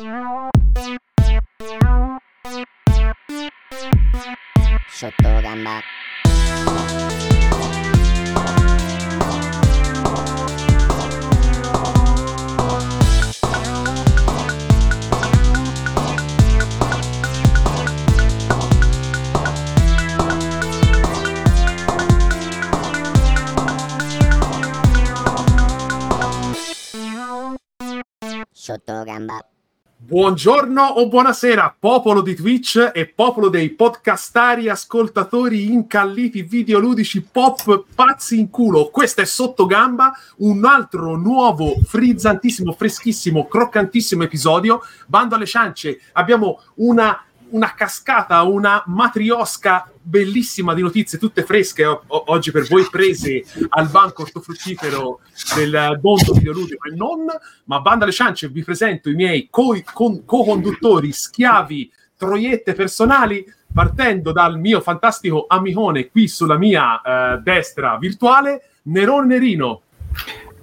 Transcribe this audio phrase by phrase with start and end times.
[0.00, 0.08] ショ
[5.10, 5.82] ットガンだ
[28.54, 29.44] ショットガンバ
[30.02, 38.38] Buongiorno o buonasera, popolo di Twitch e popolo dei podcastari, ascoltatori incalliti videoludici pop pazzi
[38.38, 38.88] in culo.
[38.88, 44.80] Questo è Sottogamba, un altro nuovo, frizzantissimo, freschissimo, croccantissimo episodio.
[45.06, 52.02] Bando alle ciance, abbiamo una, una cascata, una matriosca bellissima di notizie, tutte fresche o-
[52.06, 55.20] oggi per voi, prese al banco ortofruttifero
[55.56, 57.26] del mondo videoludico e non,
[57.64, 64.32] ma bando alle ciance vi presento i miei co- con- co-conduttori, schiavi, troiette personali, partendo
[64.32, 69.82] dal mio fantastico amicone qui sulla mia eh, destra virtuale, Nerone Nerino.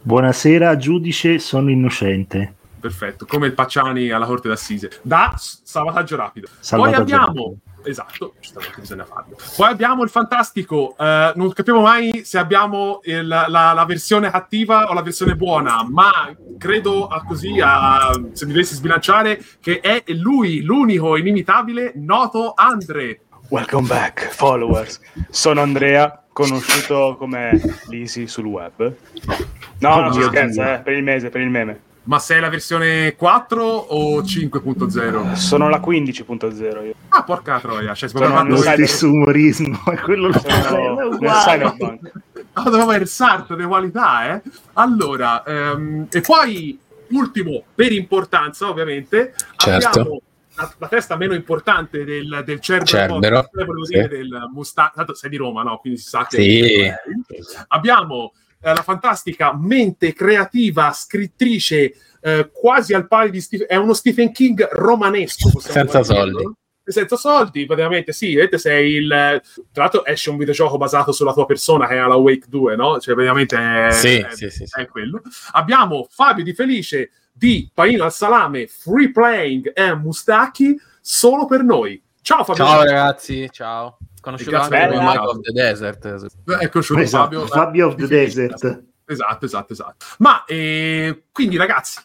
[0.02, 2.56] Buonasera, giudice, sono innocente.
[2.88, 5.00] Perfetto, come il Pacciani alla Corte d'Assise.
[5.02, 6.48] Da salvataggio rapido.
[6.60, 7.58] Salvataggio Poi abbiamo...
[7.84, 9.36] Esatto, giustamente bisogna farlo.
[9.56, 14.90] Poi abbiamo il fantastico, eh, non capiamo mai se abbiamo il- la, la versione cattiva
[14.90, 20.04] o la versione buona, ma credo a così, a- se mi dovessi sbilanciare, che è
[20.14, 23.22] lui, l'unico inimitabile, noto Andre.
[23.50, 25.00] Welcome back, followers.
[25.30, 28.94] Sono Andrea, conosciuto come Lisi sul web.
[29.80, 31.82] No, no, Oddio, scherzo, eh, per il mese, per il meme.
[32.08, 35.34] Ma sei la versione 4 o 5.0?
[35.34, 36.94] Sono la 15.0 io.
[37.10, 41.14] Ah, porca troia, cioè, Sono Lo Lo sai- stesso umorismo, è quello lo Sono nel
[41.14, 41.40] uguale.
[41.42, 42.12] Cyberpunk.
[42.54, 44.42] Ah, avere il sarto di qualità, eh?
[44.74, 49.88] Allora, ehm, e poi, ultimo, per importanza, ovviamente, Certo.
[49.88, 50.22] abbiamo
[50.56, 53.94] la, la testa meno importante del, del Cerbero, Cerbero, volevo sì.
[53.94, 55.78] dire del Mustang, tanto sei di Roma, no?
[55.78, 56.38] Quindi si sa che...
[56.38, 56.92] Sì.
[57.68, 63.68] Abbiamo eh, la fantastica mente creativa, scrittrice, eh, quasi al pari di Stephen...
[63.70, 66.14] È uno Stephen King romanesco, Senza dirlo.
[66.14, 66.52] soldi.
[66.88, 69.08] Senza soldi, praticamente sì, vedete sei il...
[69.08, 73.00] Tra l'altro esce un videogioco basato sulla tua persona che è la Wake 2, no?
[73.00, 74.80] Cioè praticamente è, Sì, è, sì, sì, sì.
[74.80, 75.22] è quello.
[75.52, 82.02] Abbiamo Fabio Di Felice di Panino al Salame, Free Playing e Mustacchi solo per noi.
[82.22, 82.66] Ciao Fabio.
[82.66, 83.98] Ciao ragazzi, ciao.
[84.20, 85.12] Conosciuto Grazie, anche come bella.
[85.12, 86.32] Mike of the Desert.
[86.62, 87.48] Ecco, solo Esatto, Fabio.
[87.48, 88.48] Fabio of the Felice.
[88.48, 88.84] Desert.
[89.08, 90.06] Esatto, esatto, esatto.
[90.20, 92.02] Ma eh, quindi, ragazzi,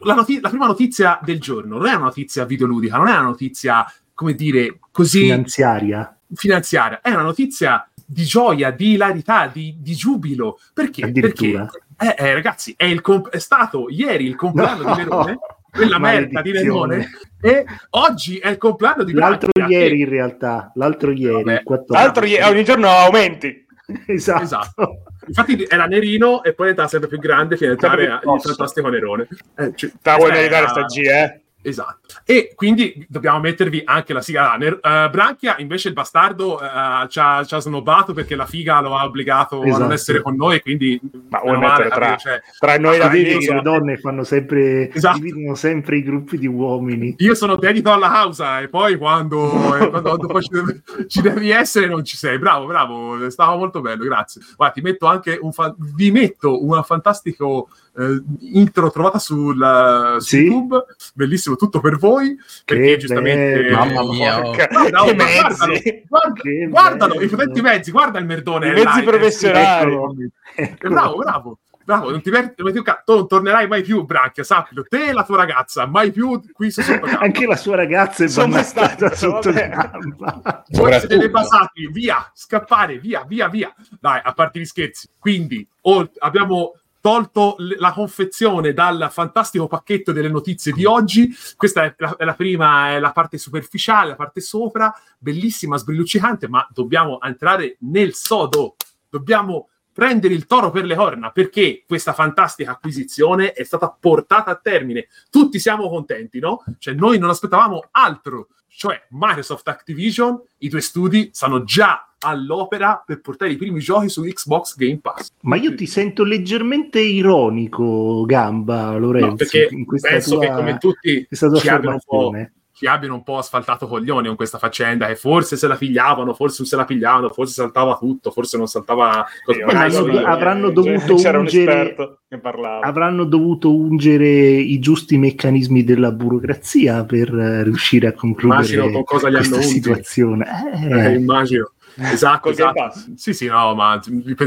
[0.00, 3.20] la, noti- la prima notizia del giorno non è una notizia videoludica, non è una
[3.20, 3.84] notizia,
[4.14, 6.16] come dire, così Finanziaria.
[6.34, 10.58] finanziaria, è una notizia di gioia, di ilarità, di, di giubilo.
[10.72, 11.10] Perché?
[11.12, 14.94] Perché, eh, eh, ragazzi, è, il comp- è stato ieri il compleanno No.
[14.94, 15.38] di Nerone,
[15.70, 16.52] quella merda di.
[16.52, 17.10] Nerone,
[17.40, 21.52] e oggi è il compleanno di L'altro Brancia, ieri che- in realtà, l'altro ieri, Vabbè.
[21.58, 22.04] il 14.
[22.04, 23.66] L'altro ieri, ogni giorno aumenti.
[24.06, 24.42] Esatto.
[24.42, 25.02] Esatto.
[25.26, 29.28] Infatti era Nerino e poi diventava sempre più grande fino Sempre più il fantastico Nerone.
[29.56, 31.41] Eh, cioè, Te la vuoi questa meritare era- sta G, eh?
[31.62, 32.14] Esatto.
[32.24, 34.54] E quindi dobbiamo mettervi anche la sigla.
[34.56, 38.80] Ner- eh, Branchia, invece, il bastardo eh, ci, ha, ci ha snobbato perché la figa
[38.80, 39.92] lo ha obbligato a non Esatto.
[39.92, 40.60] essere con noi.
[40.60, 41.00] Quindi,
[41.30, 42.18] Ma vuoi male, mettere tra, capito?
[42.28, 43.54] Cioè, tra noi la Vedi che figa?
[43.54, 45.18] le donne fanno sempre, Esatto.
[45.18, 47.14] dividono sempre i gruppi di uomini.
[47.18, 51.50] io sono dedito alla causa e poi quando, e quando dopo ci, devi, ci devi
[51.50, 52.38] essere non ci sei.
[52.38, 54.42] Bravo, bravo, stava molto bello, grazie.
[54.56, 57.68] Guarda, ti metto anche un fa- vi metto un fantastico
[57.98, 58.22] eh,
[58.52, 60.36] intro trovata sul, su Sì.
[60.44, 63.62] YouTube, bellissimo, tutto per voi, perché Che giustamente...
[63.62, 63.76] bello.
[63.76, 64.52] Mamma mia, oh.
[64.52, 66.04] Guarda, che guardalo, mezzi!
[66.08, 68.68] guarda- Che guardalo, i potenti mezzi, guarda il merdone.
[68.68, 69.92] I mezzi professionali.
[69.92, 70.14] Eccolo.
[70.54, 70.94] Eccolo.
[70.94, 71.58] Bravo, bravo.
[71.84, 74.84] Bravo, non ti perdi, non, ti- tu non tornerai mai più, Branchia, sappilo.
[74.88, 77.18] Te e la tua ragazza, mai più qui su Sottogamba.
[77.18, 80.62] Anche la sua ragazza è Sono stato, sotto gamba.
[80.70, 83.74] Voi siete dei basati, via, scappare, via, via, via.
[84.00, 85.08] Dai, a parte gli scherzi.
[85.18, 91.28] Quindi, ol- abbiamo tolto la confezione dal fantastico pacchetto delle notizie di oggi.
[91.56, 96.48] Questa è la, è la prima, è la parte superficiale, la parte sopra, bellissima, sbrilluccicante,
[96.48, 98.76] ma dobbiamo entrare nel sodo.
[99.10, 104.56] Dobbiamo prendere il toro per le corna perché questa fantastica acquisizione è stata portata a
[104.56, 105.08] termine.
[105.28, 106.64] Tutti siamo contenti, no?
[106.78, 108.46] Cioè, noi non aspettavamo altro.
[108.74, 114.22] Cioè, Microsoft Activision, i due studi, sono già all'opera per portare i primi giochi su
[114.22, 115.30] Xbox Game Pass.
[115.42, 120.52] Ma io ti sento leggermente ironico, Gamba, Lorenzo, No, perché in questa penso tua, che
[120.52, 122.32] come tutti ci abbiano un po'
[122.82, 126.56] ci abbiano un po' asfaltato coglioni con questa faccenda che forse se la pigliavano, forse
[126.58, 129.24] non se la pigliavano, forse saltava tutto, forse non saltava...
[129.68, 132.84] Adesso io- avranno cioè, dovuto c'era un ungere- esperto che parlava.
[132.84, 139.04] Avranno dovuto ungere i giusti meccanismi della burocrazia per eh, riuscire a concludere Immagino con
[139.04, 140.46] cosa li questa hanno situazione.
[140.74, 141.70] Eh, Eh, immagino.
[141.94, 142.72] Esatto, Game esatto.
[142.80, 143.14] Pass.
[143.14, 144.00] Sì, sì, no, ma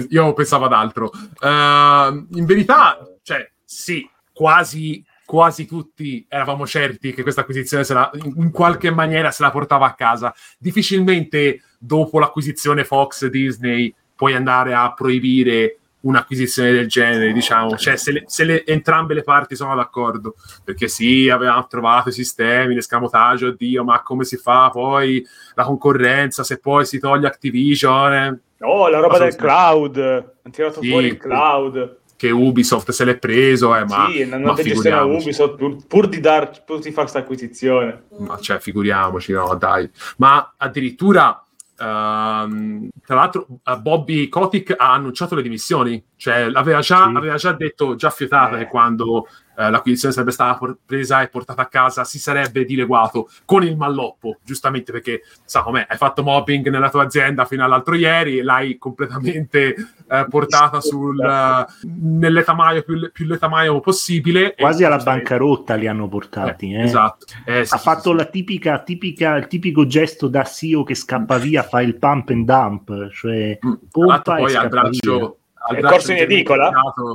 [0.10, 1.12] io pensavo ad altro.
[1.42, 8.52] Ehm, in verità, cioè, sì, quasi, quasi tutti eravamo certi che questa acquisizione la- in
[8.52, 10.34] qualche maniera se la portava a casa.
[10.58, 18.12] Difficilmente dopo l'acquisizione Fox Disney puoi andare a proibire un'acquisizione del genere, diciamo, cioè se,
[18.12, 23.48] le- se le- entrambe le parti sono d'accordo, perché sì, avevamo trovato i sistemi, l'escamotaggio,
[23.48, 25.26] oddio, ma come si fa poi
[25.56, 29.98] la concorrenza, se poi si toglie Activision, eh, Oh, la roba del cloud.
[29.98, 31.98] Hanno tirato Sì, fuori il cloud.
[32.18, 35.04] Che Ubisoft se l'è preso, eh, ma, sì, non ma gestione a.
[35.06, 38.04] Ubisoft pur, pur di dar, pur di fare questa acquisizione.
[38.20, 39.90] ma cioè, figuriamoci, no, dai.
[40.18, 41.44] Ma addirittura,
[41.78, 47.16] ehm, tra l'altro, eh, Bobby Kotick ha annunciato le dimissioni, cioè aveva già, Sì.
[47.16, 48.60] aveva già detto, già fiutato Eh.
[48.60, 53.30] che quando eh, l'acquisizione sarebbe stata por- presa e portata a casa si sarebbe dileguato
[53.46, 57.96] con il malloppo, giustamente perché, sa com'è, hai fatto mobbing nella tua azienda fino all'altro
[57.96, 59.76] ieri l'hai completamente
[60.10, 61.66] eh, portata sul, eh,
[62.02, 64.56] nell'etamaio più, più letamaio possibile.
[64.58, 66.74] quasi E- alla bancarotta li hanno portati.
[66.74, 66.84] eh.
[66.84, 67.26] Esatto.
[67.46, 68.16] Eh, sì, ha sì, fatto sì.
[68.18, 72.46] la tipica, tipica, il tipico gesto da CEO che scappa via, fa il pump and
[72.46, 73.74] dump, cioè Mm.
[73.90, 76.70] Pompa e poi al braccio, al È braccio corso in edicola?
[76.70, 77.14] Mm.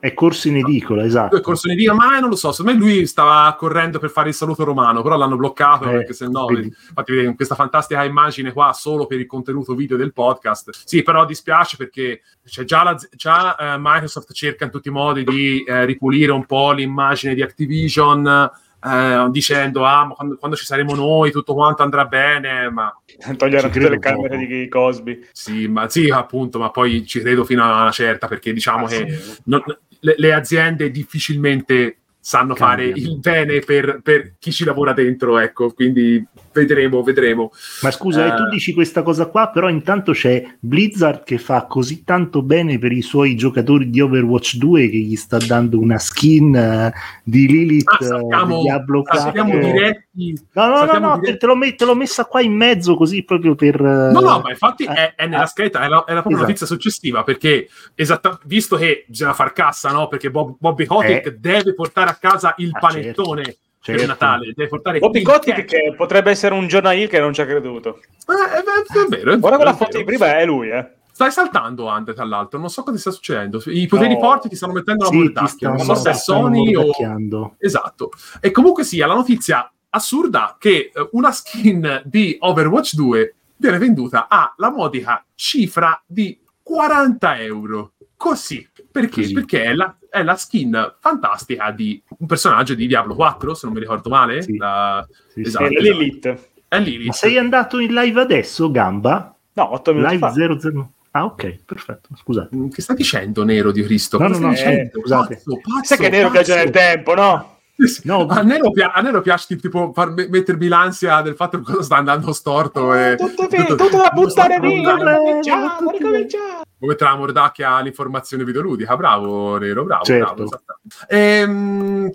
[0.00, 1.36] È corso in edicola, esatto.
[1.36, 4.28] Due corso in edicola, ma non lo so, secondo me lui stava correndo per fare
[4.28, 6.66] il saluto romano, però l'hanno bloccato Eh, perché se no, vedi.
[6.66, 10.82] infatti vedete questa fantastica immagine qua solo per il contenuto video del podcast.
[10.84, 15.24] Sì, però dispiace perché cioè, già, la- già, eh, Microsoft cerca in tutti i modi
[15.24, 18.50] di eh, ripulire un po' l'immagine di Activision
[18.84, 22.92] eh, dicendo ah, ma quando, quando ci saremo noi tutto quanto andrà bene, ma
[23.36, 25.26] Toglieranno tutte le camere di Cosby.
[25.32, 28.88] sì, ma sì, appunto, ma poi ci credo fino a una certa perché diciamo Ah,
[28.88, 29.40] che sì.
[29.44, 29.62] non-
[30.04, 33.10] le, le aziende difficilmente sanno fare Cambiano.
[33.12, 37.50] il bene per, per chi ci lavora dentro, ecco, quindi vedremo, vedremo.
[37.82, 38.28] Ma scusa, Eh.
[38.28, 42.78] e tu dici questa cosa qua, però intanto c'è Blizzard che fa così tanto bene
[42.78, 46.92] per i suoi giocatori di Overwatch 2 che gli sta dando una skin eh,
[47.24, 49.72] di Lilith Ah, eh, sappiamo, di Diablo ah, sappiamo 4.
[49.72, 50.40] diretti.
[50.52, 53.22] No, no, no, no, te, te l'ho, met- te l'ho messa qua in mezzo così
[53.24, 53.76] proprio per...
[53.80, 56.20] eh, No, no, ma infatti eh, è, è nella ah, scheda, è la, è la
[56.20, 56.40] propria esatto.
[56.42, 60.08] notizia successiva, perché esatta- visto che bisogna far cassa, no?
[60.08, 61.36] Perché Bob, Bobby Kotick Eh.
[61.38, 63.58] deve portare a casa il Ah, panettone certo.
[63.84, 65.64] Per Natale, deve portare il Kotick cash.
[65.66, 67.98] che potrebbe essere un Jonah che non ci ha creduto.
[67.98, 70.88] Eh, è, vero, è Guarda quella foto di prima, è lui, eh.
[71.14, 72.58] Stai saltando, Andre, tra l'altro.
[72.58, 73.62] Non so cosa sta succedendo.
[73.66, 74.20] I poteri No.
[74.20, 75.68] forti ti stanno mettendo la Sì, ti mordacchia.
[75.68, 77.54] Non so se è Sony o...
[77.58, 78.10] Esatto.
[78.40, 84.26] E comunque sia, la notizia assurda che eh, una skin di Overwatch 2 viene venduta
[84.28, 87.92] alla modica cifra di 40 euro.
[88.16, 88.66] Così.
[88.90, 89.20] Perché?
[89.20, 89.32] Così.
[89.34, 93.74] Perché è la, è la skin fantastica di un personaggio di Diablo 4, se non
[93.74, 94.42] mi ricordo male.
[94.42, 94.56] Sì.
[94.58, 95.48] La- Sì, sì.
[95.48, 95.64] Esatto.
[95.64, 96.38] È Lilith.
[96.68, 97.06] È lì.
[97.06, 99.34] Ma sei andato in live adesso, Gamba?
[99.54, 100.32] No, 8 minuti Live fa.
[100.32, 100.90] 00.
[101.12, 102.08] Ah, ok, perfetto.
[102.16, 102.56] Scusate.
[102.72, 104.18] Che sta dicendo, Nero di Cristo?
[104.18, 105.00] No, no, no, stai dicendo?
[105.00, 105.34] scusate.
[105.34, 106.42] Pazzo, pazzo, Sai che Nero pazzo.
[106.42, 107.58] viaggia nel tempo, no?
[107.76, 108.00] Sì, sì.
[108.04, 108.26] No.
[108.26, 111.82] a, Nero pia- a Nero piace tipo far me- mettermi l'ansia del fatto che cosa
[111.82, 116.62] sta andando storto e tutto, tutto, tutto da buttare via, ricominciamo, ricominciamo.
[116.82, 120.34] Come tra la mordacchia l'informazione videoludica bravo Nero bravo, Certo.
[120.34, 120.60] bravo.
[121.06, 122.10] Ehm,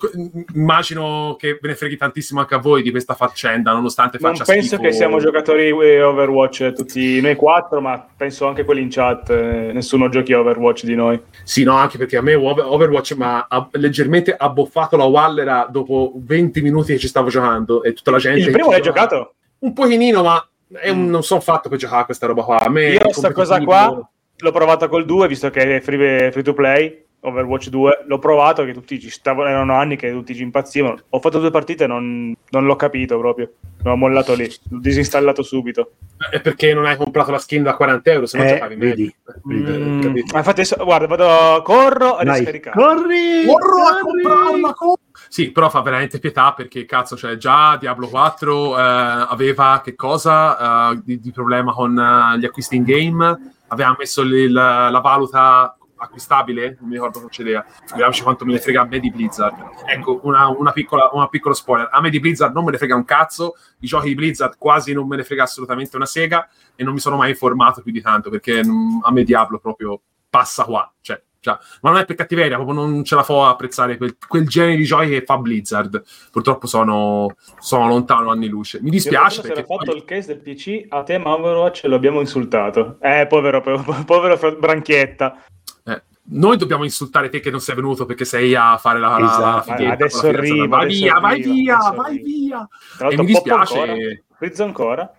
[0.53, 4.43] immagino che ve ne freghi tantissimo anche a voi di questa faccenda nonostante Non faccia
[4.51, 8.89] penso schifo che siamo giocatori eh, Overwatch tutti noi quattro, ma penso anche quelli in
[8.89, 9.29] chat.
[9.29, 11.17] eh, nessuno giochi Overwatch di noi.
[11.43, 16.11] sì no anche perché a me Over- Overwatch mi ha leggermente abboffato la Wallera dopo
[16.17, 19.35] 20 minuti che ci stavo giocando e tutta la gente Il primo l'hai giocato?
[19.59, 22.69] un pochino ma è un- non sono fatto per giocare a questa roba qua a
[22.69, 24.09] me Io il sta cosa qua
[24.39, 27.01] l'ho provata col 2, visto che è free, free to play.
[27.19, 31.19] Overwatch 2 l'ho provato che tutti ci stavano erano anni che tutti ci impazzivano ho
[31.19, 35.93] fatto due partite e non, non l'ho capito proprio l'ho mollato lì l'ho disinstallato subito
[36.29, 38.89] è perché non hai comprato la skin da 40 euro se no Eh, giocavi meglio.
[38.95, 39.15] vedi,
[39.63, 39.79] vedi.
[39.83, 40.25] Mm, capito.
[40.31, 43.45] ma infatti adesso- guarda vado corro a Dai, riscaricare corri!
[43.47, 44.21] Corro a corri!
[44.23, 49.81] comprarla co- sì però fa veramente pietà perché cazzo cioè già Diablo 4 eh, aveva
[49.83, 54.51] che cosa eh, di, di problema con eh, gli acquisti in game aveva messo il-
[54.51, 56.77] la, la valuta acquistabile?
[56.79, 59.55] Non mi ricordo cosa succedeva figuriamoci quanto me ne frega a me di Blizzard.
[59.85, 61.89] Ecco una, una piccola una piccolo spoiler.
[61.91, 63.55] A me di Blizzard non me ne frega un cazzo.
[63.79, 66.99] I giochi di Blizzard quasi non me ne frega assolutamente una sega e non mi
[66.99, 70.91] sono mai informato più di tanto perché mm, a me Diablo proprio passa qua.
[71.01, 74.17] Cioè Cioè, ma non è per cattiveria, proprio non ce la fa a apprezzare quel,
[74.27, 76.03] quel genere di giochi che fa Blizzard.
[76.31, 78.79] Purtroppo sono, sono lontano anni luce.
[78.81, 81.95] Mi dispiace Se perché era fatto poi- il case del PC, a te Overwatch lo
[81.95, 82.97] abbiamo insultato.
[83.01, 85.43] Eh, povero, povero, povero Branchietta.
[85.85, 89.17] eh, noi dobbiamo insultare te che non sei venuto perché sei a fare la, la-
[89.19, 89.71] la Esatto.
[89.71, 92.23] fighetta Adesso la arriva, Vai adesso via, vai arriva, via, adesso vai arriva.
[92.25, 92.67] via.
[92.97, 93.79] Tra E mi dispiace.
[93.79, 93.95] ancora.
[94.37, 95.11] Frizz ancora.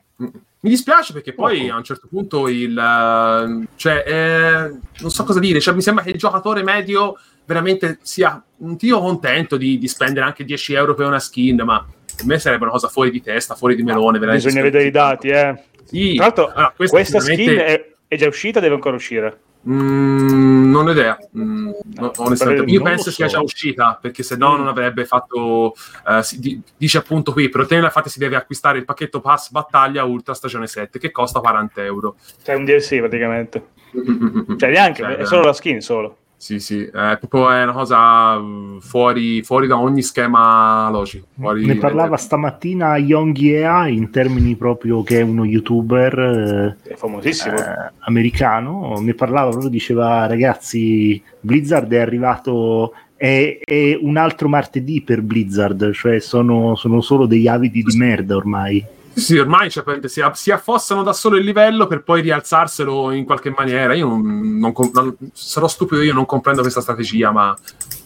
[0.60, 5.38] Mi dispiace perché poi a un certo punto il eh, cioè eh, non so cosa
[5.38, 9.88] dire, cioè, mi sembra che il giocatore medio veramente sia un tio contento di, di
[9.88, 11.86] spendere anche 10 euro per una skin, ma
[12.16, 14.18] per me sarebbe una cosa fuori di testa, fuori di melone.
[14.18, 15.62] Bisogna vedere i dati, eh.
[15.84, 16.14] Sì.
[16.14, 19.40] Tra l'altro, Allora, questa sicuramente- skin è, è già uscita, deve ancora uscire.
[19.68, 22.70] Mm, non ho idea, Mm, no, onestamente.
[22.70, 23.10] Io penso so.
[23.10, 24.58] sia già uscita perché se no Mm.
[24.58, 25.74] non avrebbe fatto.
[26.08, 29.50] eh, si- di- dice appunto qui: per ottenerla, infatti, si deve acquistare il pacchetto Pass
[29.50, 32.16] Battaglia Ultra Stagione 7 che costa 40 euro.
[32.42, 33.66] Cioè, un DLC praticamente.
[33.96, 36.16] Mm, Cioè, neanche, Cioè, è solo la skin, solo.
[36.40, 41.26] Sì, sì, è proprio è una cosa mm, fuori, fuori da ogni schema logico.
[41.36, 47.56] fuori- Ne parlava stamattina Yonghi EA in termini proprio che è uno youtuber È famosissimo.
[47.56, 55.02] eh, americano, ne parlava proprio, diceva ragazzi Blizzard è arrivato, è, è un altro martedì
[55.02, 58.84] per Blizzard, cioè sono, sono solo degli avidi di merda ormai.
[59.18, 63.52] Sì, ormai cioè, si, si affossano da solo il livello per poi rialzarselo in qualche
[63.56, 63.94] maniera.
[63.94, 67.56] Io non, non non- sarò stupido, io non comprendo questa strategia, ma.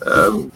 [0.07, 0.51] ehm,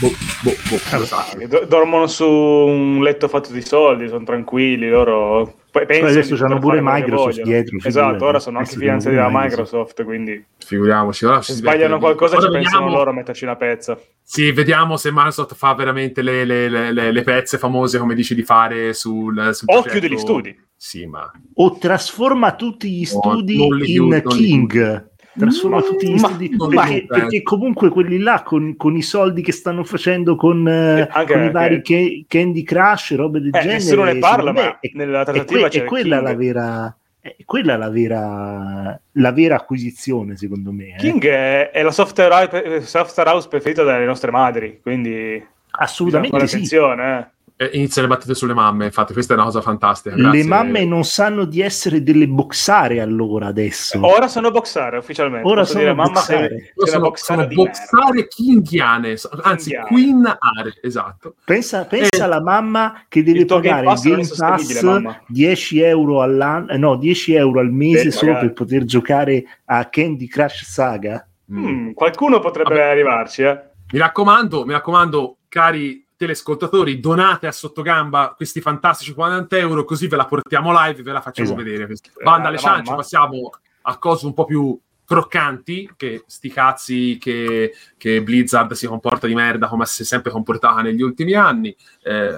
[0.00, 0.12] boh,
[0.42, 6.10] boh, boh, do- dormono su un letto fatto di soldi, sono tranquilli, loro poi pensano
[6.10, 11.24] adesso poter pure Microsoft dietro, Esatto, ora sono anche abbiamo da Microsoft, quindi Figuriamoci.
[11.24, 13.98] Ora se sbagliano qualcosa ci ora pensano vediamo- loro a metterci una pezza.
[14.22, 18.36] Sì, vediamo se Microsoft fa veramente le, le, le, le- le pezze famose come dici
[18.36, 19.98] di fare sul, sul O progetto.
[19.98, 20.62] chiudi gli studi.
[20.76, 25.10] Sì, ma O trasforma tutti gli No, studi li in chiudo, non li King.
[25.36, 27.06] Trasforma tutti gli Ma- studi li perché, eh.
[27.06, 31.42] perché comunque quelli là con, con i soldi che stanno facendo con, eh, Anche con
[31.44, 34.90] i vari Ca- Candy Crush robe del Eh, genere nessuno ne parla, me ma è,
[34.94, 36.28] nella è que- c'è è quella King.
[36.28, 40.96] la vera è quella la vera la vera acquisizione secondo me eh.
[40.98, 46.54] King è, è la software, house- software house preferita dalle nostre madri, quindi assolutamente sì
[46.56, 47.18] attenzione.
[47.18, 47.26] eh.
[47.70, 48.86] Eh, inizia le battute sulle mamme.
[48.86, 50.14] Infatti, questa è una cosa fantastica.
[50.16, 50.44] le grazie.
[50.44, 55.46] mamme non sanno di essere delle boxare allora adesso Ora sono boxare ufficialmente.
[55.48, 56.72] Ora Posso sono dire, mamma, boxare.
[56.76, 61.34] una sono, boxare sono boxare kinghiane, anzi queen are, esatto.
[61.44, 65.20] Pensa, pensa Eh, alla mamma che deve il pagare il Game Pass mamma.
[65.28, 68.46] 10 euro all'anno, eh, no, 10 euro al mese Beh, solo magari.
[68.48, 71.26] per poter giocare a Candy Crush Saga.
[71.52, 72.82] Mm, qualcuno potrebbe Vabbè.
[72.90, 73.60] arrivarci, eh.
[73.92, 80.16] Mi raccomando, mi raccomando, cari telescoltatori, donate a sottogamba questi fantastici 40 euro, così ve
[80.16, 81.62] la portiamo live e ve la facciamo Esatto.
[81.62, 81.94] vedere.
[82.22, 83.50] Banda alle ciance, passiamo
[83.82, 89.34] a cose un po' più croccanti, che sti cazzi che, che Blizzard si comporta di
[89.34, 91.76] merda come si è sempre comportata negli ultimi anni.
[92.02, 92.34] Eh,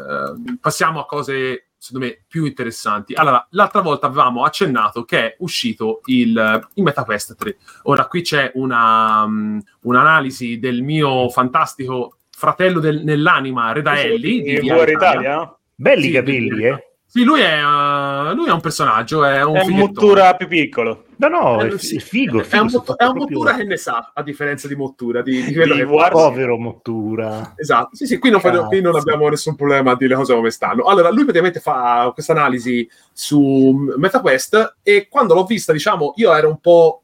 [0.61, 3.15] passiamo a cose, secondo me, più interessanti.
[3.15, 7.57] Allora, l'altra volta avevamo accennato che è uscito il, il MetaQuest 3.
[7.85, 14.91] Ora, qui c'è una, um, un'analisi del mio fantastico fratello del- nell'anima, Redaelli, di VR
[14.91, 15.57] Italia.
[15.75, 16.91] Belli Sì, capelli, eh?
[17.07, 21.05] Sì, lui è, uh, lui è un personaggio, è un È un mottura più piccolo.
[21.17, 23.55] No, no, Eh, è, sì, è figo, È figo, un, sono mot- è un Mottura
[23.55, 27.55] che ne sa, a differenza di Mottura, di, di quello Di che War- Povero Mottura.
[27.57, 30.51] Esatto, sì, sì, qui non, qui non abbiamo nessun problema a dire le cose come
[30.51, 30.83] stanno.
[30.85, 36.49] Allora, lui praticamente fa questa analisi su MetaQuest e quando l'ho vista, diciamo, io ero
[36.51, 37.03] un po'...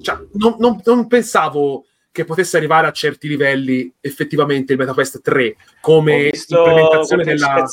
[0.00, 5.48] Cioè, non, non- non pensavo che potesse arrivare a certi livelli effettivamente il MetaQuest 3
[5.48, 7.64] Ho come implementazione della...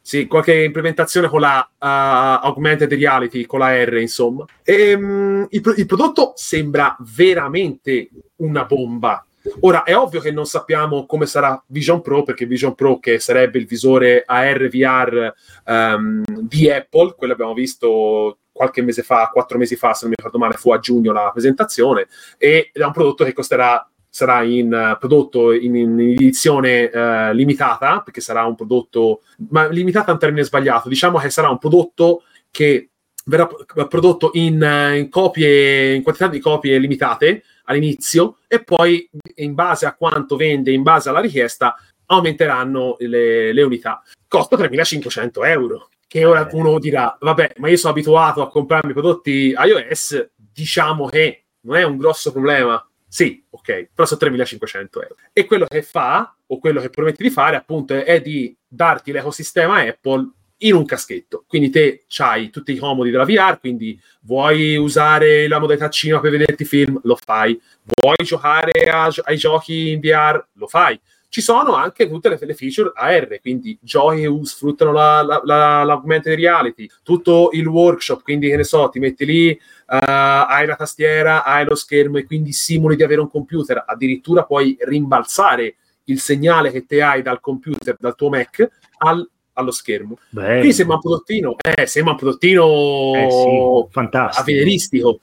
[0.00, 4.44] Sì, qualche implementazione con la uh, augmented reality, con la R, insomma.
[4.62, 9.24] E, mm, il, il prodotto sembra veramente una bomba.
[9.60, 13.58] Ora, è ovvio che non sappiamo come sarà Vision Pro, perché Vision Pro, che sarebbe
[13.58, 15.32] il visore AR VR
[15.66, 20.16] ehm, di Apple, quello abbiamo visto qualche mese fa, quattro mesi fa, se non mi
[20.16, 22.06] ricordo male, fu a giugno la presentazione,
[22.38, 28.00] ed è un prodotto che costerà sarà in, eh, prodotto in, in edizione eh, limitata,
[28.00, 32.22] perché sarà un prodotto, ma limitata è un termine sbagliato, diciamo che sarà un prodotto
[32.52, 32.90] che
[33.24, 33.48] verrà
[33.88, 39.84] prodotto in, eh, in copie, in quantità di copie limitate all'inizio e poi in base
[39.86, 41.74] a quanto vende, in base alla richiesta,
[42.06, 44.00] aumenteranno le, le unità.
[44.28, 45.88] Costa 3.500 euro.
[46.14, 51.46] Che ora uno dirà, vabbè, ma io sono abituato a comprarmi prodotti iOS, diciamo che
[51.62, 52.80] non è un grosso problema.
[53.08, 55.16] Sì, ok, però sono 3.500 euro.
[55.32, 59.80] E quello che fa, o quello che promette di fare, appunto, è di darti l'ecosistema
[59.80, 61.44] Apple in un caschetto.
[61.48, 66.30] Quindi te hai tutti i comodi della VR, quindi vuoi usare la modalità cinema per
[66.30, 67.60] vederti film, lo fai.
[68.00, 70.96] Vuoi giocare a- ai giochi in VR, lo fai.
[71.34, 75.82] Ci sono anche tutte le, le feature AR, quindi giochi che sfruttano la, la, la-
[75.82, 80.76] l'augmented reality, tutto il workshop, quindi che ne so, ti metti lì, eh, hai la
[80.76, 85.74] tastiera, hai lo schermo e quindi simuli di avere un computer, addirittura puoi rimbalzare
[86.04, 90.18] il segnale che te hai dal computer, dal tuo Mac, al- allo schermo.
[90.28, 90.54] Bello.
[90.58, 94.40] Quindi sembra un prodottino, eh, sembra un prodottino Eh sì, fantastico.
[94.42, 95.20] avveniristico.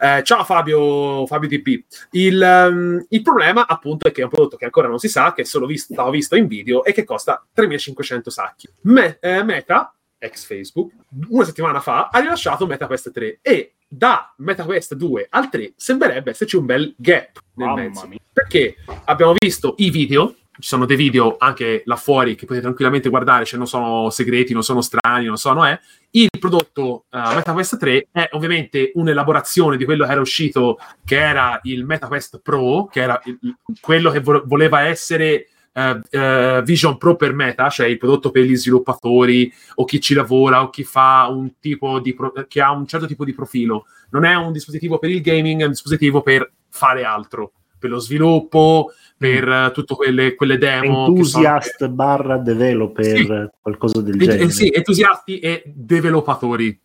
[0.00, 1.84] Eh, ciao Fabio, Fabio TP.
[2.12, 5.32] Il, ehm, il problema appunto è che è un prodotto che ancora non si sa,
[5.32, 8.68] che è solo visto, stavo visto in video e che costa 3500 sacchi.
[8.82, 10.92] Me- eh, Meta, ex Facebook,
[11.28, 16.56] una settimana fa ha rilasciato MetaQuest 3 e da MetaQuest 2 al 3 sembrerebbe esserci
[16.56, 18.06] un bel gap nel Mamma mezzo.
[18.08, 18.18] mia.
[18.32, 23.08] Perché abbiamo visto i video, ci sono dei video anche là fuori che potete tranquillamente
[23.08, 25.80] guardare, cioè non sono segreti, non sono strani, non sono, eh.
[26.10, 31.58] Il prodotto uh, MetaQuest 3 è ovviamente un'elaborazione di quello che era uscito, che era
[31.64, 37.16] il MetaQuest Pro, che era il- quello che vo- voleva essere eh, eh, Vision Pro
[37.16, 41.26] per Meta, cioè il prodotto per gli sviluppatori o chi ci lavora o chi fa
[41.28, 43.86] un tipo di pro- che ha un certo tipo di profilo.
[44.10, 47.52] Non è un dispositivo per il gaming, è un dispositivo per fare altro,
[47.84, 51.12] per lo sviluppo, per eh, tutte quelle, quelle demo.
[51.12, 53.28] che sono- Enthusiast barra developer, Sì.
[53.60, 54.48] qualcosa del eh, genere.
[54.50, 56.80] sì, entusiasti e developpatori.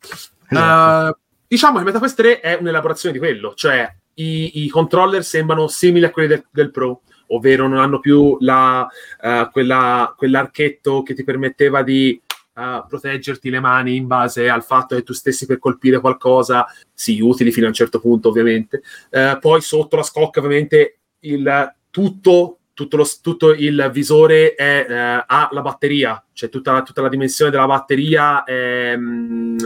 [0.50, 1.16] Esatto.
[1.16, 6.04] Eh, diciamo che MetaQuest 3 è un'elaborazione di quello, cioè i, i controller sembrano simili
[6.04, 8.86] a quelli del, del Pro, ovvero non hanno più la,
[9.22, 12.20] eh, quella- quell'archetto che ti permetteva di
[12.60, 17.20] eh, proteggerti le mani in base al fatto che tu stessi per colpire qualcosa, sì,
[17.22, 18.82] utili fino a un certo punto ovviamente.
[19.10, 25.24] Eh, poi sotto la scocca ovviamente il tutto, tutto, lo- tutto il visore è, eh,
[25.26, 29.58] ha la batteria, cioè tutta, la- tutta la dimensione della batteria è, mm,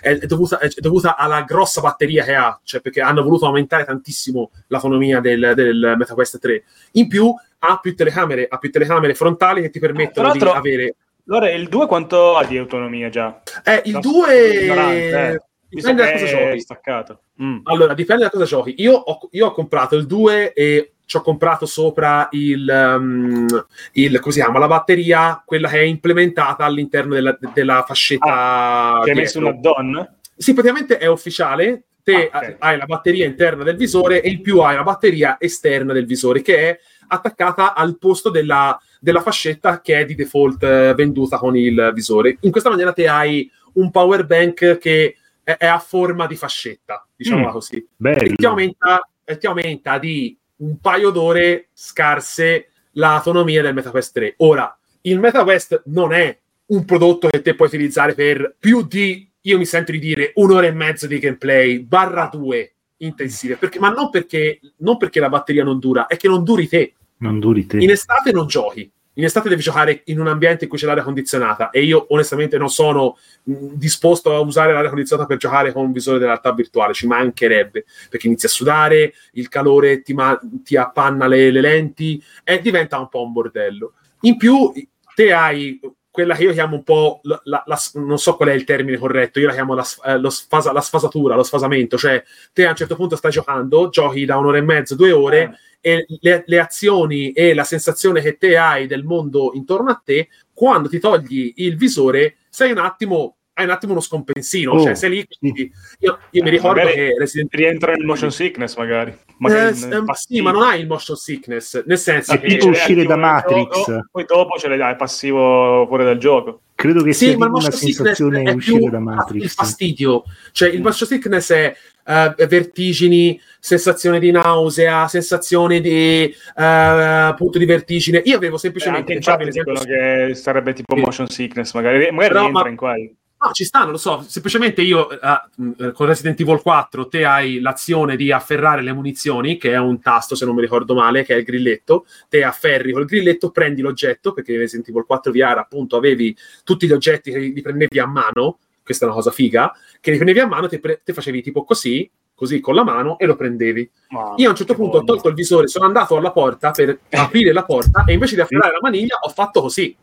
[0.00, 4.50] è dovuta, è dovuta alla grossa batteria che ha, cioè perché hanno voluto aumentare tantissimo
[4.68, 6.64] l'autonomia del, del MetaQuest 3.
[6.92, 10.94] In più ha più telecamere, ha più telecamere frontali che ti permettono Tra di avere...
[11.28, 13.42] Allora, il 2 quanto ha di autonomia già?
[13.64, 14.48] Eh, il No, 2...
[14.62, 15.40] ignorante, eh.
[15.70, 16.60] Dipende da che cosa giochi.
[16.60, 17.20] staccato.
[17.42, 17.58] Mm.
[17.64, 18.74] Allora, dipende da cosa giochi.
[18.78, 22.66] Io ho, io ho comprato il 2 e ci ho comprato sopra il,
[22.98, 23.46] um,
[23.92, 29.00] il- come si chiama, la batteria, quella che è implementata all'interno della, della fascetta.
[29.04, 30.14] Ti hai messo un add-on?
[30.34, 31.82] Sì, praticamente è ufficiale.
[32.02, 32.56] Te Ah, ok.
[32.60, 36.40] hai la batteria interna del visore e in più hai la batteria esterna del visore
[36.40, 41.56] che è attaccata al posto della, della fascetta che è di default eh, venduta con
[41.56, 42.36] il visore.
[42.40, 47.06] In questa maniera te hai un power bank che è, è a forma di fascetta,
[47.14, 47.52] diciamola Mm.
[47.52, 48.34] così e Bello.
[48.36, 54.34] ti aumenta, e ti aumenta di un paio d'ore scarse l'autonomia del MetaQuest 3.
[54.38, 59.58] Ora, il MetaQuest non è un prodotto che te puoi utilizzare per più di, io
[59.58, 64.10] mi sento di dire, un'ora e mezzo di gameplay, barra due intensive, perché, ma non
[64.10, 66.94] perché, non perché la batteria non dura, è che non duri te.
[67.18, 67.78] Non duri te.
[67.78, 68.90] In estate non giochi.
[69.14, 72.56] In estate devi giocare in un ambiente in cui c'è l'aria condizionata e io onestamente
[72.56, 76.52] non sono mh, disposto a usare l'aria condizionata per giocare con un visore della realtà
[76.52, 81.60] virtuale, ci mancherebbe, perché inizi a sudare, il calore ti, ma- ti appanna le, le
[81.60, 83.94] lenti e diventa un po' un bordello.
[84.20, 84.72] In più,
[85.16, 85.80] te hai
[86.18, 88.98] quella che io chiamo un po', la, la- la- non so qual è il termine
[88.98, 92.20] corretto, io la chiamo eh, sfasa- la sfasatura, lo sfasamento, cioè
[92.52, 96.06] te a un certo punto stai giocando, giochi da un'ora e mezzo, due ore, e
[96.20, 100.88] le, le azioni e la sensazione che te hai del mondo intorno a te, quando
[100.88, 105.10] ti togli il visore, sei un attimo, hai un attimo uno scompensino, Oh, cioè sei
[105.10, 109.10] lì, quindi io, io mi ricordo Magari che Resident Rientra nel motion sickness, magari.
[109.10, 112.58] eh, magari ehm, sì, ma non hai il motion sickness, nel senso Ah, che...
[112.62, 113.84] uscire da Matrix.
[113.86, 116.60] gioco, poi dopo ce l'hai dai passivo fuori dal gioco.
[116.76, 119.54] Credo che Sì, sia ma il una sensazione è uscire più da il Matrix.
[119.54, 120.22] fastidio.
[120.52, 121.74] Cioè, il motion sickness è
[122.06, 128.22] eh, vertigini, sensazione di nausea, sensazione di eh, appunto di vertigine.
[128.24, 132.28] Io avevo Cioè, semplicemente anche in chat dicono che sarebbe tipo motion sickness, magari, magari
[132.28, 133.10] Però, rientra ma- in quello.
[133.40, 134.24] No, ci sta, non lo so.
[134.26, 135.18] Semplicemente io eh,
[135.54, 140.00] mh, con Resident Evil 4 te hai l'azione di afferrare le munizioni, che è un
[140.00, 142.04] tasto, se non mi ricordo male, che è il grilletto.
[142.28, 146.86] Te afferri col grilletto, prendi l'oggetto, perché in Resident Evil 4 VR appunto avevi tutti
[146.88, 148.58] gli oggetti che li prendevi a mano.
[148.82, 151.62] Questa è una cosa figa, che li prendevi a mano, te, pre- te facevi tipo
[151.62, 153.88] così, così con la mano e lo prendevi.
[154.08, 155.12] Ma- Io a un certo punto ho voglia.
[155.12, 158.72] tolto il visore, sono andato alla porta per aprire la porta e invece di afferrare
[158.72, 159.94] la maniglia ho fatto così.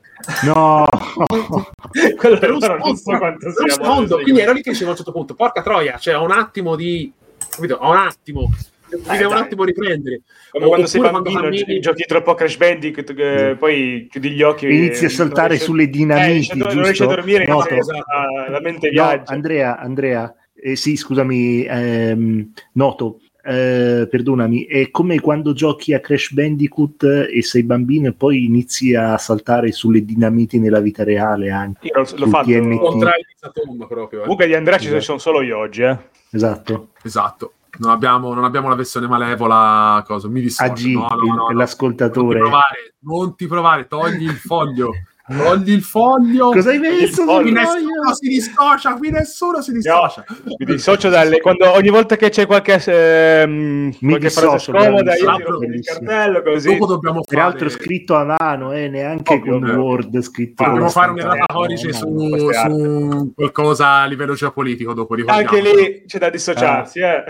[0.43, 0.85] No,
[2.17, 4.05] Quello per un però non so secondo, quanto per un sia secondo.
[4.07, 6.31] buono, quindi ero lì che dicevo a un certo punto porca troia cioè ho un
[6.31, 7.11] attimo di
[7.49, 8.49] capito ho un attimo
[8.87, 9.41] devi un dai.
[9.41, 10.21] attimo riprendere.
[10.51, 14.29] Come O- quando sei bambino, cammini- gi- giochi troppo a Crash Bandicoot, che poi chiudi
[14.31, 17.43] gli occhi Inizi e a saltare non riesci- sulle dinamiti, eh, non riesci a dormire,
[17.43, 19.31] inizi a- la mente No, viaggia.
[19.33, 26.31] Andrea, Andrea, eh, sì, scusami, ehm, noto, eh, perdonami, è come quando giochi a Crash
[26.33, 31.87] Bandicoot e sei bambino e poi inizi a saltare sulle dinamiti nella vita reale anche.
[31.87, 32.49] Io l'ho, l'ho fatto.
[32.49, 33.87] TNT.
[33.87, 34.19] Proprio.
[34.19, 34.21] eh.
[34.23, 35.01] Comunque di Andrea ci Esatto.
[35.01, 35.97] sono solo io oggi, eh.
[36.31, 36.89] Esatto.
[37.03, 37.53] Esatto.
[37.77, 40.71] Non abbiamo, non abbiamo la versione malevola, cosa, mi dissocio.
[40.71, 41.51] AG, no, no, no.
[41.51, 42.39] l'ascoltatore.
[42.39, 44.91] Non ti provare, non ti provare, togli il foglio.
[45.27, 46.51] Togli il foglio.
[46.51, 47.03] Cosa hai messo?
[47.03, 47.51] Il Qui foglio.
[47.51, 50.23] nessuno si dissocia, qui nessuno si dissocia.
[50.57, 55.35] Mi dissocio dalle quando ogni volta che c'è qualche, ehm, qualche frase dissocio, scomoda io
[55.35, 56.67] tiro il cartello così.
[56.67, 59.81] Dopo dobbiamo fare, Peraltro scritto a mano, eh, neanche Ovvio, con ovvio.
[59.81, 60.63] Word scritto.
[60.63, 63.19] Dobbiamo fare un'errata codice no, su, no.
[63.19, 65.49] su qualcosa a livello geopolitico dopo ricordiamo.
[65.49, 67.23] Anche lì c'è da dissociarsi, eh.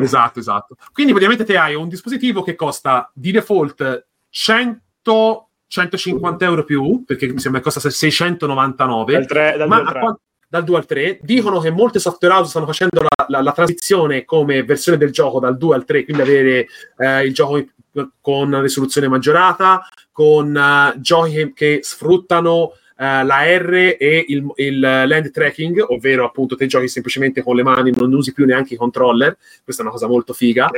[0.00, 0.76] esatto, esatto.
[0.92, 7.28] Quindi praticamente te hai un dispositivo che costa di default 100 150 euro più, perché
[7.32, 9.12] mi sembra che costa 699.
[9.12, 10.00] Dal 3, dal ma 2 al a 3.
[10.00, 10.18] qua-
[10.50, 14.24] dal 2 al 3 dicono che molte software house stanno facendo la, la- la transizione
[14.24, 16.66] come versione del gioco dal 2 al 3 quindi avere
[16.98, 17.64] eh, il gioco
[18.20, 24.78] con risoluzione maggiorata con eh, giochi che, che sfruttano eh, la R e il, il
[24.78, 28.76] land tracking ovvero appunto te giochi semplicemente con le mani non usi più neanche i
[28.76, 29.38] controller.
[29.64, 30.68] Questa è una cosa molto figa.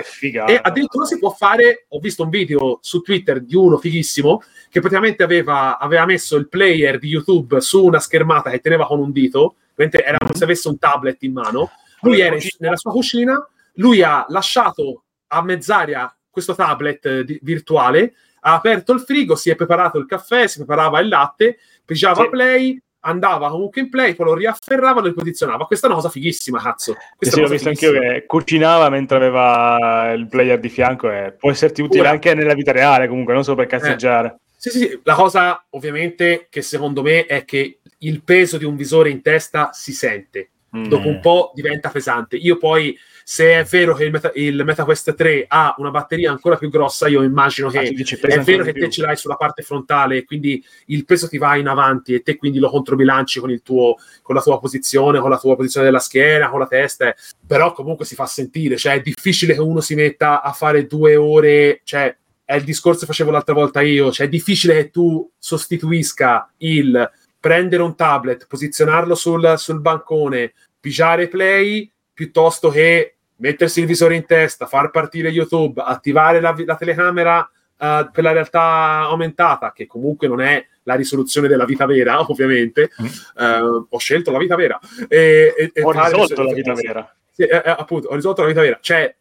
[0.46, 4.78] E addirittura si può fare, ho visto un video su Twitter di uno fighissimo che
[4.78, 9.10] praticamente aveva, aveva messo il player di YouTube su una schermata che teneva con un
[9.10, 11.72] dito, mentre era come se avesse un tablet in mano.
[12.02, 17.40] Lui era in- nella sua cucina, lui ha lasciato a mezz'aria questo tablet eh, di-
[17.42, 22.22] virtuale, ha aperto il frigo, si è preparato il caffè, si preparava il latte, pigiava
[22.22, 22.28] Sì.
[22.28, 25.66] play, andava comunque in play, poi lo riafferrava e lo riposizionava.
[25.66, 26.94] Questa è una cosa fighissima, cazzo.
[27.16, 28.20] Questa sì, l'ho visto cosa anch'io fighissima.
[28.20, 32.54] che cucinava mentre aveva il player di fianco e può esserti utile Ora- anche nella
[32.54, 34.36] vita reale comunque, non solo per cazzeggiare.
[34.56, 35.00] Sì, sì, sì.
[35.02, 39.70] La cosa ovviamente che secondo me è che il peso di un visore in testa
[39.72, 40.50] si sente.
[40.76, 40.84] Mm.
[40.84, 42.36] Dopo un po' diventa pesante.
[42.36, 46.56] Io poi, se è vero che il, Meta, il MetaQuest 3 ha una batteria ancora
[46.56, 49.62] più grossa, io immagino che Ah, pesa è vero che te ce l'hai sulla parte
[49.62, 53.62] frontale, quindi il peso ti va in avanti e te quindi lo controbilanci con, il
[53.62, 57.14] tuo, con la tua posizione, con la tua posizione della schiena, con la testa.
[57.46, 61.16] Però comunque si fa sentire, cioè è difficile che uno si metta a fare due
[61.16, 65.28] ore, cioè è il discorso che facevo l'altra volta io, cioè è difficile che tu
[65.38, 73.86] sostituisca il prendere un tablet, posizionarlo sul, sul bancone, pigiare play, piuttosto che mettersi il
[73.86, 77.48] visore in testa, far partire YouTube, attivare la, la telecamera
[77.78, 78.60] eh, per la realtà
[79.08, 82.90] aumentata, che comunque non è la risoluzione della vita vera, ovviamente.
[83.02, 83.06] Mm.
[83.06, 84.78] Eh, ho scelto la vita vera.
[85.08, 87.14] E, e- e Ho risolto la vita vera.
[87.32, 88.78] sì, eh, eh, appunto, ho risolto la vita vera.
[88.80, 89.14] Cioè,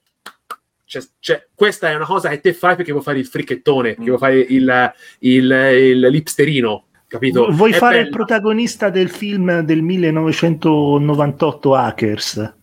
[0.85, 4.09] cioè, cioè, questa è una cosa che te fai perché vuoi fare il fricchettone, perché
[4.09, 7.49] vuoi fare il, il, il lipsterino, capito?
[7.49, 8.15] Vuoi È fare il bella.
[8.17, 12.55] protagonista del film del 1998 Hackers?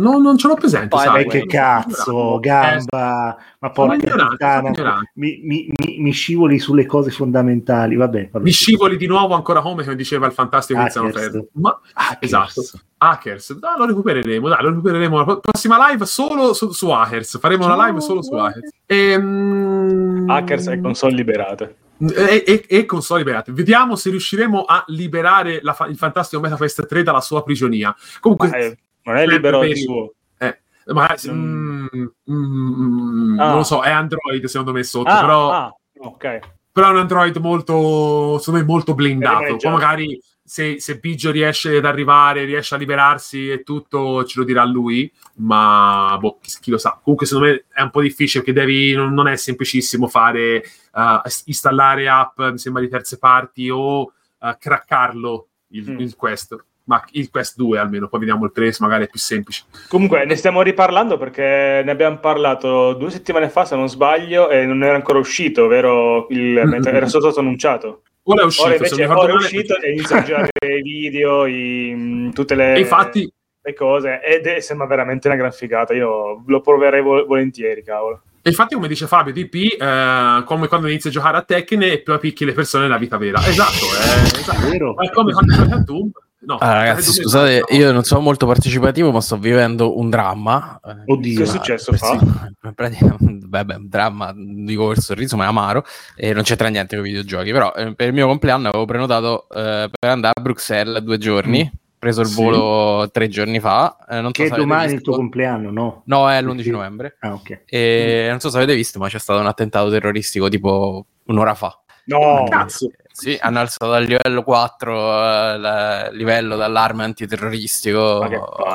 [0.00, 1.22] No, non ce l'ho presente, Poi, sai.
[1.22, 6.86] Eh, che cazzo, Eh, gamba, ma sono porca puttana, mi, mi- mi- mi scivoli sulle
[6.86, 7.96] cose fondamentali.
[7.96, 8.44] Vabbè, vabbè.
[8.44, 11.24] Mi scivoli di nuovo ancora come, come diceva il fantastico Tiziano Hackers.
[11.30, 11.46] Ferro.
[11.52, 12.18] Ma Hackers.
[12.20, 12.62] esatto.
[13.02, 15.16] Hackers, dai, lo recupereremo, dai, lo recupereremo.
[15.18, 17.38] La pro- prossima live solo su, su Hackers.
[17.38, 18.70] Faremo una live solo su Hackers.
[18.86, 21.76] Ehm, Hackers e console liberate.
[21.98, 23.52] e, e, e console liberate.
[23.52, 27.94] Vediamo se riusciremo a liberare la fa- il fantastico MetaQuest 3 dalla sua prigionia.
[28.20, 28.56] Comunque, Ma
[29.04, 30.12] non è libero di suo.
[30.38, 30.58] eh,
[30.92, 31.86] ma, Mm.
[31.94, 33.46] mm, mm, Ah.
[33.48, 36.38] non lo so, è Android secondo me sotto, Ah, però, ah, ok.
[36.72, 39.56] però è un Android molto, secondo me, molto blindato.
[39.56, 44.44] Poi magari se, se Biggio riesce ad arrivare, riesce a liberarsi e tutto, ce lo
[44.44, 46.98] dirà lui, ma boh, chi, chi lo sa.
[47.00, 51.20] Comunque secondo me è un po' difficile perché devi, non, non è semplicissimo fare, eh,
[51.44, 55.98] installare app, mi sembra, di terze parti o eh, craccarlo il, Mm.
[56.00, 56.64] il Quest.
[56.90, 59.62] Ma il Quest 2 almeno, poi vediamo il 3, magari è più semplice.
[59.88, 64.66] Comunque ne stiamo riparlando perché ne abbiamo parlato due settimane fa, se non sbaglio, e
[64.66, 66.26] non era ancora uscito, vero?
[66.30, 67.08] Il, Mm, mentre mm, era mm.
[67.08, 68.02] stato annunciato.
[68.24, 71.94] Ora è uscito, Ora invece ora è uscito e inizia a girare i video, i,
[71.94, 75.94] mh, tutte le, E infatti, le cose, ed è, sembra veramente una gran figata.
[75.94, 78.22] Io lo proverei vol- volentieri, cavolo.
[78.42, 82.02] e infatti, come dice Fabio, DP, eh, come quando inizi a giocare a Tekken e
[82.02, 83.38] poi picchi le persone nella vita vera.
[83.46, 84.68] Esatto, è, esatto.
[84.68, 84.98] Vero?
[84.98, 86.10] è come quando giochi a Doom.
[86.42, 87.76] No, Ah, ragazzi, è Doom, scusate, no.
[87.76, 90.80] io non sono molto partecipativo, ma sto vivendo un dramma.
[90.82, 91.36] Eh, Oddio.
[91.36, 92.18] Che è successo, fa?
[92.18, 92.18] sì,
[92.74, 97.04] praticamente- Vabbè, un dramma, dico col sorriso, ma è amaro e non c'entra niente con
[97.04, 97.50] i videogiochi.
[97.52, 101.68] Però eh, per il mio compleanno avevo prenotato eh, per andare a Bruxelles due giorni
[101.98, 102.34] preso il Sì.
[102.42, 103.98] volo tre giorni fa.
[104.08, 105.10] eh, non so Che avete domani il visto.
[105.10, 106.02] tuo compleanno, no?
[106.06, 107.16] No, è l'11 Perché- novembre.
[107.20, 107.62] Ah, ok.
[107.66, 111.76] E non so se avete visto, ma c'è stato un attentato terroristico tipo un'ora fa.
[112.04, 112.88] No, Cazzo.
[113.20, 118.18] Sì, hanno alzato dal livello 4 eh, il livello d'allarme antiterroristico.
[118.20, 118.28] Ma.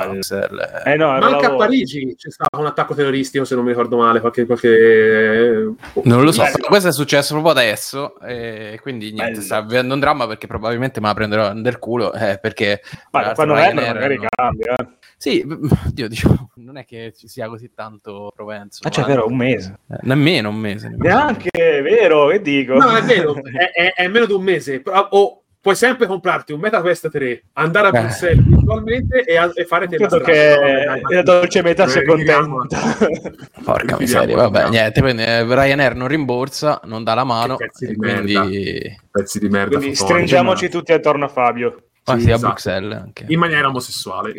[0.07, 0.81] Bruxelles.
[0.85, 1.57] eh no, Ma ero anche a lavoro.
[1.57, 4.19] Parigi c'è stato un attacco terroristico, se non mi ricordo male.
[4.19, 4.45] Qualche.
[4.45, 5.73] qualche...
[6.03, 9.43] Non lo so, questo è successo proprio adesso e quindi niente, Bello.
[9.43, 12.81] sta avvenendo un dramma perché probabilmente me la prenderò del culo eh, perché
[13.11, 14.75] Ma tra qua l'altro novembre Ryanair magari non- cambia.
[14.75, 14.87] eh.
[15.17, 15.43] Sì,
[15.95, 18.81] io diciamo, non è che ci sia così tanto propenso.
[18.85, 19.79] Ah, cioè, vero, un mese.
[19.89, 20.89] eh, nemmeno un mese.
[20.89, 21.15] nemmeno.
[21.15, 22.73] Neanche, vero, che dico?
[22.75, 24.81] No, è vero, è, è- è meno di un mese.
[24.81, 28.01] però- o puoi sempre comprarti un MetaQuest 3, andare a Eh.
[28.01, 32.05] Bruxelles virtualmente e, a- e fare te Credo la che la dolce metà sia Eh,
[32.05, 32.77] contenta.
[33.65, 37.87] Porca miseria, vabbè, niente, quindi eh, Ryanair non rimborsa, non dà la mano, Che pezzi
[37.87, 38.95] di quindi...
[39.09, 39.77] Pezzi di merda.
[39.77, 41.85] Quindi stringiamoci tutti attorno a Fabio.
[42.07, 42.47] Ma Sì, sì, a esatto.
[42.53, 43.25] Bruxelles anche.
[43.27, 44.33] in maniera omosessuale.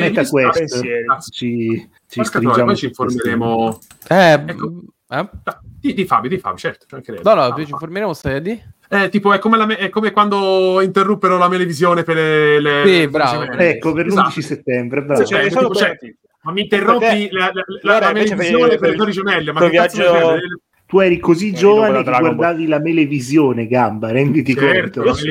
[0.00, 1.04] MetaQuest pensieri.
[1.30, 2.18] ci, ci
[2.64, 3.78] poi ci informeremo.
[4.08, 4.82] Eh, Ecco.
[5.10, 5.28] eh?
[5.44, 6.86] Ah, Di, di Fabio, di Fabio, certo.
[7.22, 8.74] No, no, Ah, ci informeremo, a dire?
[8.88, 12.60] Eh, tipo, è come, la me- è come quando interruppero la melevisione per le.
[12.60, 13.40] le Sì, le bravo.
[13.44, 13.68] gemelle.
[13.70, 14.40] Ecco, per l'11 Esatto.
[14.40, 15.24] settembre, bravo.
[15.24, 15.96] Cioè, Cioè, solo tipo, cioè,
[16.42, 17.50] Ma mi interrompi la,
[17.82, 19.52] la, la, melevisione per- per le per- torri gemelle?
[19.52, 20.38] Ma che viaggio-?
[20.86, 25.24] Tu eri così giovane che guardavi la melevisione, gamba, renditi Certo, conto.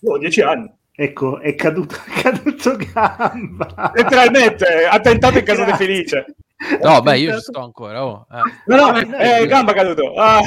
[0.00, 0.70] Io ho dieci anni.
[1.00, 3.92] Ecco, è caduto, è caduto gamba.
[3.94, 6.26] Letteralmente, attentato in casa di Felice.
[6.82, 8.26] No, beh, io ci sto ancora, oh.
[8.32, 8.40] eh.
[8.66, 10.12] No, no, Eh, eh, gamba caduto.
[10.14, 10.40] Ah,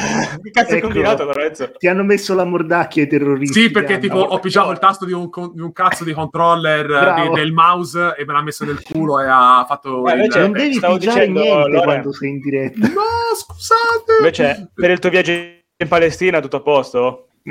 [0.44, 0.88] che cazzo Ecco.
[0.88, 1.72] combinato, Lorenzo?
[1.78, 3.62] Ti hanno messo la mordacchia ai terroristi.
[3.62, 7.22] Sì, perché tipo ho pigiato il tasto di un, di un cazzo di controller eh,
[7.30, 10.18] di- del mouse e me l'ha messo nel culo e ha fatto Eh, il...
[10.20, 12.88] invece- Non devi stavo pigiare dicendo, niente Lore- quando sei in diretta.
[12.90, 14.18] No, scusate!
[14.20, 17.28] Invece, per il tuo viaggio in Palestina, tutto a posto?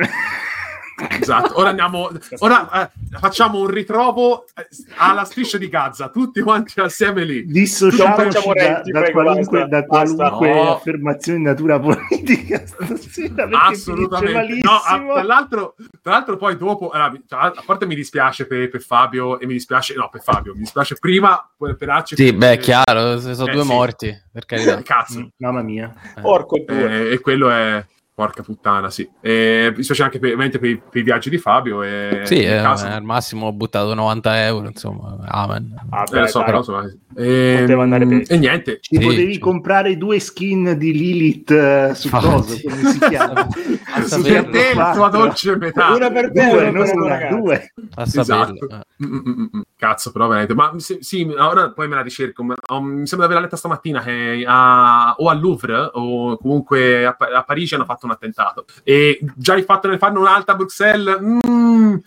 [1.20, 2.10] Esatto, ora andiamo.
[2.38, 7.44] Ora eh, facciamo un ritrovo eh, alla striscia di Gaza, tutti quanti assieme lì.
[7.46, 10.52] Dissociamoci da, da qualunque, da qualunque.
[10.52, 10.74] No.
[10.74, 14.58] affermazione di natura politica stasera Assolutamente.
[14.62, 15.12] No, a- malissimo.
[15.14, 18.80] tra, l'altro, tra l'altro, poi dopo, allora, mi- tra- a parte mi dispiace per, per
[18.82, 22.16] Fabio e mi dispiace, no, per Fabio, mi dispiace prima per, per Arci.
[22.16, 23.68] Sì, beh, chiaro, sono Eh, due sì.
[23.68, 24.78] morti, per carità.
[24.78, 25.18] Eh, Cazzo.
[25.20, 25.92] Mm, Mamma mia.
[26.20, 27.08] Porco due.
[27.08, 27.84] Eh, e quello è.
[28.20, 29.08] Porca puttana, sì.
[29.18, 31.82] E mi dispiace anche per, ovviamente per, i- per i viaggi di Fabio.
[31.82, 35.74] E Sì, eh, al massimo ho buttato 90 euro, insomma, amen.
[35.88, 36.46] Ah, eh, lo so, dai.
[36.46, 36.84] però, insomma,
[37.16, 38.32] e, Poteva andare peggio.
[38.34, 38.78] e niente.
[38.82, 39.38] Ci Sì, potevi sì.
[39.38, 43.46] comprare due skin di Lilith eh, su coso, come si chiama?
[44.00, 45.94] Per te la tua dolce metà.
[45.94, 47.34] Una per due, una non per una, ragazzi.
[47.40, 47.72] due.
[47.94, 48.02] a.
[48.02, 48.68] Esatto.
[48.68, 48.80] eh.
[49.04, 49.60] Mm, mm, mm.
[49.76, 50.54] Cazzo, però veramente.
[50.54, 52.42] Ma sì, sì, ora poi me la ricerco.
[52.44, 57.06] ma- um, mi sembra di averla letta stamattina che a- o al Louvre o comunque
[57.06, 58.64] a, a Parigi hanno fatto un attentato.
[58.82, 61.18] E già il fatto di farne un'altra a Bruxelles.
[61.20, 61.38] mm,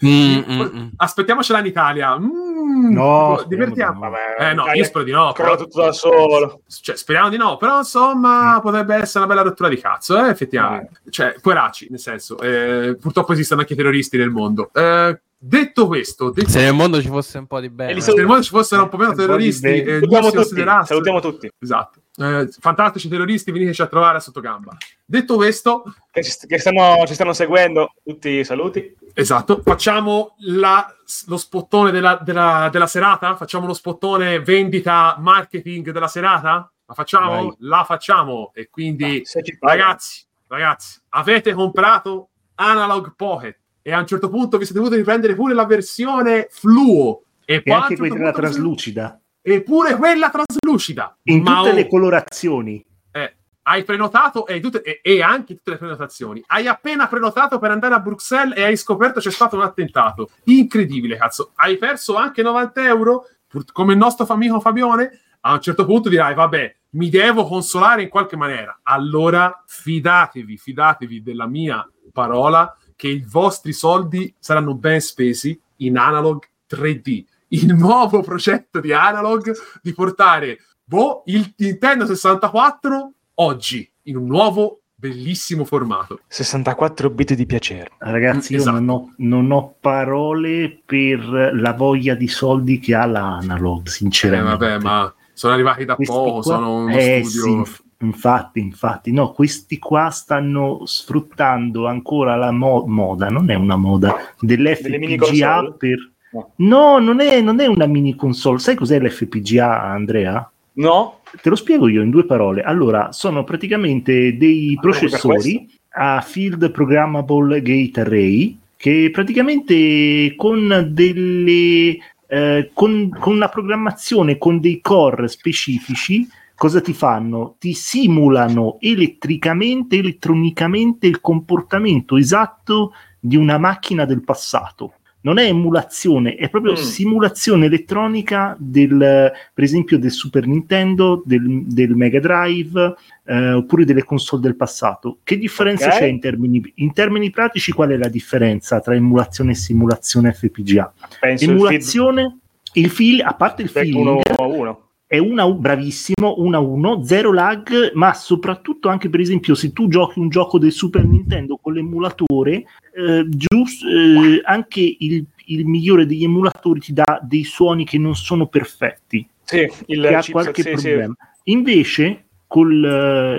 [0.03, 0.87] Mm, mm, mm.
[0.97, 2.17] Aspettiamocela in Italia.
[2.17, 3.99] mm, No, divertiamo.
[3.99, 5.31] speriamo Vabbè, Eh no, io spero di no.
[5.33, 6.61] però- tutto da solo.
[6.81, 11.01] cioè, speriamo di no, però insomma potrebbe essere una bella rottura di cazzo, eh, effettivamente.
[11.09, 14.69] Cioè, poveracci, nel senso, eh, purtroppo esistono anche terroristi nel mondo.
[14.73, 17.91] Eh, detto questo, detto Se nel mondo ci fosse un po' di bello.
[17.91, 19.81] E li se nel mondo ci fossero un po' meno terroristi, bene.
[19.81, 21.49] eh, Salutiamo tutti, salutiamo tutti.
[21.59, 21.99] Esatto.
[22.15, 24.77] Eh, fantastici terroristi, veniteci a trovare a sottogamba.
[25.03, 28.95] Detto questo, Che ci, che stanno, ci stanno seguendo, tutti saluti.
[29.13, 30.87] esatto, facciamo la-
[31.27, 33.35] lo spottone della, della- della serata?
[33.35, 36.71] Facciamo lo spottone vendita marketing della serata?
[36.85, 37.29] La facciamo?
[37.47, 37.55] Vai.
[37.59, 38.51] La facciamo.
[38.53, 39.23] E quindi,
[39.59, 39.81] pagano.
[39.81, 45.33] ragazzi, ragazzi, avete comprato Analog Pocket e a un certo punto vi siete dovuti riprendere
[45.33, 47.23] pure la versione fluo.
[47.45, 49.19] E, E anche certo quella siete- traslucida.
[49.43, 51.15] E pure quella traslucida.
[51.23, 52.83] In tutte oh, le colorazioni.
[53.11, 56.41] eh, hai prenotato e, tutte- e- e anche tutte le prenotazioni.
[56.47, 60.29] Hai appena prenotato per andare a Bruxelles e hai scoperto c'è stato un attentato.
[60.45, 61.51] Incredibile, cazzo.
[61.55, 65.19] Hai perso anche 90 euro, pur- come il nostro amico Fabione.
[65.41, 68.79] A un certo punto dirai, vabbè, mi devo consolare in qualche maniera.
[68.83, 76.43] Allora fidatevi, fidatevi della mia parola che i vostri soldi saranno ben spesi in Analog
[76.69, 77.25] 3D.
[77.53, 84.81] Il nuovo progetto di Analog di portare boh, il Nintendo 64 oggi in un nuovo
[84.95, 86.21] bellissimo formato.
[86.27, 87.91] 64 bit di piacere.
[87.99, 88.79] Ragazzi, io Esatto.
[88.79, 93.89] non, ho, non ho parole per la voglia di soldi che ha la Analog, Eh,
[93.91, 94.57] sinceramente.
[94.65, 97.41] vabbè, ma sono arrivati da Questi poco, qua- sono uno Eh, studio.
[97.43, 103.55] sì, inf- infatti, infatti, no, questi qua stanno sfruttando ancora la mo- moda, non è
[103.55, 106.11] una moda, dell'FPGA per...
[106.33, 106.51] No.
[106.55, 108.59] No, non è, non è una mini console.
[108.59, 110.51] Sai cos'è l'FPGA, Andrea?
[110.73, 111.19] No?
[111.41, 112.61] Te lo spiego io in due parole.
[112.61, 122.71] Allora, sono praticamente dei processori a Field Programmable Gate Array che praticamente con delle eh,
[122.73, 127.55] con, con una programmazione con dei core specifici cosa ti fanno?
[127.59, 134.93] Ti simulano elettricamente, elettronicamente il comportamento esatto di una macchina del passato.
[135.25, 136.75] Non è emulazione, è proprio Mm.
[136.75, 144.03] simulazione elettronica del, per esempio, del Super Nintendo, del, del Mega Drive, eh, oppure delle
[144.03, 145.19] console del passato.
[145.23, 145.97] Che differenza Ok.
[145.97, 147.71] c'è in termini, in termini pratici?
[147.71, 150.93] Qual è la differenza tra emulazione e simulazione FPGA?
[151.21, 152.37] Penso il Emulazione,
[152.73, 154.81] il feel, a parte il feeling, 1 a 1.
[155.07, 159.87] è una bravissimo 1 a 1 zero lag ma soprattutto anche per esempio se tu
[159.87, 166.05] giochi un gioco del Super Nintendo con l'emulatore eh, gius- eh, anche il, il migliore
[166.05, 170.61] degli emulatori ti dà dei suoni che non sono perfetti Sì, il che ha qualche
[170.61, 170.89] sì, sì.
[170.89, 172.85] problema invece col,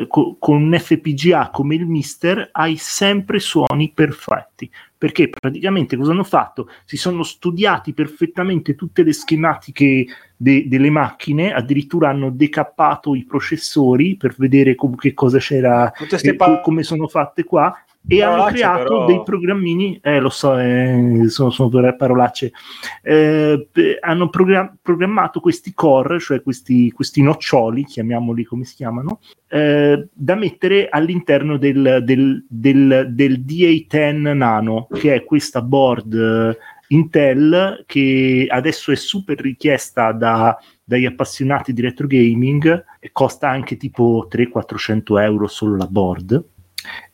[0.02, 6.12] eh, co- con un FPGA come il Mister hai sempre suoni perfetti perché praticamente cosa
[6.12, 6.68] hanno fatto?
[6.84, 14.16] Si sono studiati perfettamente tutte le schematiche de- delle macchine, addirittura hanno decappato i processori
[14.16, 17.72] per vedere com- che cosa c'era, eh, pa- co- come sono fatte qua.
[18.06, 19.06] E hanno creato però.
[19.06, 22.52] dei programmini, eh, lo so, eh, sono, sono per- parolacce,
[23.02, 23.68] eh,
[24.00, 30.34] hanno progra- programmato questi core, cioè questi, questi noccioli, chiamiamoli come si chiamano, eh, da
[30.34, 38.46] mettere all'interno del, del, del, del D810 Nano, che è questa board eh, Intel che
[38.48, 45.20] adesso è super richiesta da, dagli appassionati di retro gaming e costa anche tipo 300-400
[45.22, 46.44] euro solo la board.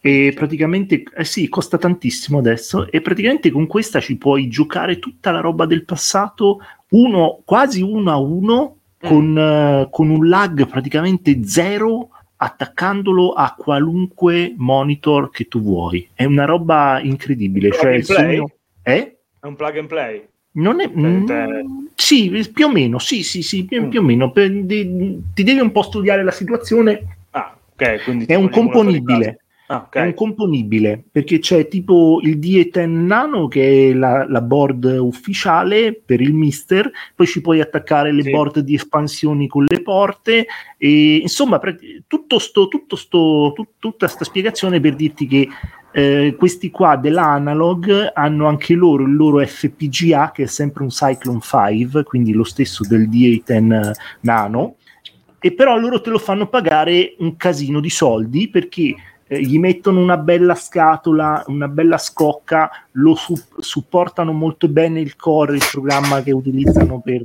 [0.00, 2.90] E praticamente, eh sì, costa tantissimo adesso.
[2.90, 6.59] E praticamente con questa ci puoi giocare tutta la roba del passato,
[6.90, 14.54] uno, quasi uno a uno, con, eh, con un lag praticamente zero attaccandolo a qualunque
[14.56, 16.09] monitor che tu vuoi.
[16.14, 17.70] È una roba incredibile.
[17.70, 18.50] Cioè, il sogno...
[18.83, 19.16] Eh?
[19.40, 20.26] È un plug and play.
[20.52, 20.90] Non è...
[20.90, 23.88] Te- te- mm, sì, più o meno, sì, sì, sì, più, Mm.
[23.88, 24.33] più o meno.
[24.33, 27.18] Per- di- ti devi un po' studiare la situazione.
[27.30, 29.40] Ah, ok, quindi È un componibile.
[29.72, 29.94] Ah, ok.
[29.94, 35.92] È un componibile perché c'è tipo il D10 Nano che è la, la board ufficiale
[35.94, 38.30] per il Mister, poi ci puoi attaccare le Sì.
[38.33, 41.78] board di espansioni con le porte e insomma pre-
[42.09, 45.48] tutto sto, tutto sto, tut- tutta questa spiegazione per dirti che
[45.92, 51.38] eh, questi qua dell'analog hanno anche loro il loro FPGA che è sempre un Cyclone
[51.40, 54.74] 5, quindi lo stesso del D8 Nano
[55.38, 58.94] e però loro te lo fanno pagare un casino di soldi perché
[59.33, 65.14] eh, gli mettono una bella scatola, una bella scocca, lo su- supportano molto bene il
[65.14, 67.23] core, il programma che utilizzano per,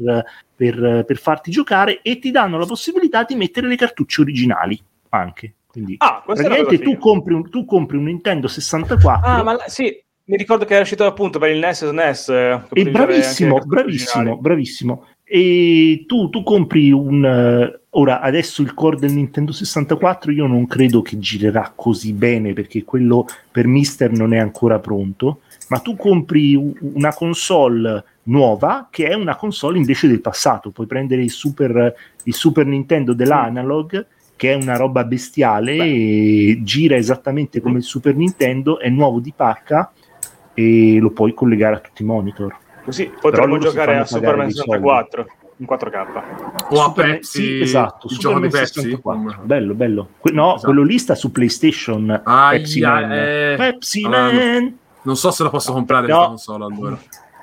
[0.56, 5.54] per- per farti giocare e ti danno la possibilità di mettere le cartucce originali anche.
[5.65, 9.86] Quindi, Ah, praticamente tu compri, un, tu compri un Nintendo 64 Ah, ma sì,
[10.26, 12.30] mi ricordo che era uscito appunto per il NES e SNES.
[12.30, 15.08] eh, e bravissimo, bravissimo, bravissimo.
[15.27, 17.25] E tu, tu compri un...
[17.25, 22.53] eh, ora, adesso il core del Nintendo 64 io non credo che girerà così bene
[22.53, 29.07] perché quello per Mister non è ancora pronto, ma tu compri una console nuova che
[29.07, 30.69] è una console invece del passato.
[30.69, 36.95] Puoi prendere il Super, il Super Nintendo dell'analog che è una roba bestiale e gira
[36.95, 39.91] esattamente come il Super Nintendo, è nuovo di pacca
[40.53, 42.63] e lo puoi collegare a tutti i monitor.
[42.86, 44.71] Così potremmo giocare a Superman dei soldi.
[44.71, 45.26] 64
[45.58, 46.06] in 4K.
[46.69, 48.74] O a Super- Pepsi, sì, esatto, il gioco di Superman Pepsi.
[48.82, 49.41] 64.
[49.43, 50.08] Bello, bello.
[50.19, 50.65] Que- no, Esatto.
[50.65, 52.21] quello lì sta su PlayStation.
[52.24, 53.12] Aia, Pepsi Man.
[53.12, 53.56] eh.
[53.58, 54.78] Pepsi Allora, Man.
[55.02, 56.26] Non so se la posso comprare No.
[56.28, 56.98] console allora.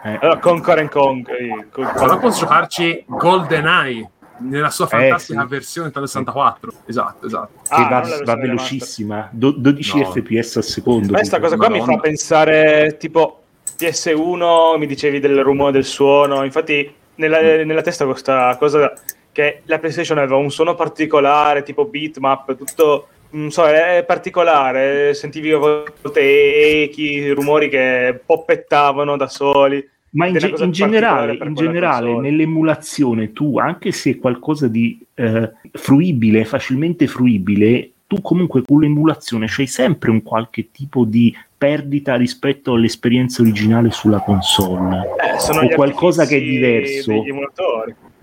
[0.05, 1.29] Eh, Allora, Conquer and Kong.
[1.29, 5.47] eh, con- Però posso giocarci GoldenEye nella sua fantastica sì.
[5.47, 6.73] versione Nintendo 64.
[6.87, 7.51] Esatto, esatto.
[7.63, 10.05] che Ah, va, la va versione velocissima, do- 12 No.
[10.11, 11.13] fps al secondo.
[11.13, 11.97] Questa cosa qua mi Madonna.
[11.99, 13.42] fa pensare tipo
[13.87, 17.67] PS1, mi dicevi del rumore del suono, infatti nella, Mm.
[17.67, 18.93] nella testa questa cosa
[19.33, 25.51] che la PlayStation aveva un suono particolare, tipo bitmap, tutto, non so, è particolare, sentivi
[25.53, 29.89] a volte echi, rumori che poppettavano da soli.
[30.11, 35.51] Ma in, ge- in generale, in generale nell'emulazione tu, anche se è qualcosa di eh,
[35.73, 41.35] fruibile, facilmente fruibile, tu comunque con l'emulazione c'hai sempre un qualche tipo di
[41.67, 45.11] perdita rispetto all'esperienza originale sulla console.
[45.37, 47.23] Eh, sono O qualcosa che è diverso.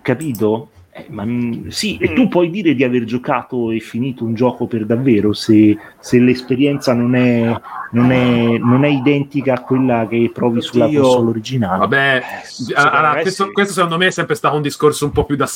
[0.02, 0.71] capito?
[0.91, 2.15] Eh, ma, mm, sì, e Mm.
[2.15, 6.93] tu puoi dire di aver giocato e finito un gioco per davvero se, se l'esperienza
[6.93, 7.58] non è,
[7.91, 11.02] non, è, non è identica a quella che provi sulla Oddio.
[11.02, 11.78] console originale.
[11.80, 13.52] Vabbè, Eh, allora, me questo, sì.
[13.52, 15.47] questo secondo me è sempre stato un discorso un po' più da...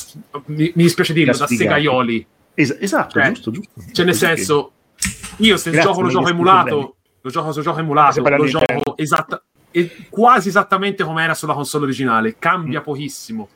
[0.46, 2.26] Mi, mi dispiace dirlo, Da da segaioli.
[2.54, 3.72] Es- esatto, Cioè, giusto, giusto.
[3.92, 4.70] Cioè, nel che- senso,
[5.38, 8.44] io se il Grazie, gioco lo gioco emulato, spiegato lo gioco se gioco emulato, lo
[8.44, 9.42] gioco esatta...
[10.10, 12.36] quasi esattamente come era sulla console originale.
[12.38, 13.48] Cambia pochissimo.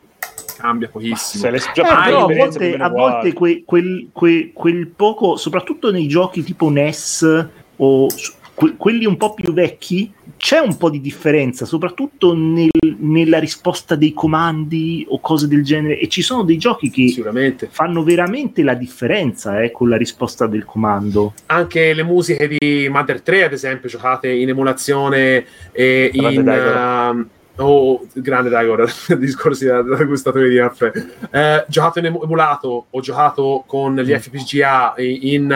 [0.57, 1.43] Cambia pochissimo.
[1.45, 6.09] Se le Eh, però a volte, a volte que- quel, que- quel poco, soprattutto nei
[6.09, 8.07] giochi tipo NES o
[8.55, 12.70] que- quelli un po' più vecchi, c'è un po' di differenza, soprattutto nel-
[13.01, 15.99] nella risposta dei comandi o cose del genere.
[15.99, 20.64] E ci sono dei giochi che fanno veramente la differenza eh, con la risposta del
[20.64, 21.34] comando.
[21.47, 26.49] Anche le musiche di Mother 3, ad esempio, giocate in emulazione e Grande in.
[26.49, 28.86] Ehm, oh, grande Daigoro,
[29.18, 30.93] discorsi da, da gustatori di caffè.
[31.30, 34.16] Eh, giocato in emu- emulato o giocato con gli Mm.
[34.16, 35.51] FPGA in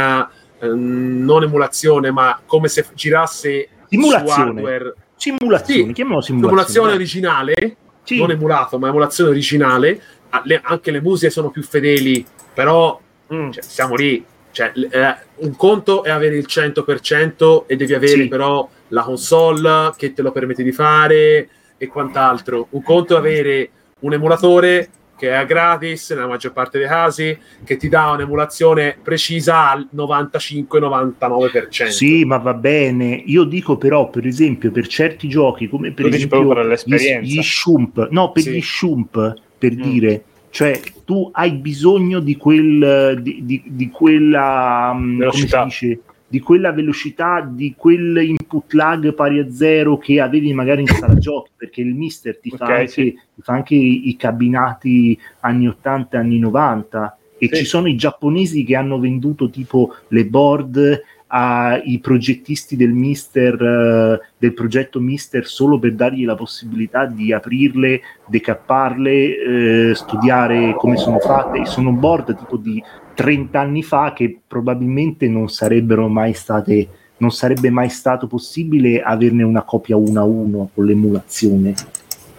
[0.60, 4.94] eh, non emulazione, ma come se girasse Simulazione.
[5.16, 6.92] Simulazione, Sì, chiamiamolo Emulazione simulazione.
[6.94, 8.18] originale, Sì.
[8.18, 10.00] non emulato, ma emulazione originale.
[10.30, 12.24] Ah, anche le musiche sono più fedeli,
[12.54, 12.98] però
[13.32, 13.50] Mm.
[13.50, 14.24] cioè, siamo lì.
[14.50, 18.28] Cioè, eh, un conto è avere il 100% e devi avere Sì.
[18.28, 22.66] però la console che te lo permette di fare e quant'altro.
[22.70, 23.70] Un conto è avere
[24.00, 24.88] un emulatore
[25.22, 31.86] che è gratis nella maggior parte dei casi, che ti dà un'emulazione precisa al 95-99%.
[31.90, 33.22] Sì, ma va bene.
[33.26, 37.20] Io dico però, per esempio, per certi giochi come per dici esempio per gli, l'esperienza.
[37.34, 38.50] gli Shump, no, per Sì.
[38.50, 39.80] gli Shump, per Mm.
[39.80, 45.58] dire, cioè tu hai bisogno di quel di, di- di quella mm, Velocità.
[45.60, 46.00] come si dice?
[46.32, 51.18] Di quella velocità, di quel input lag pari a zero che avevi magari in sala
[51.18, 53.12] giochi, perché il mister ti fa Ok, anche, sì.
[53.34, 57.56] ti fa anche i, cabinati anni 80 anni 90 e Sì.
[57.56, 61.02] ci sono i giapponesi che hanno venduto tipo le board
[61.34, 68.00] ai progettisti del Mister eh, del progetto Mister solo per dargli la possibilità di aprirle,
[68.26, 71.60] decapparle, eh, studiare come sono fatte.
[71.60, 72.82] E Sono board tipo di
[73.14, 76.88] 30 anni fa che probabilmente non sarebbero mai state
[77.18, 81.74] non sarebbe mai stato possibile averne una copia uno a uno con l'emulazione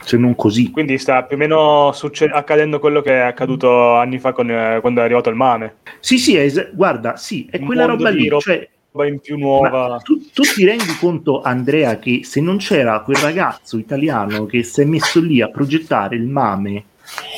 [0.03, 4.19] se non così Quindi sta più o meno succe- accadendo quello che è accaduto anni
[4.19, 5.75] fa con, eh, quando è arrivato il MAME.
[6.01, 8.67] sì sì es- guarda sì è Un quella roba lì roba cioè
[9.07, 9.99] in più nuova.
[10.03, 14.81] tu, tu ti rendi conto, Andrea, che se non c'era quel ragazzo italiano che si
[14.81, 16.83] è messo lì a progettare il mame,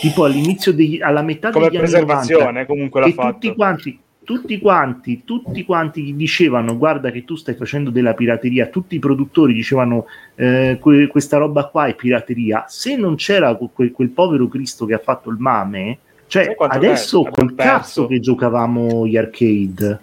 [0.01, 3.31] tipo all'inizio degli, alla metà Come degli anni preservazione, 90, comunque l'ha fatto.
[3.33, 8.67] tutti quanti, tutti quanti, tutti quanti gli dicevano guarda che tu stai facendo della pirateria,
[8.67, 10.05] tutti i produttori dicevano
[10.35, 14.93] eh, que- questa roba qua è pirateria, se non c'era que- quel povero Cristo che
[14.95, 17.71] ha fatto il mame, cioè adesso col perso.
[17.71, 19.99] cazzo che giocavamo gli arcade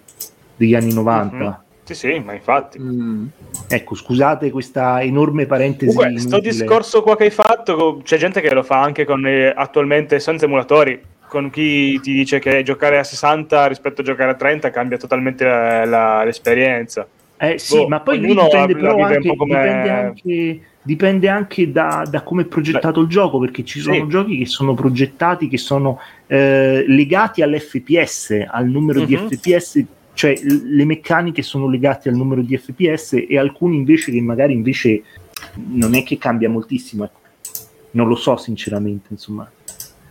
[0.55, 1.35] degli anni 90.
[1.35, 1.61] Mhm.
[1.83, 2.79] Sì, sì, ma infatti.
[2.79, 3.25] Mm.
[3.67, 5.93] Ecco, scusate questa enorme parentesi.
[5.95, 6.51] Comunque, sto inutile.
[6.53, 10.45] discorso qua che hai fatto, c'è gente che lo fa anche con eh, attualmente senza
[10.45, 11.01] emulatori.
[11.27, 15.43] Con chi ti dice che giocare a 60 rispetto a giocare a 30 cambia totalmente
[15.45, 17.07] la- la- l'esperienza.
[17.37, 22.43] Eh sì, boh, ma poi dipende, la anche, dipende anche, dipende anche da, da come
[22.43, 24.07] è progettato il gioco, perché ci sono Sì.
[24.07, 29.27] giochi che sono progettati, che sono eh, legati all'FPS, al numero di Mhm.
[29.27, 34.21] FPS, cioè l- le meccaniche sono legate al numero di FPS e alcuni invece che
[34.21, 35.01] magari invece
[35.71, 37.03] non è che cambia moltissimo.
[37.05, 37.19] ecco.
[37.91, 39.49] Non lo so sinceramente, insomma.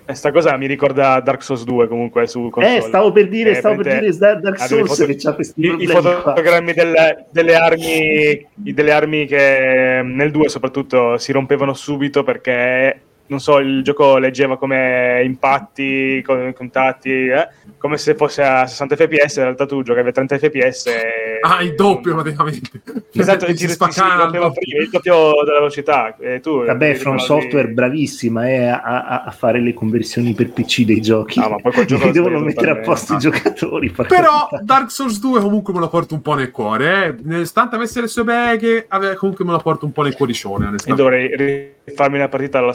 [0.04, 2.76] E sta cosa mi ricorda Dark Souls 2 comunque su console.
[2.78, 5.82] Eh, stavo per dire, Eh, stavo per dire Dark Souls foto- che c'ha questi i,
[5.82, 13.00] i fotogrammi delle, delle armi delle armi che nel 2 soprattutto si rompevano subito perché
[13.32, 18.94] non so il gioco leggeva come impatti con contatti eh, come se fosse a 60
[18.96, 21.40] fps in realtà tu giocavi a 30 fps e...
[21.40, 22.70] Ah, il doppio praticamente.
[23.12, 27.16] esatto e ti, ti si spaccava il doppio della velocità e tu Vabbè, ti From
[27.16, 31.40] ricordi- Software bravissima eh, a, a- fare le conversioni per PC dei giochi.
[31.40, 33.90] Ah, ma poi quel gioco devono mettere a posto i giocatori.
[33.90, 34.48] porca Però.
[34.62, 37.14] Dark Souls 2 comunque me lo porto un po' nel cuore, eh.
[37.22, 41.02] nonostante avesse le sue beghe, comunque me lo porto un po' nel cuoricione, io onestamente.
[41.02, 42.72] dovrei rifarmi una partita alla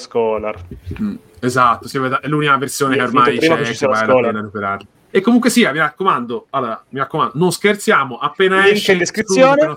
[0.47, 0.65] Scholar
[1.01, 1.87] Mm, Esatto,
[2.21, 4.85] è l'unica versione Sì, che ormai c'è che che vale la pena recuperare.
[5.09, 9.75] E comunque sia, mi raccomando, allora, mi raccomando, non scherziamo, appena Link esce in descrizione.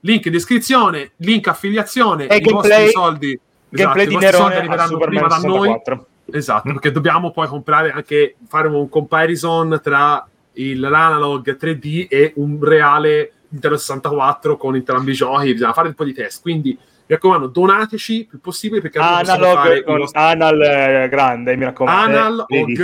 [0.00, 3.40] Link in descrizione, link affiliazione, E i gameplay- vostri soldi
[3.70, 5.68] gameplay esatto, di Nerone arriveranno prima da noi.
[5.68, 12.32] 64 Esatto, perché dobbiamo poi comprare anche fare un comparison tra il, l'analog 3D e
[12.36, 16.42] un reale Nintendo 64 con entrambi i giochi, bisogna fare un po' di test.
[16.42, 22.16] Quindi mi raccomando, donateci il più possibile perché Analog nostri- Anal eh, grande, mi raccomando.
[22.18, 22.74] Analog vedi.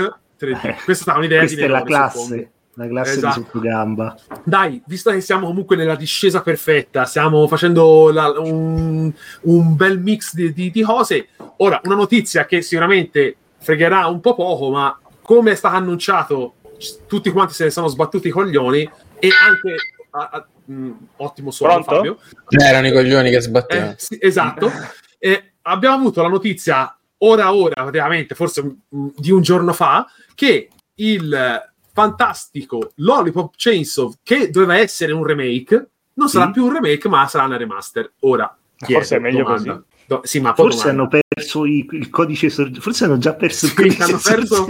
[0.41, 0.85] 3D.
[0.85, 3.39] Questa è un'idea Questa di è la classe, la classe Esatto.
[3.41, 4.17] di sottogamba.
[4.43, 9.13] Dai, visto che siamo comunque nella discesa perfetta, stiamo facendo la- un,
[9.43, 11.29] un bel mix di, di- di cose.
[11.59, 16.55] Ora, una notizia che sicuramente fregherà un po' poco, ma come è stato annunciato,
[17.07, 19.75] tutti quanti se ne sono sbattuti i coglioni e anche
[20.11, 21.95] a- a- mh, ottimo suono, Pronto?
[21.95, 22.19] Fabio.
[22.65, 23.91] Erano i coglioni che sbattevano.
[23.93, 24.71] Eh, sì, esatto.
[25.19, 30.69] E abbiamo avuto la notizia ora ora, praticamente, forse mh, di un giorno fa, che
[30.97, 36.51] il eh, fantastico Lollipop Chainsaw, che doveva essere un remake, non sarà Sì.
[36.53, 38.13] più un remake, ma sarà una remaster.
[38.21, 39.73] Ora, Forse è meglio domanda.
[39.75, 39.85] così.
[40.07, 42.81] Do- sì, ma Forse hanno perso i- il codice sorgente.
[42.81, 44.67] Forse hanno già perso il Sì, codice hanno perso-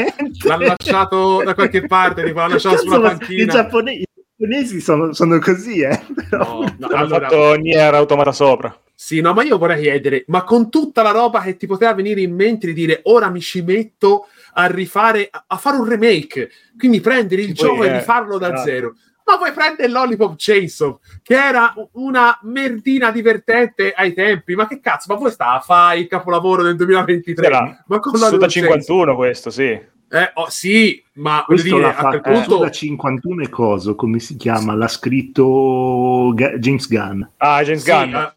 [0.46, 3.42] l'hanno lasciato da qualche parte, tipo, l'hanno lasciato Cazzo, sulla panchina.
[3.42, 4.02] I, giappone-
[4.36, 6.00] giapponesi sono, sono così, eh.
[6.28, 8.76] Però- No, no, Hanno allora, fatto Nier Automata sopra.
[8.96, 12.20] Sì, no, ma io vorrei chiedere, ma con tutta la roba che ti poteva venire
[12.20, 16.50] in mente di dire ora mi ci metto a rifare, a, a fare un remake,
[16.78, 18.68] quindi prendere il Poi, gioco e eh, rifarlo da esatto.
[18.68, 18.94] zero.
[19.26, 25.12] Ma vuoi prendere Lollipop Chainsaw, che era una merdina divertente ai tempi, ma che cazzo,
[25.12, 27.46] ma poi sta a fare il capolavoro del 2023?
[27.46, 28.74] Era ma con Suda Lollipop Chainsaw?
[28.76, 29.92] 51 questo, sì.
[30.14, 32.58] Eh, oh, sì, ma Questo dire, l'ha fatto punto...
[32.58, 34.74] da 51 e coso, come si chiama?
[34.74, 37.22] L'ha scritto Ga- James Gunn.
[37.38, 38.14] Ah, James sì, Gunn.
[38.14, 38.32] eh,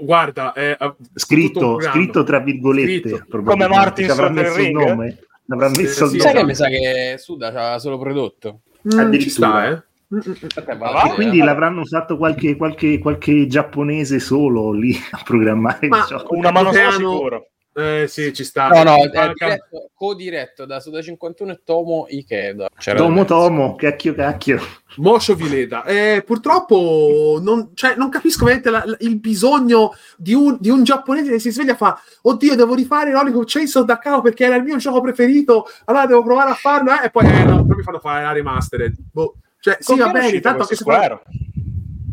[0.00, 3.08] guarda, eh, uh, tutto un Scritto, scritto tra virgolette.
[3.10, 3.42] Scritto.
[3.42, 5.18] Come Martin avrà messo il nome.
[5.46, 6.40] L'avrà Sì, messo sì, il Sai nome.
[6.40, 8.60] che mi sa che Suda ci aveva solo prodotto?
[8.86, 9.48] Mm, ci Addirittura.
[9.48, 9.82] sta, eh.
[10.14, 10.78] Mm, mm, mm.
[10.78, 15.98] Vabbè, E quindi eh, l'avranno usato qualche, qualche, qualche giapponese solo lì a programmare Ma-
[15.98, 16.34] il gioco.
[16.34, 17.48] Una mano sola sicuro.
[17.76, 18.68] Eh, sì, ci sta.
[18.68, 22.68] No, no, è diretto- co-diretto da Suda 51 e Tomo Ikeda.
[22.78, 24.60] C'era Tomo Tomo, cacchio cacchio.
[24.98, 25.82] Mocio Vileda.
[25.84, 30.84] Eh, purtroppo non, cioè, non capisco veramente la- la- il bisogno di un, di un
[30.84, 34.54] giapponese che si sveglia e fa Oddio, devo rifare Lollipop Chainsaw da capo perché era
[34.54, 35.66] il mio gioco preferito.
[35.86, 36.92] Allora devo provare a farlo.
[36.92, 38.94] eh, E poi, eh, no, poi mi fanno fare la remastered.
[39.12, 39.34] Boh.
[39.58, 40.40] Cioè, sì, va è bene.
[40.40, 41.20] Tanto che fa...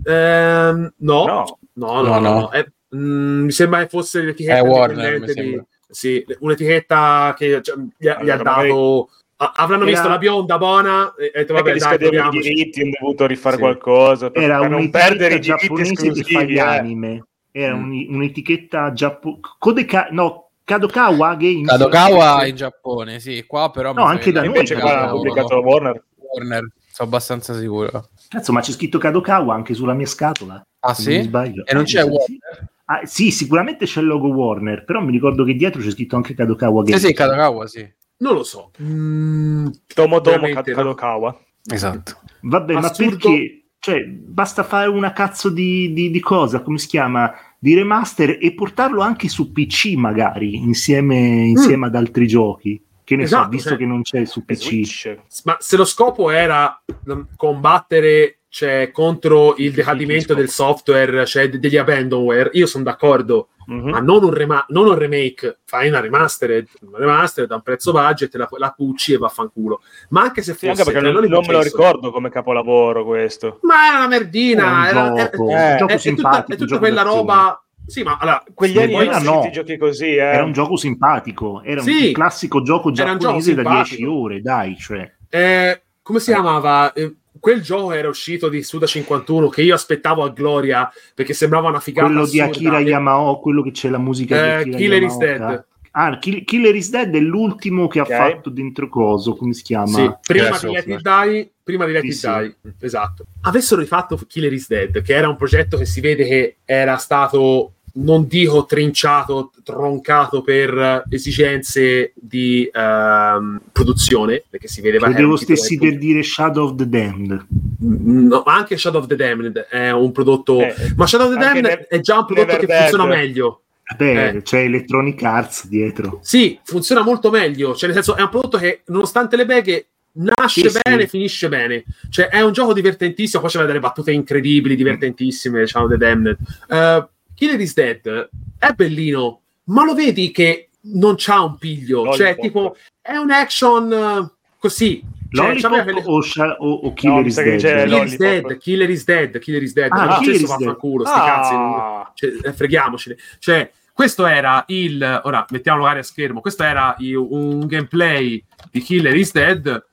[0.05, 2.01] Ehm, no, no, No.
[2.01, 2.19] no, no.
[2.19, 2.49] No, no.
[2.91, 8.07] Eh, mm, mi sembra che fosse l'etichetta È Warner, di- sì, un'etichetta che cioè, gli,
[8.07, 9.09] ha- gli ha Allora, magari- dato.
[9.37, 12.81] a- avranno Era- visto la bionda buona e, e detto, Non vabbè, dai, i diritti,
[12.81, 13.61] hanno dovuto rifare Sì.
[13.61, 16.55] qualcosa per, Era per non perdere i diritti esclusivi.
[16.55, 16.59] eh.
[16.59, 17.25] anime.
[17.51, 17.83] Era Mm.
[17.91, 19.41] un- un'etichetta giapponese.
[19.59, 20.07] Kodeka...
[20.11, 21.67] No, Kadokawa Games.
[21.67, 23.91] Kadokawa in Giappone, sì, qua però...
[23.91, 26.01] No, anche che da noi Invece qua pubblicato Warner.
[26.33, 28.07] Warner, sono abbastanza sicuro.
[28.29, 30.65] Cazzo, ma c'è scritto Kadokawa anche sulla mia scatola.
[30.79, 31.21] Ah non sì?
[31.23, 31.65] sbaglio.
[31.65, 32.69] E non Eh, c'è Warner?
[33.03, 33.03] Sì.
[33.03, 36.33] Ah, sì, sicuramente c'è il logo Warner, però mi ricordo che dietro c'è scritto anche
[36.33, 37.05] Kadokawa Sì, Games.
[37.05, 37.89] sì, Kadokawa, sì.
[38.17, 38.71] Non lo so.
[38.81, 40.75] Mm, Tomo Tomo Veramente, no.
[40.77, 41.39] Kadokawa.
[41.71, 42.19] Esatto.
[42.41, 43.03] Vabbè, Assurdo.
[43.03, 43.55] ma perché?
[43.79, 47.33] Cioè, basta fare una cazzo di, di- di cosa, come si chiama?
[47.57, 51.15] Di remaster e portarlo anche su PC magari, insieme,
[51.47, 52.79] insieme ad altri giochi.
[53.03, 54.61] Che ne so, Esatto, visto cioè- che non c'è su PC.
[54.85, 55.17] Switch.
[55.45, 56.79] ma se lo scopo era
[57.11, 63.47] mm, combattere cioè, contro il decadimento del software, cioè de- degli abandonware, io sono d'accordo,
[63.67, 63.89] Mhm.
[63.91, 67.93] ma non un, rema- non un remake, fai una remastered, una remastered a un prezzo
[67.93, 69.81] budget, la, la pucci e vaffanculo.
[70.09, 73.05] Ma anche se Sì, fosse anche perché tra non, non me lo ricordo come capolavoro
[73.05, 73.59] questo.
[73.61, 77.63] Ma era una merdina, Era eh, è, è tutta, simpatico, è tutta gioco quella roba.
[77.87, 79.49] Sì, ma allora, Quegli anni poi erano no.
[79.49, 80.17] giochi così, eh.
[80.17, 82.07] Era un gioco simpatico, era Sì.
[82.07, 83.95] un classico gioco Era un gioco giapponese da simpatico.
[83.95, 85.11] 10 ore, dai, cioè.
[85.29, 86.91] Eh, come si chiamava?
[86.93, 91.69] Eh, quel gioco era uscito di Suda 51 che io aspettavo a gloria perché sembrava
[91.69, 92.07] una figata.
[92.07, 92.57] quello di assurda.
[92.57, 95.17] Akira E- Yamao, quello che c'è la musica di Eh, Akira Killer is.
[95.17, 95.65] Dead.
[95.93, 98.11] Ah, Kill- Killer is Dead è l'ultimo che Ok.
[98.11, 99.87] ha fatto dentro coso, come si chiama?
[99.87, 101.01] Sì, prima di Let It.
[101.01, 102.27] Die, prima di Let Sì, It sì.
[102.29, 103.25] Die, esatto.
[103.41, 107.73] Avessero rifatto Killer is Dead, che era un progetto che si vede che era stato,
[107.93, 115.77] non dico trinciato, troncato per eh, esigenze di ehm, produzione, perché si vedeva Credevo stessi
[115.77, 117.45] per dire Shadow of the Damned.
[117.79, 120.61] No, ma anche Shadow of the Damned è un prodotto...
[120.61, 123.17] Eh, ma Shadow of the Damned Ne- è già un prodotto che funziona Dead.
[123.17, 123.61] meglio.
[123.97, 124.41] Beh, Eh.
[124.41, 126.19] c'è Electronic Arts dietro.
[126.21, 127.75] Sì, funziona molto meglio.
[127.75, 131.09] Cioè, nel senso, è un prodotto che, nonostante le beghe, nasce Sì, bene, sì.
[131.09, 131.83] finisce bene.
[132.09, 133.41] Cioè, è un gioco divertentissimo.
[133.41, 135.59] Poi c'è delle battute incredibili, divertentissime.
[135.61, 136.37] Diciamo, The Damned.
[136.69, 137.05] Uh,
[137.41, 138.29] Killer is Dead
[138.59, 142.03] è bellino, ma lo vedi che non c'ha un piglio.
[142.03, 142.15] Lollipop.
[142.17, 145.01] Cioè, tipo, è un action eh, così.
[145.31, 146.19] Cioè, quelle- o,
[146.59, 147.57] o- o Killer No, is Dead?
[147.57, 148.17] Killer is Lollipop.
[148.19, 149.91] Dead, Killer is Dead, Killer is Dead.
[149.91, 150.49] Ah, non Killer is Dead.
[150.59, 151.53] vaffanculo, sti cazzi.
[151.55, 153.17] Ah, Cioè, eh, freghiamocene.
[153.39, 155.21] Cioè, questo era il.
[155.23, 156.41] Ora mettiamolo magari a schermo.
[156.41, 159.83] Questo era il- un gameplay di Killer is Dead.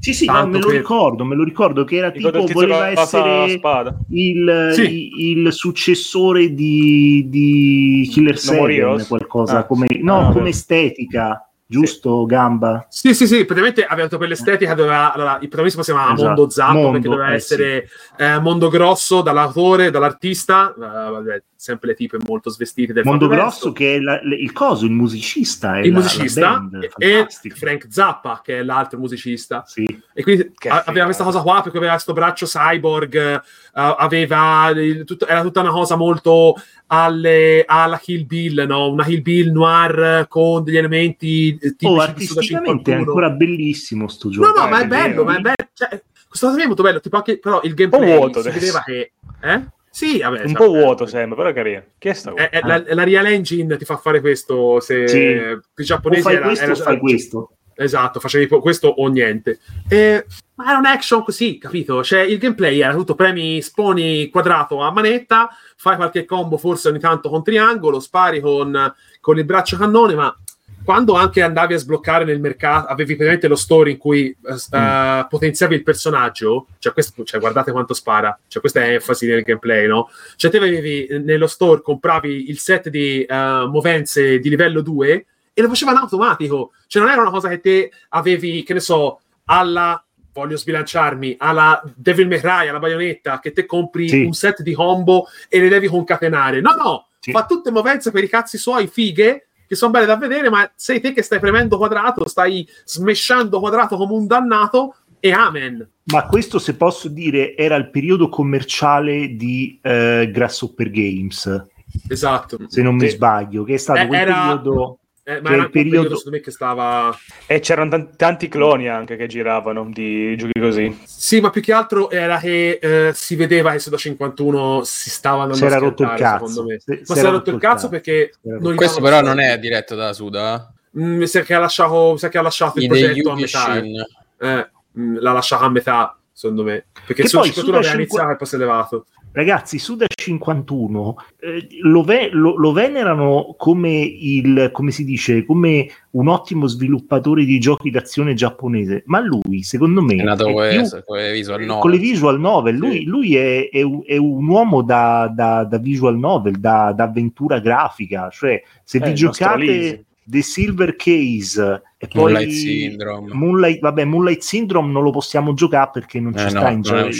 [0.00, 2.68] Sì, sì, no, me lo per- ricordo, me lo ricordo che era ricordo tipo, il
[2.68, 3.60] voleva essere
[4.08, 4.82] il, Sì.
[4.82, 9.06] i- il successore di, di Killer No More 7, Heroes?
[9.06, 9.66] qualcosa Ah.
[9.66, 11.49] come, no, Ah, come estetica.
[11.70, 12.84] Giusto Gamba?
[12.88, 16.26] Sì, sì, sì, praticamente aveva detto per l'estetica doveva, allora, il protagonista si chiamava Esatto.
[16.28, 21.88] Mondo Zappo Mondo, perché doveva eh, essere eh, Mondo Grosso dall'autore, dall'artista, eh, vabbè, sempre
[21.88, 25.76] le tipe molto svestite del Mondo Grosso che è la- le- il coso, il musicista.
[25.76, 27.26] È il la- musicista la band, e.
[27.54, 29.84] Frank Zappa che è l'altro musicista Sì.
[30.14, 33.40] e quindi Che a- aveva questa cosa qua perché aveva questo braccio cyborg eh,
[33.72, 36.54] aveva il- tutto- era tutta una cosa molto
[36.86, 38.90] alle- alla Kill Bill no?
[38.90, 42.98] una Kill Bill noir con degli elementi eh, tipici Oh, artisticamente è 51.
[42.98, 44.46] ancora bellissimo sto gioco.
[44.46, 45.24] no no Eh, ma è bello vero.
[45.24, 45.88] ma è bello cioè,
[46.28, 49.64] questo cosa è molto bello tipo anche però il gameplay vuoto si vedeva che eh?
[49.90, 50.64] sì vabbè Un esatto.
[50.64, 51.82] po' vuoto sembra, però è carino.
[51.98, 55.18] Chi è sta Eh, eh, la, la Real Engine ti fa fare questo se Sì.
[55.18, 57.50] i O giapponesi fai era- questo era- o fai questo.
[57.74, 59.58] Esatto, facevi questo o niente.
[59.88, 62.04] E- ma era un action così, capito?
[62.04, 66.98] Cioè, il gameplay era tutto premi, sponi quadrato a manetta, fai qualche combo forse ogni
[66.98, 70.36] tanto con triangolo, spari con, con il braccio cannone, ma
[70.84, 75.26] quando anche andavi a sbloccare nel mercato, avevi praticamente lo store in cui eh, eh,
[75.28, 79.86] potenziavi il personaggio, cioè, questo, cioè guardate quanto spara, cioè questa è enfasi nel gameplay,
[79.86, 80.10] no?
[80.36, 83.34] Cioè te avevi eh, nello store, compravi il set di eh,
[83.68, 87.60] movenze di livello 2 e lo faceva in automatico, cioè non era una cosa che
[87.60, 90.02] te avevi, che ne so, alla
[90.32, 94.24] voglio sbilanciarmi alla Devil May Cry, alla baionetta, che te compri Sì.
[94.24, 96.60] un set di combo e le devi concatenare.
[96.60, 97.32] No, no, Sì.
[97.32, 100.98] fa tutte movenze per i cazzi suoi, fighe, che sono belle da vedere, ma sei
[101.00, 105.88] te che stai premendo quadrato, stai smeshando quadrato come un dannato e amen.
[106.06, 111.66] Ma questo, se posso dire, era il periodo commerciale di eh, Grasshopper Games,
[112.08, 112.58] Esatto.
[112.66, 114.98] se non mi sbaglio, che è stato Eh, quel era- periodo...
[115.36, 117.18] Eh, ma era il un periodo, periodo- secondo me, che stava...
[117.46, 121.00] E c'erano tan- tanti cloni anche che giravano di giochi così.
[121.04, 125.42] Sì, ma più che altro era che eh, si vedeva che Suda 51 si stava
[125.42, 126.46] andando Si era a rotto il cazzo.
[126.46, 126.80] secondo me.
[126.80, 129.94] Si- ma si era rotto il cazzo perché non gli Questo però non è diretto
[129.94, 130.72] da Suda.
[130.98, 133.76] Mm, mi sa che ha lasciato, che ha lasciato il progetto a metà.
[133.76, 134.06] eh.
[134.40, 134.68] Eh,
[134.98, 136.86] mm, l'ha lasciato a metà, secondo me.
[137.06, 139.06] Perché su poi 51 Suda aveva 50 iniziato e poi si è levato.
[139.32, 145.88] Ragazzi, Suda 51 eh, lo, ve- lo- lo venerano come il, come si dice, come
[146.10, 150.68] un ottimo sviluppatore di giochi d'azione giapponese, ma lui, secondo me, È nato è con
[150.68, 151.80] più- le- con le visual novel.
[151.80, 152.76] con le visual novel.
[152.76, 153.04] Lui, Sì.
[153.04, 157.60] lui è, è un- è un uomo da, da- da visual novel, da, da avventura
[157.60, 158.28] grafica.
[158.30, 160.04] Cioè, se Eh, vi giocate Lisi.
[160.24, 163.32] The Silver Case e poi Moonlight Syndrome.
[163.34, 166.80] Moonlight, vabbè, Moonlight Syndrome non lo possiamo giocare perché non ci Eh, sta no, in,
[166.84, 167.10] non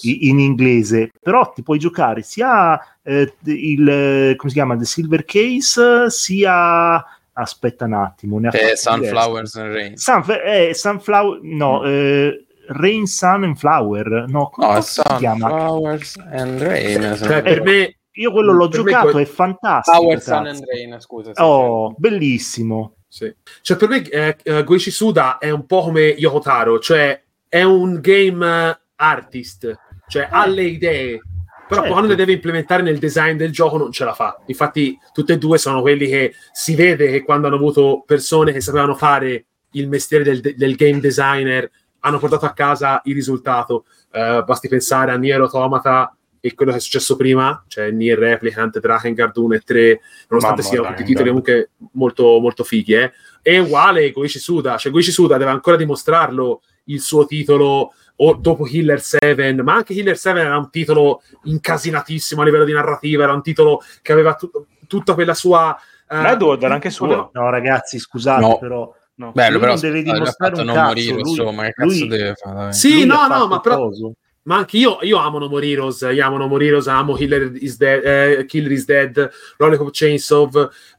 [0.00, 4.84] in- in inglese, però ti puoi giocare sia eh, il eh, come si chiama The
[4.84, 7.04] Silver Case, sia
[7.36, 9.96] aspetta un attimo, ne ha Eh, Sunflowers and Rain.
[9.96, 15.48] Sunf- eh, Sunflower, no, eh, Rain, Sun and Flower, no, come No, si chiama?
[15.48, 17.16] Sunflowers and Rain.
[17.22, 19.96] Cioè, per me, Io quello l'ho Per giocato, que- è fantastico.
[19.98, 21.32] Power Sun and Rain, scusa.
[21.34, 22.96] sì, Oh, bellissimo.
[23.08, 23.34] sì.
[23.60, 27.62] Cioè, per me eh, eh, Goichi Suda è un po' come Yoko Taro, cioè è
[27.62, 29.76] un game eh, artist,
[30.08, 31.20] cioè ha le idee,
[31.68, 31.88] però Certo.
[31.90, 34.40] quando le deve implementare nel design del gioco non ce la fa.
[34.46, 38.60] Infatti, tutte e due sono quelli che si vede che quando hanno avuto persone che
[38.60, 41.68] sapevano fare il mestiere del, del game designer
[42.00, 43.86] hanno portato a casa il risultato.
[44.12, 46.14] Eh, basti pensare a Nier Automata
[46.44, 50.74] e quello che è successo prima, cioè Nier Replicant, Drakengard 1 e 3, nonostante Mamma,
[50.74, 53.12] siano tutti titoli comunque molto, molto fighi, eh.
[53.40, 58.64] è uguale Goichi Suda, cioè Goichi Suda deve ancora dimostrarlo il suo titolo o dopo
[58.64, 63.32] Killer 7, ma anche Killer 7 era un titolo incasinatissimo a livello di narrativa, era
[63.32, 65.74] un titolo che aveva tut- tutta quella sua...
[66.10, 67.30] eh, Ma Edward era anche suo.
[67.32, 68.58] No, ragazzi, scusate, No.
[68.58, 69.30] però No.
[69.30, 72.08] Bello, Lui però non deve dimostrare un non cazzo, morire, lui- insomma, che cazzo lui-
[72.08, 72.56] deve fare?
[72.56, 72.72] dai?
[72.74, 74.14] Sì, lui no, no, ma però- coso.
[74.44, 77.52] Ma anche io, io amo No More Heroes, io amo No More Heroes, amo Killer
[77.56, 80.50] is Dead, eh, Killer is Dead Rollercoaster Chainsaw,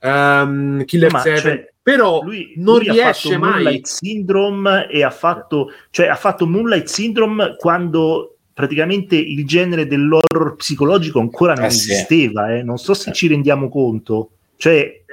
[0.02, 3.52] ehm, Killer Ma, 7, cioè, però lui, non lui ha riesce fatto mai...
[3.52, 10.56] Moonlight Syndrome e ha fatto, cioè, ha fatto Moonlight Syndrome quando praticamente il genere dell'horror
[10.56, 11.92] psicologico ancora non Eh sì.
[11.92, 12.64] esisteva, eh.
[12.64, 14.30] non so se ci rendiamo conto.
[14.58, 15.04] Cioè, eh,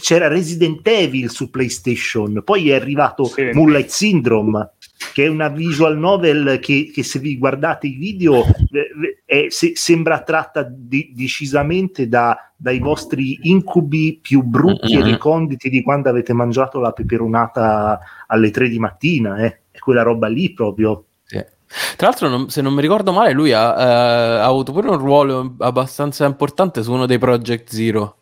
[0.00, 3.50] c'era Resident Evil su PlayStation, poi è arrivato Sì.
[3.54, 4.72] Moonlight Syndrome,
[5.12, 9.72] che è una visual novel che, che se vi guardate i video eh, è- se-
[9.74, 15.04] sembra tratta di- decisamente da- dai vostri incubi più brutti e Mhm.
[15.10, 19.60] reconditi di quando avete mangiato la peperonata alle 3 di mattina, eh.
[19.70, 21.04] è quella roba lì proprio.
[21.24, 21.42] Sì.
[21.96, 24.98] Tra l'altro, non- se non mi ricordo male, lui ha, eh, ha avuto pure un
[24.98, 28.16] ruolo abbastanza importante su uno dei Project Zero.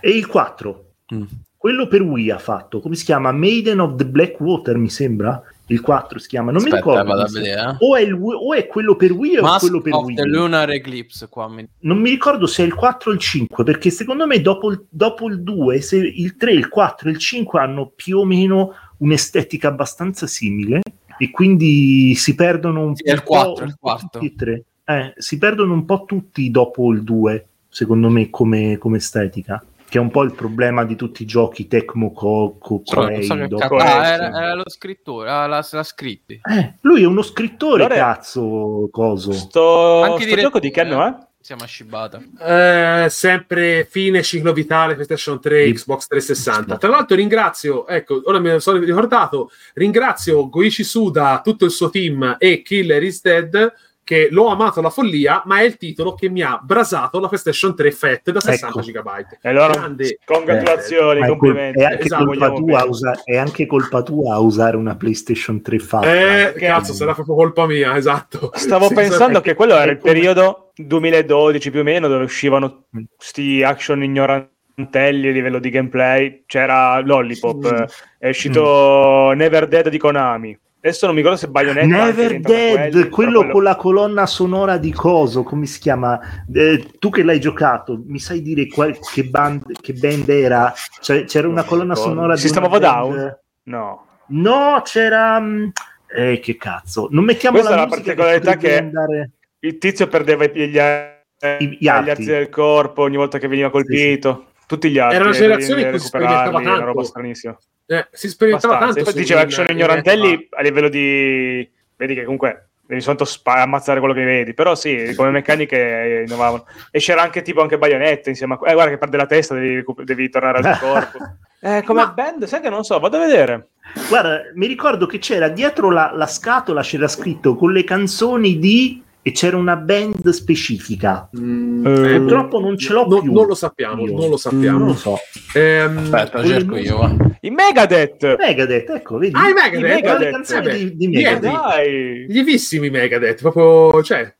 [0.00, 1.22] E il 4, Mm.
[1.56, 3.32] quello per Wii ha fatto, come si chiama?
[3.32, 5.42] Maiden of the Black Water, mi sembra.
[5.68, 7.08] Il 4 si chiama, non mi Aspetta, ricordo.
[7.08, 7.60] vado a vedere.
[7.60, 7.76] eh.
[7.78, 10.14] O è, il, o è quello per Wii o è Mask quello per of Wii.
[10.16, 13.64] the Lunar Eclipse qua mi- Non mi ricordo se è il 4 o il 5,
[13.64, 17.18] perché secondo me dopo il, dopo il 2, se il 3, il 4 e il
[17.18, 20.82] 5 hanno più o meno un'estetica abbastanza simile
[21.16, 24.08] e quindi si perdono un, Sì, è il un 4, po' il un po' quarto.
[24.12, 24.64] tutti e tre.
[24.84, 29.64] Eh, si perdono un po' tutti dopo il 2, secondo me, come, come estetica.
[29.94, 33.22] Che è un po' il problema di tutti i giochi Tecmo non Koei.
[33.22, 34.10] so Ah, sì.
[34.10, 36.40] era, era lo scrittore, ah, l'ha, l'ha scritti.
[36.42, 39.30] Eh, lui è uno scrittore, Allora- cazzo, coso.
[39.30, 41.14] Sto, Anche sto gioco di che anno è?
[41.38, 42.20] Siamo a scibata.
[42.40, 45.72] Eh, sempre fine ciclo vitale PlayStation 3 Sì.
[45.74, 51.66] Xbox 360 tra l'altro ringrazio ecco ora me ne sono ricordato ringrazio Goichi Suda tutto
[51.66, 53.72] il suo team e Killer is Dead
[54.04, 57.74] che l'ho amato alla follia ma è il titolo che mi ha brasato la PlayStation
[57.74, 58.80] 3 FAT da 60 Ecco.
[59.00, 59.08] GB
[59.40, 60.18] E allora, Grande.
[60.24, 61.80] congratulazioni, col- complimenti.
[61.80, 66.14] è anche Esatto, colpa tua usa- è anche colpa tua usare una PlayStation 3 fatta.
[66.50, 70.12] eh, cazzo sarà proprio colpa mia esatto Stavo Sì, pensando che quello era il Come-
[70.12, 73.02] periodo 2012 più o meno dove uscivano Mm.
[73.16, 76.42] sti action ignorantelli a livello di gameplay.
[76.46, 77.76] C'era Lollipop, Mm.
[77.76, 77.86] eh,
[78.18, 80.58] è uscito Never Dead di Konami.
[80.84, 84.76] Adesso non mi ricordo se Bayonetta Never Dead, quelli, quello, però con la colonna sonora
[84.76, 86.20] di Coso, come si chiama?
[86.52, 90.74] Eh, tu che l'hai giocato, mi sai dire qual- che, band, che band era?
[91.00, 93.38] Cioè, c'era una colonna sonora di System una of band- Down?
[93.62, 94.06] No.
[94.26, 95.40] No, c'era...
[95.40, 95.68] mm,
[96.16, 97.08] Eh, che cazzo.
[97.10, 99.30] Non mettiamo Questa la è la particolarità potrebbe che- andare-
[99.60, 102.10] Il tizio perdeva gli, gli, I- gli gli arti.
[102.10, 104.48] arti del corpo ogni volta che veniva colpito.
[104.66, 105.14] Tutti gli arti.
[105.14, 106.84] Era una eh, generazione in cui si sperimentava Una tanto.
[106.84, 107.56] roba stranissima.
[107.86, 109.02] Eh, si sperimentava Abbastanza.
[109.04, 111.70] tanto Infatti su- diceva in- action ignorantelli a livello di...
[111.96, 116.66] Vedi che comunque devi soltanto spa- ammazzare quello che vedi, però sì, come meccaniche innovavano.
[116.90, 118.70] E c'era anche tipo anche baionette insieme a...
[118.70, 121.18] Eh, guarda che perde la testa, devi, devi tornare al tuo corpo.
[121.64, 123.68] Eh, come Ma- band, sai che non so, vado a vedere.
[124.10, 129.02] Guarda, mi ricordo che c'era dietro la, la scatola, c'era scritto con le canzoni di...
[129.26, 131.30] e c'era una band specifica.
[131.38, 133.32] Mm, Eh, Purtroppo non ce l'ho no- più.
[133.32, 134.06] non lo sappiamo Io.
[134.08, 135.16] non lo Non lo sappiamo so.
[135.54, 136.98] Ehm, Aspetta, lo cerco io.
[136.98, 137.16] va.
[137.40, 138.36] I Megadeth!
[138.38, 139.32] Megadeth, ecco, vedi?
[139.34, 141.42] Ah, i Megadeth, le Megadeth, canzoni eh, di, di Megadeth.
[141.42, 141.58] niente.
[141.66, 142.26] Dai!
[142.28, 144.34] Gli vissimi Megadeth, proprio, cioè,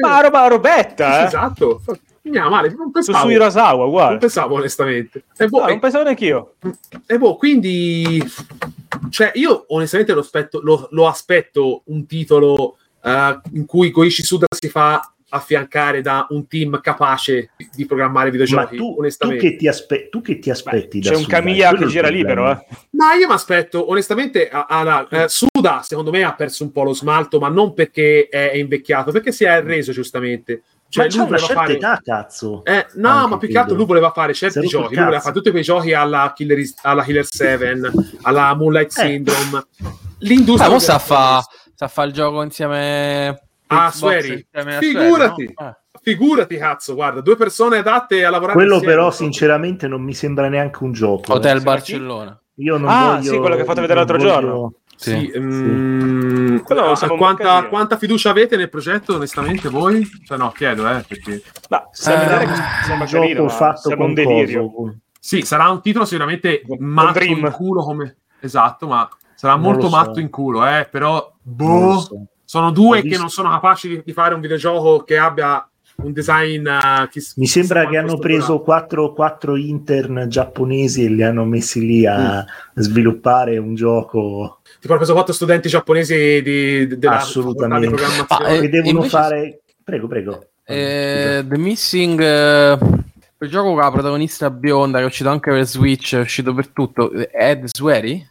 [0.00, 1.26] Ma roba robetta, eh?
[1.26, 1.82] Esatto.
[2.24, 4.16] Andiamo, male, non Su, pensavo, su Hirasawa, non uguale.
[4.18, 5.24] pensavo onestamente.
[5.36, 6.54] E boh, No, non pensavo neanche io.
[7.06, 8.22] e boh, quindi,
[9.10, 14.46] cioè, io onestamente lo aspetto, lo, lo aspetto un titolo eh, in cui Goichi Suda
[14.50, 19.50] si fa affiancare da un team capace di, programmare Ma videogiochi, tu, tu, onestamente.
[19.50, 21.26] che ti aspe- tu che ti aspetti da C'è un?
[21.26, 22.64] Camilla che gira libero, eh.
[22.90, 26.84] Ma io mi aspetto, onestamente, a- alla- eh, Suda, secondo me, ha perso un po'
[26.84, 30.62] lo smalto, ma non perché è, invecchiato, perché si è arreso giustamente.
[30.88, 31.72] Cioè, Ma lui voleva fare...
[31.74, 32.64] età, cazzo.
[32.64, 35.34] Eh, no, Anche ma più che altro lui voleva fare certi giochi, lui voleva fare
[35.34, 37.80] tutti quei giochi alla Killer, alla Killer 7,
[38.22, 39.02] alla Moonlight Eh.
[39.02, 39.66] Syndrome.
[40.18, 40.68] L'industria...
[40.68, 41.00] Ah, mo sta
[41.78, 45.42] a voleva fare il gioco insieme Ah, a Figurati.
[45.42, 45.66] Swery, no?
[45.68, 45.76] Eh.
[46.02, 48.94] Figurati, cazzo, guarda, due persone adatte a lavorare Quello insieme.
[48.94, 51.32] però sinceramente non mi sembra neanche un gioco.
[51.32, 51.36] eh.
[51.36, 52.40] Hotel Sì, Barcellona.
[52.56, 54.74] Io non Ah, voglio, sì, quello che hai fatto vedere l'altro voglio- giorno.
[54.96, 55.38] Sì, Sì.
[55.40, 60.06] mm, ah, sapevo quanta, quanta fiducia avete nel progetto, onestamente, voi?
[60.24, 61.42] Cioè, no, chiedo, eh, perché...
[61.68, 64.72] Ma sembra, Eh, sembra Un gioco carino, fatto sembra con un delirio.
[65.18, 67.44] Sì, sarà un titolo sicuramente matto Dream.
[67.44, 68.18] in culo come...
[68.40, 69.08] Esatto, ma
[69.44, 69.96] sarà Non molto so.
[69.96, 71.32] matto in culo, eh, però...
[71.42, 72.26] Boh, so.
[72.44, 75.66] sono due che non sono capaci di, di fare un videogioco che abbia
[75.96, 76.66] un design...
[76.66, 81.80] eh, chi- Mi sembra che hanno preso quattro, quattro intern giapponesi e li hanno messi
[81.84, 87.86] lì a sviluppare un gioco Tipo, hanno preso quattro studenti giapponesi di, di- della Assolutamente.
[87.86, 88.44] di programmazione.
[88.44, 89.60] Ah, che Eh, devono invece- fare.
[89.84, 90.46] Prego, prego.
[90.64, 92.78] Eh, The Missing, eh,
[93.36, 96.68] quel gioco con la protagonista bionda che è uscito anche per Switch, è uscito per
[96.68, 97.12] tutto.
[97.12, 98.26] Ed Swery?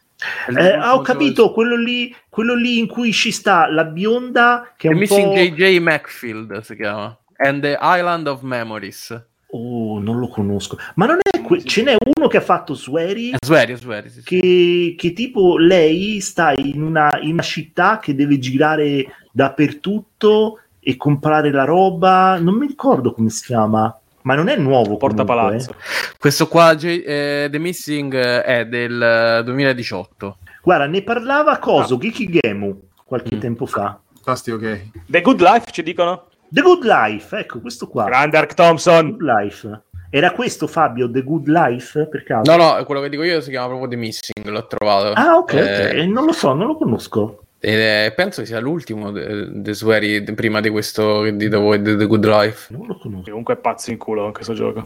[0.55, 4.89] Eh, ah, ho capito quello lì, quello lì in cui ci sta la bionda che
[4.89, 5.39] è un Missing po'.
[5.39, 7.17] JJ Macfield si chiama.
[7.37, 9.25] And the Island of Memories.
[9.55, 10.77] Oh, non lo conosco.
[10.95, 14.23] Ma non è que- ce n'è uno che ha fatto È Swery, Swery, sì, sì.
[14.23, 20.97] che, che tipo lei sta in una, in una città che deve girare dappertutto e
[20.97, 22.39] comprare la roba.
[22.39, 24.97] Non mi ricordo come si chiama, ma non è nuovo.
[24.97, 25.71] Porta comunque, palazzo.
[25.71, 26.13] eh.
[26.17, 29.01] Questo qua, J- eh, The Missing, eh, è del
[29.39, 30.37] eh, 2018.
[30.61, 33.39] Guarda, ne parlava Coso, Geeky Gemu, qualche Mm.
[33.39, 33.99] tempo fa.
[34.15, 34.81] Fantastico, ok.
[35.07, 36.27] The Good Life ci dicono?
[36.49, 38.05] The Good Life, ecco questo qua.
[38.05, 39.11] Grande Ark Thompson.
[39.17, 39.81] Good Life.
[40.09, 42.07] Era questo Fabio, The Good Life?
[42.07, 42.55] Per caso?
[42.55, 45.11] No, no, quello che dico io si chiama proprio The Missing, l'ho trovato.
[45.13, 46.07] Ah, ok, Eh, ok.
[46.07, 47.42] Non lo so, non lo conosco.
[47.65, 51.95] Ed è- penso che sia l'ultimo de, de Swery prima di questo di The, The,
[51.95, 52.73] The Good Life.
[52.73, 53.29] Non lo conosco.
[53.29, 54.85] Comunque è pazzo in culo anche questo gioco.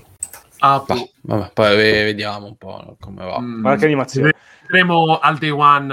[0.59, 3.39] Ah, Bah, vabbè, poi ve- vediamo un po' come va.
[3.39, 4.31] mm, Guarda che animazione.
[4.67, 5.91] Vedremo al day one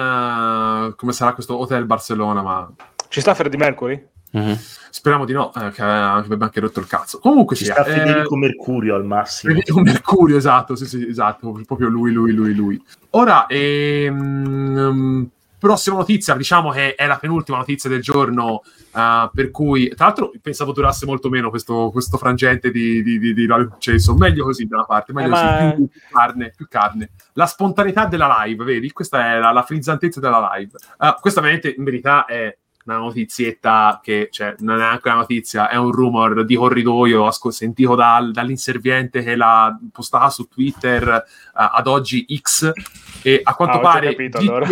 [0.91, 2.71] eh, come sarà questo Hotel Barcellona, ma
[3.09, 4.07] Ci sta Freddie Mercury?
[4.33, 4.59] Mhm.
[4.91, 7.19] speriamo di no, eh, che avrebbe anche rotto il cazzo.
[7.19, 9.53] Comunque Ci sia, sta eh, Federico Mercurio al massimo.
[9.55, 12.85] Federico Mercurio, esatto, sì, sì, esatto, proprio lui, lui, lui, lui.
[13.11, 15.31] Ora, ehm,
[15.65, 18.63] prossima notizia, diciamo che è la penultima notizia del giorno,
[18.95, 23.33] eh, per cui, tra l'altro, pensavo durasse molto meno questo, questo frangente di, di, di,
[23.33, 23.47] di
[23.79, 24.15] Cesso.
[24.15, 27.11] meglio così da una parte, meglio Eh, così, ma- più, più carne, più carne.
[27.33, 28.93] La spontaneità della live, vedi?
[28.93, 30.73] Questa è la, la frizzantezza della live.
[31.01, 32.55] Eh, questa veramente, in verità, è
[32.85, 37.51] una notizietta che cioè, non è neanche una notizia, è un rumor di corridoio asco-
[37.51, 41.23] sentito dal- dall'inserviente che l'ha postata su Twitter eh,
[41.55, 42.71] ad oggi X
[43.23, 44.67] e a quanto Ah, pare capito, GTA, allora.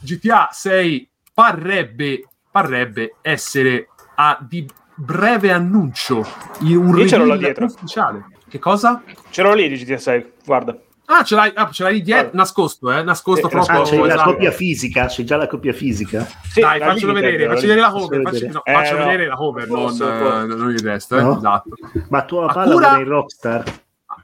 [0.00, 6.26] GTA 6 parrebbe, parrebbe essere a di breve annuncio
[6.60, 7.66] in un Io ce l'ho là dietro.
[7.66, 8.26] ufficiale.
[8.48, 9.02] Che cosa?
[9.30, 10.76] C'ero lì di GTA 6, guarda.
[11.10, 13.02] Ah, ce l'hai, ah, ce l'hai dietro, nascosto, eh?
[13.02, 13.80] Nascosto Eh, proprio.
[13.80, 14.30] Ah, c'è la esatto.
[14.32, 16.26] copia fisica, c'è già la copia fisica.
[16.50, 18.52] Sì, Dai, la faccelo vedere, la faccio vedere la cover, faccio, vedere.
[18.52, 19.04] no, Eh, faccio no.
[19.04, 21.36] vedere la cover, non, eh, non il resto, eh, No?
[21.38, 21.70] esatto.
[22.10, 23.64] Ma tua A palla cura- con i Rockstar.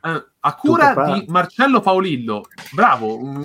[0.05, 3.43] Eh, a cura di Marcello Paolillo, bravo,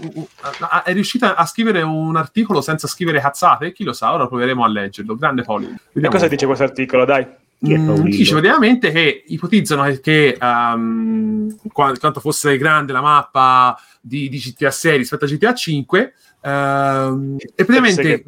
[0.84, 4.68] è riuscita a scrivere un articolo senza scrivere cazzate, chi lo sa, ora proveremo a
[4.68, 5.76] leggerlo, grande Paolillo.
[5.76, 6.36] E Vediamo cosa un po'.
[6.36, 7.06] dice questo articolo?
[7.06, 7.26] Dai.
[7.66, 14.72] Mm, dice praticamente che ipotizzano che, qua- quanto fosse grande la mappa di, di GTA
[14.72, 18.24] 6 rispetto a GTA 5 ehm, e praticamente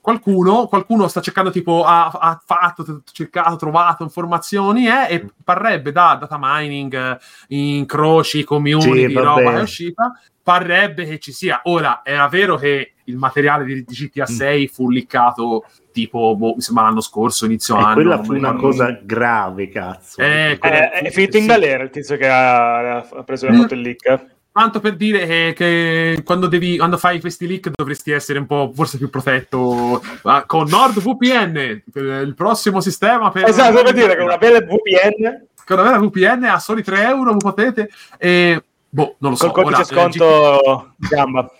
[0.00, 6.16] qualcuno, qualcuno sta cercando tipo ha, ha fatto, cercato, trovato informazioni eh, e parrebbe da
[6.20, 7.18] data mining eh,
[7.48, 10.12] incroci, community, Sì, roba è uscita
[10.44, 14.90] parrebbe che ci sia ora era vero che il materiale di, di GTA 6 fu
[14.90, 18.90] liccato tipo boh, mi sembra l'anno scorso inizio E anno quella non fu una cosa
[19.02, 20.20] grave, cazzo.
[20.20, 21.48] Eh, Eh, è finito in sì.
[21.48, 23.60] galera il tizio che ha, ha preso ha Mm.
[23.60, 24.33] fatto il leak.
[24.56, 28.70] Tanto per dire che, che quando, devi, quando fai questi leak dovresti essere un po'
[28.72, 33.48] forse più protetto ah, con NordVPN, il prossimo sistema per...
[33.48, 37.36] Esatto, per dire che una bella VPN Con una vera VPN a soli 3 euro
[37.36, 37.90] potete...
[38.16, 39.50] E, boh, non lo so.
[39.50, 41.50] col codice ora, eh, sconto gamba.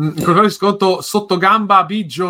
[0.00, 2.26] Mm, Col codice sconto sotto gamba Biggio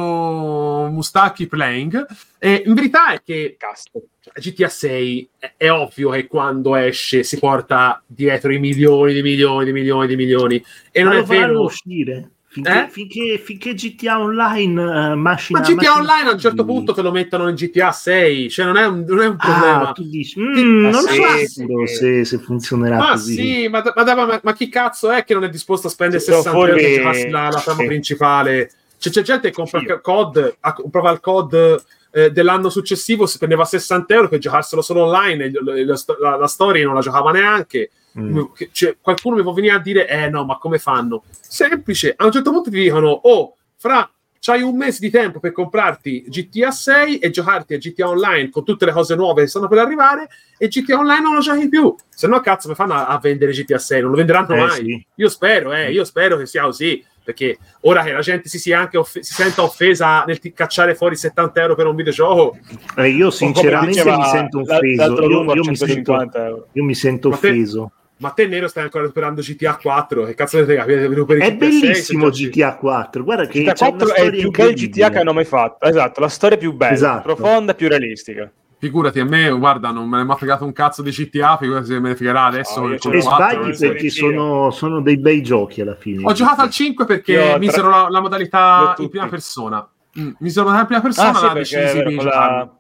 [0.90, 2.06] Mustacchi Playing.
[2.38, 3.90] E in verità è che Cazzo.
[4.34, 9.64] GTA 6 è, è ovvio che quando esce si porta dietro i milioni di milioni
[9.66, 10.64] di milioni di milioni.
[10.90, 11.62] E non Ma è vero...
[11.62, 12.30] uscire.
[12.52, 12.88] Finché, Eh?
[12.90, 15.60] finché, finché GTA Online uh, macina...
[15.60, 16.72] Ma GTA macina Online a un certo tutti.
[16.74, 19.38] punto te lo mettono in GTA 6, cioè non è un, non è un Ah,
[19.40, 19.92] problema.
[19.92, 21.94] tu dici, mm, Ah, non sì, sono sì, sicuro sì.
[21.96, 23.34] se, se funzionerà Ma così.
[23.34, 26.20] sì, ma, ma, ma- ma- ma chi cazzo è che non è disposto a spendere
[26.20, 27.86] sono 60 euro per giocarsi la, la trama sì.
[27.86, 28.70] principale?
[28.98, 31.82] Cioè, c'è gente che compra il COD, comprava il COD
[32.12, 36.36] eh, dell'anno successivo, si spendeva 60 euro per giocarselo solo online, e la, la, la-
[36.36, 37.90] la storia non la giocava neanche.
[38.18, 38.40] Mm.
[38.72, 41.22] Cioè, qualcuno mi può venire a dire, eh no, ma come fanno?
[41.40, 44.08] Semplice, a un certo punto ti dicono, oh, fra,
[44.38, 48.64] c'hai un mese di tempo per comprarti GTA 6 e giocarti a GTA Online con
[48.64, 51.94] tutte le cose nuove che stanno per arrivare e GTA Online non lo giochi più.
[52.08, 54.00] Se no, cazzo, mi fanno a, a vendere GTA 6?
[54.00, 54.74] Non lo venderanno Eh, mai.
[54.84, 55.06] sì.
[55.16, 57.04] Io spero, eh, io spero che sia così.
[57.24, 60.96] Perché ora che la gente si, sia anche off- si senta offesa nel ti- cacciare
[60.96, 62.58] fuori 70 euro per un videogioco,
[62.96, 65.22] Eh, io sinceramente mi sento offeso.
[65.22, 66.66] Io, io mi, sento, 150 euro.
[66.72, 67.92] io mi sento offeso.
[68.22, 70.24] Ma te nero stai ancora recuperando GTA 4.
[70.24, 71.08] Che cazzo capito?
[71.08, 73.24] Recuperi È GTA 6, bellissimo GTA 4.
[73.24, 74.74] Guarda che GTA c'è una 4 è il più bel.
[74.74, 75.84] GTA che hanno mai fatto.
[75.86, 77.22] Esatto, la storia più bella, Esatto.
[77.34, 78.50] profonda, più realistica.
[78.78, 81.86] Figurati, a me, guarda, non me ne è mai fregato un cazzo di GTA, figurati
[81.86, 82.98] se me ne fregherà adesso.
[82.98, 83.88] Ce E l'ho 4, sbagli eh.
[83.88, 86.24] perché sono, sono dei bei giochi alla fine.
[86.24, 89.88] Ho giocato al 5 perché Io misero tra- la, la modalità Io in prima persona.
[90.18, 92.70] Mm, misero la prima persona, Ah, sì, la decisi di la,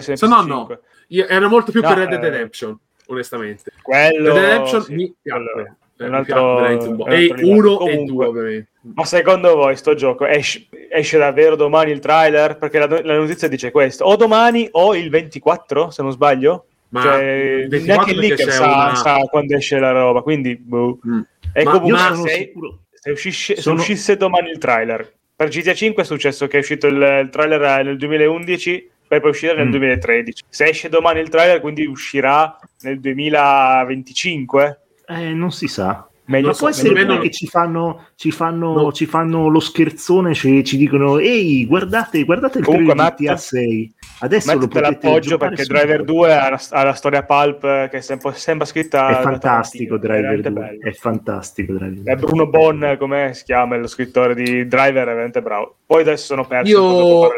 [0.00, 0.46] Se no, PS5.
[0.46, 0.78] no.
[1.08, 2.78] Io ero molto più No, per Red Dead eh, Redemption,
[3.12, 3.70] onestamente.
[3.82, 5.74] Quello, Redemption sì, mi quello piacque.
[6.00, 7.48] Eh, un mi altro- un E altro livello.
[7.48, 8.04] uno e Comunque.
[8.06, 8.68] due, ovviamente.
[8.94, 12.56] Ma secondo voi sto gioco esce, esce davvero domani il trailer?
[12.56, 16.64] Perché la, la notizia dice questo: o domani o il 24, se non sbaglio.
[16.88, 20.22] Ma cioè, il 24 neanche leaker c'è sa, una- sa quando esce la roba.
[20.22, 20.98] Quindi, boh.
[21.06, 21.20] Mm.
[21.52, 22.52] E Ma comunque, se,
[22.94, 26.60] se uscisce- se sono- uscisse domani il trailer, per GTA 5 è successo che è
[26.60, 29.70] uscito il, il trailer nel 2011, poi può uscire nel Mm.
[29.70, 30.44] 2013.
[30.48, 34.80] Se esce domani il trailer, quindi uscirà nel 2025.
[35.08, 36.06] Eh, non si sa.
[36.26, 38.92] Meglio Ma può so, essere pure che ci fanno, ci fanno, No.
[38.92, 43.36] ci fanno lo scherzone, ci, ci dicono ehi guardate, guardate il Comunque, trailer Matt, GTA
[43.36, 45.74] 6 adesso lo Mettete potete l'appoggio perché subito.
[45.80, 49.22] Driver 2 ha la, ha la storia pulp eh, che è sempre, sembra scritta è
[49.22, 50.80] fantastico Driver veramente 2 bello.
[50.88, 52.14] è fantastico Driver È 2.
[52.14, 55.78] Bruno Bon, come si chiama lo scrittore di Driver, è veramente bravo.
[55.84, 57.28] Poi adesso sono perso Io-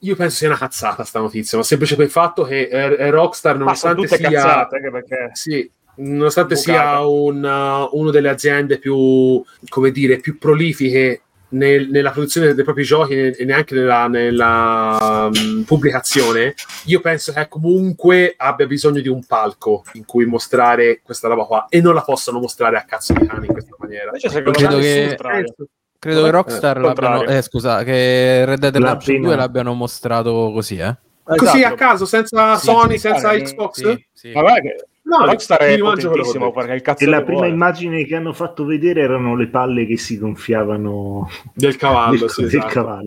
[0.00, 3.10] Io penso sia una cazzata sta notizia, ma semplice per il fatto che eh, eh,
[3.10, 4.30] Rockstar, nonostante sia...
[4.30, 10.38] cazzate, anche perché Sì, nonostante sia un, uh, una delle aziende più, come dire, più
[10.38, 17.32] prolifiche nel- nella produzione dei propri giochi e neanche nella, nella, um, pubblicazione, io penso
[17.32, 21.94] che comunque abbia bisogno di un palco in cui mostrare questa roba qua e non
[21.94, 24.06] la possano mostrare a cazzo di cane in questa maniera.
[24.06, 25.54] Invece secondo Credo me che- nessuno strano.
[25.98, 30.50] Credo che Rockstar Eh, l'abbiano, eh, scusa, che Red Dead Redemption appena- 2 l'abbiano mostrato
[30.52, 30.96] così, eh?
[31.24, 31.74] Così Esatto.
[31.74, 33.72] a caso, senza Sì, Sony, sì, senza sì, Xbox?
[33.92, 34.32] Sì, sì.
[34.32, 34.76] Ma guarda che
[35.08, 37.52] No, Rockstar è potentissimo perché il cazzo E la prima vuole.
[37.54, 42.18] immagine che hanno fatto vedere erano le palle che si gonfiavano del cavallo.
[42.18, 42.72] del, sì, del esatto.
[42.72, 43.06] cavallo.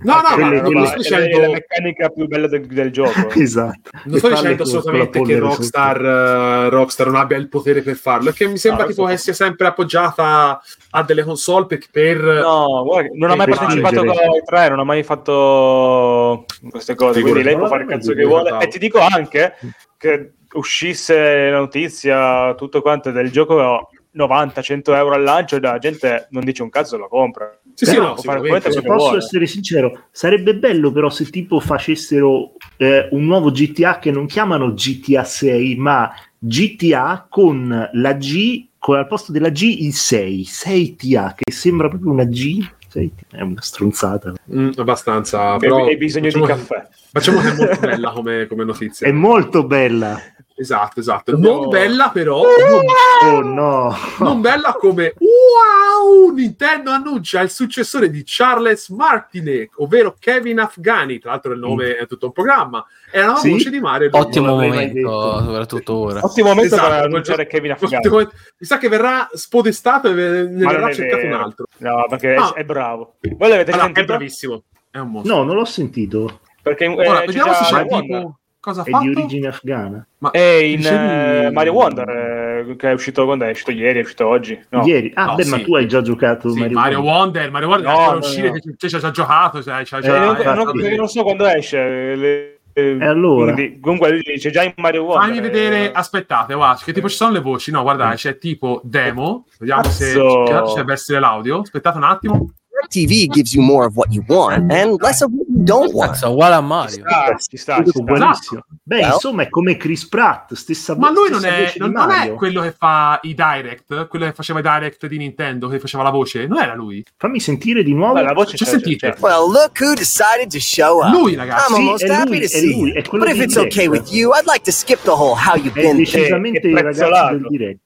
[0.00, 2.46] No, no, Quelle- ma non quelle- sto è la- è dicendo, la meccanica più bella
[2.48, 3.28] del, del gioco.
[3.34, 3.90] esatto.
[4.04, 8.30] non sto dicendo assolutamente la che Rockstar, eh, Rockstar non abbia il potere per farlo,
[8.30, 9.08] è che mi sembra No, tipo so.
[9.10, 10.60] che sia sempre appoggiata
[10.90, 14.78] a delle console per, per No, guarda, non ha mai partecipato con i tre, non
[14.78, 17.44] ha mai fatto queste cose, quindi Figurati.
[17.44, 18.56] lei può fare il cazzo che vuole.
[18.60, 19.54] E ti dico anche
[19.96, 26.26] che uscisse la notizia, tutto quanto del gioco 90-100 euro al lancio e la gente
[26.30, 27.58] non dice un cazzo lo compra.
[27.78, 28.70] Sì, sì, no, sicuramente.
[28.70, 29.18] che posso vuole.
[29.18, 34.72] essere sincero, sarebbe bello però se tipo facessero eh, un nuovo GTA che non chiamano
[34.74, 41.34] GTA 6, ma GTA con la G, con al posto della G il 6, 6TA,
[41.36, 42.68] che sembra proprio una G.
[42.92, 44.32] 6T, è una stronzata.
[44.52, 46.88] Mm, abbastanza, Hai- però hai bisogno di facciamo- caffè.
[47.12, 49.06] Facciamo che è molto bella come, come notizia.
[49.06, 50.18] È molto bella.
[50.60, 51.36] Esatto, esatto.
[51.36, 53.94] Non bella però, Oh no.
[54.18, 56.30] non bella come wow!
[56.34, 61.18] Nintendo annuncia il successore di Charles Martinet, ovvero Kevin Afghani.
[61.20, 62.84] Tra l'altro il nome è tutto un programma.
[63.10, 63.50] È la nuova Sì?
[63.50, 64.08] voce di Mario.
[64.12, 66.20] Ottimo momento, soprattutto ora.
[66.24, 68.28] Ottimo momento Esatto, per annunciare gioco- Kevin Afghani.
[68.58, 71.66] Mi sa che verrà spodestato e ne Ma verrà è cercato un altro.
[71.78, 72.52] No, perché è- Ah.
[72.54, 73.14] è bravo.
[73.20, 74.06] Voi l'avete Allora, è sentito?
[74.06, 74.62] bravissimo.
[74.90, 75.34] È un mostro.
[75.36, 76.40] No, non l'ho sentito.
[76.62, 78.38] Perché eh, Ora, c'è vediamo se c'è tipo
[78.68, 79.04] cosa ha È fatto.
[79.04, 80.06] di origine afghana.
[80.18, 83.50] Ma È in dicevi- eh, Mario Wonder, eh, che è uscito quando è?
[83.50, 84.58] Uscito ieri, è uscito oggi.
[84.70, 84.84] No.
[84.84, 85.10] Ieri.
[85.14, 85.64] Ah, No, beh, ma sì.
[85.64, 88.52] tu hai già giocato Sì, Mario, Mario, Wonder, Mario Wonder No, no, uscire, no.
[88.54, 92.14] che ci già giocato, cioè, c'hai Eh, già- Eh, non, non- non so quando esce.
[92.14, 93.52] le- E allora?
[93.54, 95.26] quindi, comunque dice già in Mario Wonder.
[95.28, 97.72] Fammi vedere, eh, aspettate, guarda, che tipo ci sono le voci?
[97.72, 100.42] No, guardate, c'è tipo demo, vediamo se Cazzo.
[100.44, 101.60] che ci deve essere l'audio.
[101.60, 102.52] Aspettate un attimo.
[102.88, 106.12] TV gives you more of what you want and less of what you don't want.
[106.12, 107.04] Cazzo, uguale a Ci Mario.
[107.04, 108.02] sta, ci sta, ci sta.
[108.02, 108.64] buonissimo.
[108.82, 109.12] Beh, Well.
[109.14, 112.72] insomma, è come Chris Pratt, stessa Ma lui non è, non, non è quello che
[112.72, 116.58] fa i direct, quello che faceva i direct di Nintendo, che faceva la voce, non
[116.60, 117.04] era lui.
[117.16, 118.14] Fammi sentire di nuovo.
[118.14, 119.10] Beh, la voce Ci c'è, sentite?
[119.12, 119.16] c'è.
[119.20, 121.12] Well, look who decided to show up.
[121.12, 121.72] Lui, ragazzi.
[121.72, 122.94] I'm Sì, almost è happy lui, to è see lui, you.
[122.96, 125.56] è quello But if it's okay with you, I'd like to skip the whole how
[125.56, 125.96] you've È been.
[125.96, 127.80] decisamente che il ragazzo del direct.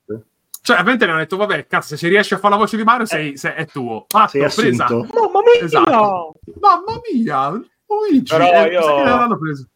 [0.65, 3.37] Cioè, ovviamente hanno detto, vabbè, cazzo, se riesci a fare la voce di Mario, sei,
[3.37, 4.05] sei- è tuo.
[4.09, 4.87] Fatto, Sei presa.
[4.91, 5.65] Mamma mia!
[5.65, 6.33] Esatto.
[6.61, 8.35] Mamma mia, Luigi.
[8.37, 9.67] Però eh, io- che?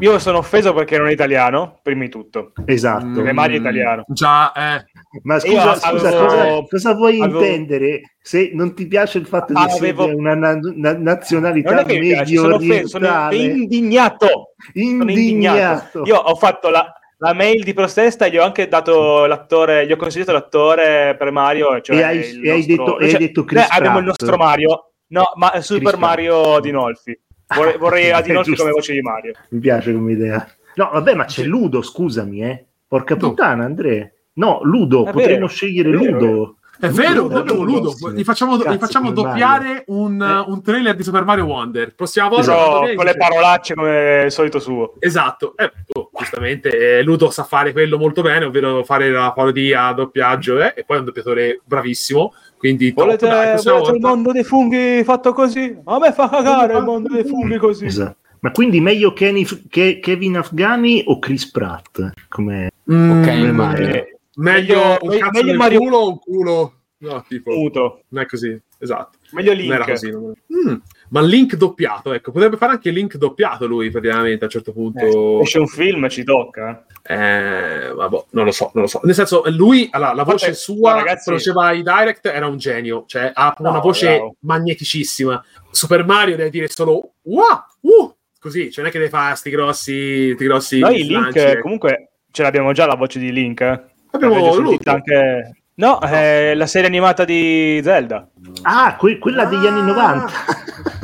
[0.00, 2.52] Io sono offeso perché non è italiano, prima di tutto.
[2.66, 3.06] Esatto.
[3.14, 4.04] Perché Mario è Mm, italiano.
[4.06, 4.84] Già, eh.
[5.22, 9.54] Ma scusa, scusa avevo- cosa, cosa vuoi avevo- intendere se non ti piace il fatto
[9.54, 13.36] di Avevo- essere una na- na- nazionalità che mi medio sono offeso, sono orientale?
[13.38, 14.26] indignato.
[14.72, 16.02] Sono indignato.
[16.04, 19.96] Io ho fatto la, la mail di protesta gli ho anche dato l'attore, gli ho
[19.96, 21.80] consigliato l'attore per Mario.
[21.80, 24.20] Cioè E hai- e hai nostro- detto- e hai cioè, detto Chris abbiamo il Pratt.
[24.20, 27.20] nostro Mario, no, ma Super Chris Mario Dinolfi.
[27.54, 29.32] Vorrei, vorrei È Adinolfi come voce di Mario.
[29.50, 30.46] Mi piace come idea.
[30.74, 32.66] No, vabbè, ma c'è Ludo, scusami, eh.
[32.86, 33.20] Porca No.
[33.28, 34.08] puttana, Andrea.
[34.34, 36.57] No, Ludo, È potremmo vero, scegliere vero, Ludo.
[36.80, 37.94] È vero, Ludo, abbiamo Ludo.
[38.00, 38.12] Ludo.
[38.12, 40.50] Gli facciamo, gli Cazzo, facciamo come doppiare un, Eh.
[40.50, 41.94] un trailer di Super Mario Wonder.
[41.94, 42.52] Prossima volta.
[42.52, 42.94] Esatto.
[42.94, 44.94] con le parolacce come il solito suo.
[45.00, 49.90] Esatto, eh, oh, giustamente eh, Ludo sa fare quello molto bene, ovvero fare la parodia,
[49.92, 52.32] doppiaggio, eh, e poi è un doppiatore bravissimo.
[52.56, 55.76] Quindi top, Volete, dai, prossima volete il mondo dei funghi fatto così?
[55.84, 57.86] A me fa cagare il mondo dei funghi così.
[57.86, 58.16] Esatto.
[58.40, 62.12] Ma quindi meglio Kenny- Ke- Kevin Afghani o Chris Pratt?
[62.28, 64.04] Come Mm, Ok, come Mario.
[64.38, 66.72] Eh, meglio meglio- un meglio cazzo nel Mario- culo o un culo?
[67.00, 68.02] No, tipo, muto.
[68.08, 69.18] non è così, esatto.
[69.30, 69.88] Meglio Non era Link.
[69.90, 70.10] così.
[70.10, 70.74] non- Mm,
[71.10, 75.38] Ma Link doppiato, ecco, potrebbe fare anche Link doppiato lui praticamente a un certo punto.
[75.38, 76.84] Eh, esce un film, ci tocca.
[77.02, 79.00] Eh, vabbè, non lo so, non lo so.
[79.04, 82.58] Nel senso, lui, allora, la voce Vabbè, sua, ragazzi- quando faceva i direct, era un
[82.58, 83.04] genio.
[83.06, 84.34] Cioè, ha No, una voce bravo.
[84.40, 85.42] magneticissima.
[85.70, 87.44] Super Mario deve dire solo wow,
[87.82, 91.38] uh, così, cioè non è che deve fare sti grossi, sti grossi Noi Link, slanci,
[91.38, 91.60] ecco.
[91.62, 93.60] comunque, ce l'abbiamo già la voce di Link.
[93.62, 93.82] eh.
[94.10, 94.90] Abbiamo Ludo.
[94.90, 95.52] anche...
[95.74, 98.28] No, è la serie animata di Zelda.
[98.62, 99.68] Ah, que- quella degli Ah!
[99.68, 100.32] anni 90.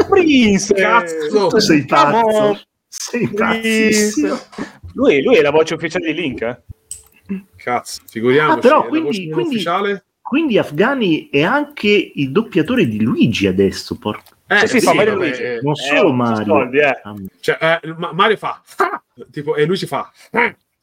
[0.08, 0.74] Prince!
[0.74, 1.46] Cazzo!
[1.48, 2.60] tu sei pazzo.
[2.88, 4.36] Sei pazzissimo.
[4.94, 6.42] Lui, lui è la voce ufficiale di Link.
[6.42, 6.62] eh.
[7.56, 8.58] Cazzo, figuriamoci.
[8.58, 10.04] Ah, però, quindi- quindi- ufficiale.
[10.20, 13.96] Quindi Afghani è anche il doppiatore di Luigi adesso.
[13.96, 14.32] Porca.
[14.46, 15.42] Eh, Sì, sì, fa Mario vabbè, Luigi.
[15.42, 16.44] eh, Non Eh, solo Mario.
[16.44, 17.00] soldi, eh.
[17.40, 18.60] Cioè, eh, Ma- Mario fa
[19.30, 20.10] tipo, e lui ci fa.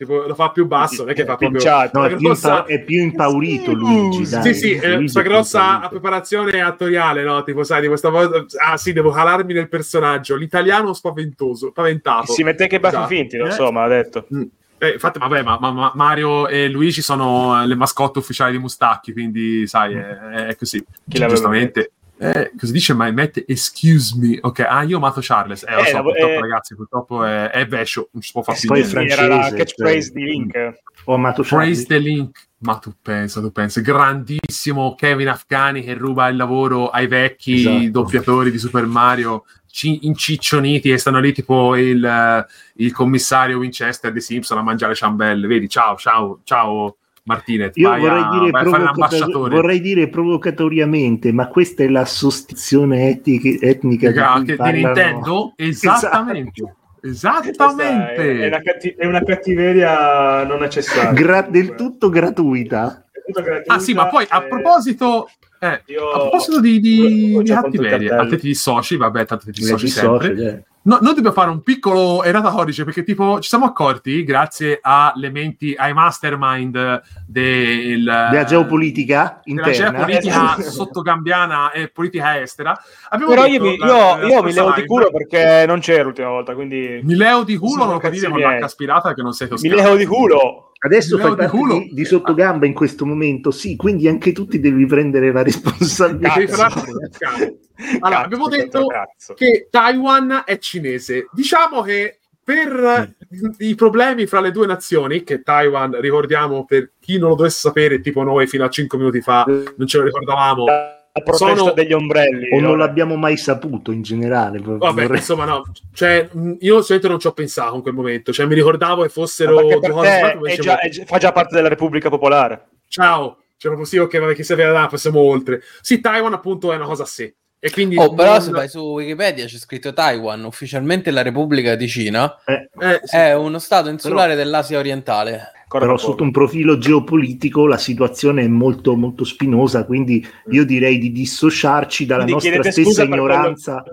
[0.02, 1.60] Tipo lo fa più basso, non è che fa proprio...
[1.60, 2.00] Pinciato.
[2.00, 4.26] No, è più, grossa- impa- è più impaurito Luigi.
[4.26, 4.54] Sì, dai.
[4.56, 7.44] sì, eh, Luigi grossa preparazione attoriale, no?
[7.44, 8.44] Tipo, sai, di questa volta...
[8.66, 10.36] Ah, sì, devo calarmi nel personaggio.
[10.36, 12.32] L'italiano spaventoso, spaventato.
[12.32, 13.08] Si mette che baffi Esatto.
[13.10, 13.52] finti, lo Eh?
[13.52, 14.26] so, ma ha detto.
[14.34, 14.44] Mm.
[14.80, 18.58] Eh, infatti, vabbè, ma, ma- ma Mario e Luigi sono eh, le mascotte ufficiali di
[18.58, 20.84] Mustacchi, quindi, sai, è, è così.
[21.08, 21.92] Chi l'aveva Giustamente.
[22.24, 23.44] Eh, cosa dice My Matt?
[23.48, 24.38] Excuse me.
[24.42, 25.64] Ok, ah, io ho amato Charles.
[25.68, 28.44] Eh, lo Eh, so, la- purtroppo, eh, ragazzi, purtroppo è, è vescio, non ci può
[28.44, 28.94] fare poi niente.
[28.96, 30.74] francese, Era la cioè- catchphrase di Link.
[31.06, 32.04] Ho amato Praise Charlie.
[32.04, 32.48] the Link.
[32.60, 37.90] Ma tu pensa, tu pensa, grandissimo Kevin Afghani che ruba il lavoro ai vecchi Esatto.
[37.90, 42.46] doppiatori di Super Mario ci- inciccioniti e stanno lì tipo il,
[42.76, 45.48] il commissario Winchester di Simpson a mangiare ciambelle.
[45.48, 47.76] Vedi, ciao, ciao, ciao Martinez.
[47.76, 51.88] Io vai vorrei a, dire, vai a fare provocator- vorrei dire provocatoriamente, ma questa è
[51.88, 55.54] la sostituzione etnica, etnica di che- di parlano- Nintendo?
[55.58, 56.76] Esattamente.
[57.04, 58.14] Esattamente.
[58.14, 61.12] Questa È, è una catti- è una cattiveria non necessaria.
[61.14, 63.06] Gra- del tutto gratuita.
[63.26, 67.38] Tutto gratuita, Ah sì, ma poi a eh, proposito, eh, io- a proposito di, di,
[67.38, 68.22] di cattiveria, cartello.
[68.22, 70.66] a te ti dissoci, vabbè, tanto ti Le dissoci dissocio, sempre.
[70.84, 75.30] No, noi dobbiamo fare un piccolo errata codice perché tipo ci siamo accorti, grazie alle
[75.30, 79.92] menti, ai mastermind del, Della geopolitica della interna.
[80.06, 80.72] geopolitica Esatto.
[80.72, 82.76] sottogambiana e politica estera.
[83.10, 85.80] Abbiamo Però detto io mi, la- io- la io mi levo di culo perché non
[85.82, 89.22] c'era l'ultima volta, quindi Mi leo di culo, non lo dire con l'H aspirata che
[89.22, 89.76] non sei mi toscano.
[89.84, 90.71] levo di culo.
[90.84, 94.88] Adesso fai parte di, di sottogamba in questo momento, sì, quindi anche tu ti devi
[94.88, 96.68] prendere la responsabilità.
[96.68, 97.60] Cazzo.
[98.02, 99.34] Allora, abbiamo detto cazzo.
[99.34, 101.28] che Taiwan è cinese.
[101.32, 103.16] Diciamo che per
[103.58, 108.00] i problemi fra le due nazioni, che Taiwan, ricordiamo per chi non lo dovesse sapere,
[108.00, 110.66] tipo noi fino a 5 minuti fa non ce lo ricordavamo.
[111.14, 112.48] La protesta Sono- degli ombrelli.
[112.52, 112.86] O non allora.
[112.86, 114.60] l'abbiamo mai saputo in generale.
[114.60, 118.46] Vabbè, Vorrei- insomma, no, cioè, io solamente non ci ho pensato in quel momento, cioè
[118.46, 121.68] mi ricordavo che fossero due per cose è già- è già- fa già parte della
[121.68, 122.68] Repubblica Popolare.
[122.88, 125.62] ciao, cioè proprio sì, ok, vabbè, chi sapeva là, passiamo oltre.
[125.82, 127.36] Sì, Taiwan appunto è una cosa a sé.
[127.64, 131.76] E quindi Oh, però non- se vai su Wikipedia c'è scritto Taiwan, ufficialmente la Repubblica
[131.76, 133.16] di Cina, eh, eh, sì.
[133.18, 135.52] è uno stato insulare dell'Asia orientale.
[135.72, 140.66] Ancora però per sotto un profilo geopolitico la situazione è molto molto spinosa, quindi io
[140.66, 143.84] direi di dissociarci dalla Quindi nostra stessa ignoranza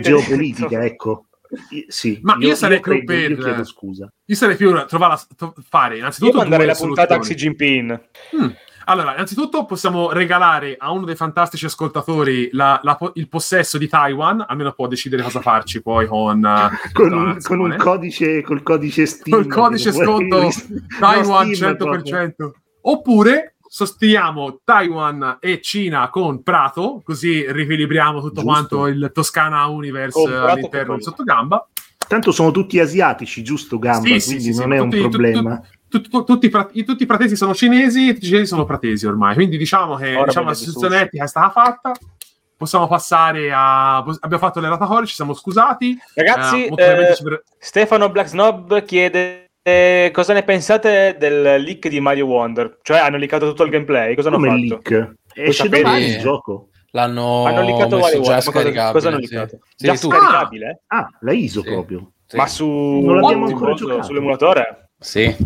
[0.00, 0.82] geopolitica, detto.
[0.84, 1.22] ecco.
[1.88, 4.12] Sì, Ma io sarei più credo- io per- chiedo scusa.
[4.26, 5.18] Io sarei più trovare
[5.68, 7.18] fare Io innanzitutto manderei due la puntata a.
[7.18, 8.00] Xi Jinping.
[8.36, 8.48] Mm.
[8.88, 14.42] Allora, innanzitutto possiamo regalare a uno dei fantastici ascoltatori la- la il possesso di Taiwan,
[14.48, 19.04] almeno può decidere cosa farci poi con, eh, Con un, con un codice, col codice
[19.04, 19.36] Steam.
[19.42, 20.48] Col codice sconto no,
[20.98, 22.50] Taiwan Steam 100%.
[22.82, 28.46] Oppure sostituiamo Taiwan e Cina con Prato, così riequilibriamo tutto Giusto.
[28.46, 30.94] quanto il Toscana Universe Prato all'interno proprio.
[30.94, 31.68] del sottogamba.
[32.08, 34.08] Tanto sono tutti asiatici, giusto Gamba?
[34.08, 35.62] Sì, sì, quindi sì, sì, non ma è un tutti- tu- problema.
[35.88, 39.34] Tu- tu- tutti, i tutti i pratesi sono cinesi, tutti i cinesi sono pratesi ormai.
[39.34, 41.92] Quindi diciamo che Ora diciamo, la situazione etica è stata fatta.
[42.56, 43.98] Possiamo passare a.
[43.98, 45.96] Abbiamo fatto le ratatori, ci siamo scusati.
[46.14, 51.88] Ragazzi, Eh, eh, ci ver- Stefano Black Snob chiede eh, cosa ne pensate del leak
[51.88, 52.78] di Mario Wonder?
[52.82, 54.80] Cioè hanno leakato tutto il gameplay, cosa hanno Come fatto?
[54.90, 55.12] leak?
[55.34, 56.18] Esce domani il Sì.
[56.18, 56.68] gioco.
[56.92, 58.92] L'hanno Hanno leakato messo Mario già Wonder, cosa, scaricabile.
[58.92, 59.32] cosa hanno sì.
[59.34, 59.58] leakato?
[59.76, 60.80] Sì, Già tu- scaricabile?
[60.86, 61.68] Ah, la ISO Sì.
[61.68, 62.10] proprio.
[62.26, 62.36] Sì.
[62.36, 64.02] Ma su Non l'abbiamo ancora giocato.
[64.02, 64.87] sull'emulatore?
[64.98, 65.36] Sì.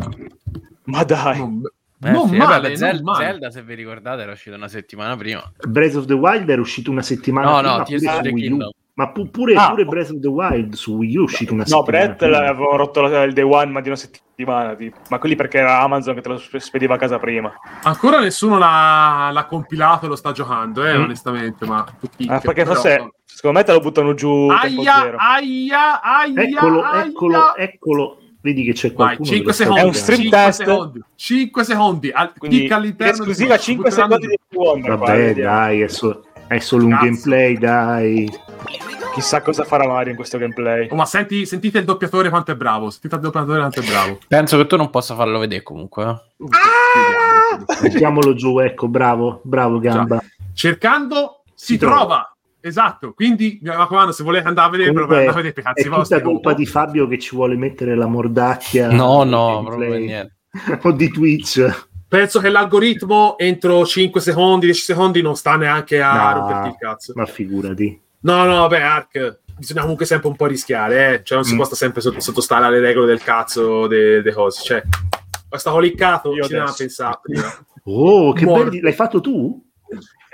[0.85, 1.39] Ma dai.
[1.39, 1.63] Non,
[2.05, 3.25] Eh, non sì, male, vabbè, non Zel- male.
[3.25, 5.43] Zelda, se vi ricordate, era uscito una settimana prima.
[5.69, 8.33] Breath of the Wild era uscito una settimana No, prima no, pure Tears of the.
[8.33, 8.71] Kingdom.
[8.95, 9.71] Ma pu- pure, Ah.
[9.71, 12.37] pure Breath of the Wild su Wii U è uscito una No, settimana Brett prima.
[12.39, 14.75] avevano rotto la- il day one, ma di una settimana.
[14.75, 14.97] tipo.
[15.09, 17.53] Ma quelli perché era Amazon che te lo sp- spediva a casa prima.
[17.85, 21.03] Ancora nessuno l'ha, l'ha compilato e lo sta giocando, eh, Mm.
[21.05, 21.65] onestamente.
[21.65, 25.17] Ma tutti Ah, perché però- forse, secondo me te lo buttano giù tempo Aia, zero.
[25.19, 27.05] aia, aia, Eccolo, aia.
[27.05, 28.17] eccolo, eccolo.
[28.43, 29.81] Vedi che c'è Vai, qualcuno 5 lo sta secondi.
[29.81, 30.63] È un stream 5 test.
[30.63, 31.03] secondi.
[31.15, 32.11] 5 secondi.
[32.11, 34.97] Al, Quindi all'interno esclusiva di- 5 butteranno secondi di Wonder.
[34.99, 35.57] Vabbè, vediamo.
[35.57, 37.05] dai, è, so- è solo un Cazzo.
[37.05, 38.33] gameplay, dai.
[39.15, 40.89] Chissà cosa farà Mario in questo gameplay.
[40.91, 42.89] Oh, ma senti, sentite il doppiatore quanto è bravo.
[42.91, 44.19] Sentite il doppiatore quanto è bravo.
[44.27, 46.03] Penso che tu non possa farlo vedere comunque.
[46.05, 46.09] eh.
[46.39, 47.65] Uh, Ah!
[47.83, 50.21] Mettiamolo giù, ecco, bravo, bravo Gamba.
[50.55, 51.97] Cercando si, Si trova.
[51.99, 52.32] trova.
[52.65, 55.67] Esatto, quindi mi raccomando, se volete andare a vedere, Comunque, andate a vedere per è
[55.67, 56.23] cazzi tutta vostri.
[56.23, 56.61] colpa dopo.
[56.61, 58.91] di Fabio che ci vuole mettere la mordacchia.
[58.93, 60.37] No, no, proprio niente.
[60.83, 61.87] o di Twitch.
[62.07, 66.39] Penso che l'algoritmo entro 5 secondi, 10 secondi non sta neanche a No.
[66.39, 67.13] romperti il cazzo.
[67.17, 68.01] Ma figurati.
[68.21, 71.21] No, no, vabbè, Ark, bisogna comunque sempre un po' rischiare, eh.
[71.25, 71.57] Cioè, non si Mm.
[71.57, 74.63] può stare sempre sotto- sottostare alle regole del cazzo delle cose.
[74.63, 74.83] Cioè,
[75.49, 76.75] è stato liccato, Io ci adesso.
[76.79, 77.67] pensare prima.
[77.85, 78.81] Oh, che belli.
[78.81, 79.61] L'hai fatto tu?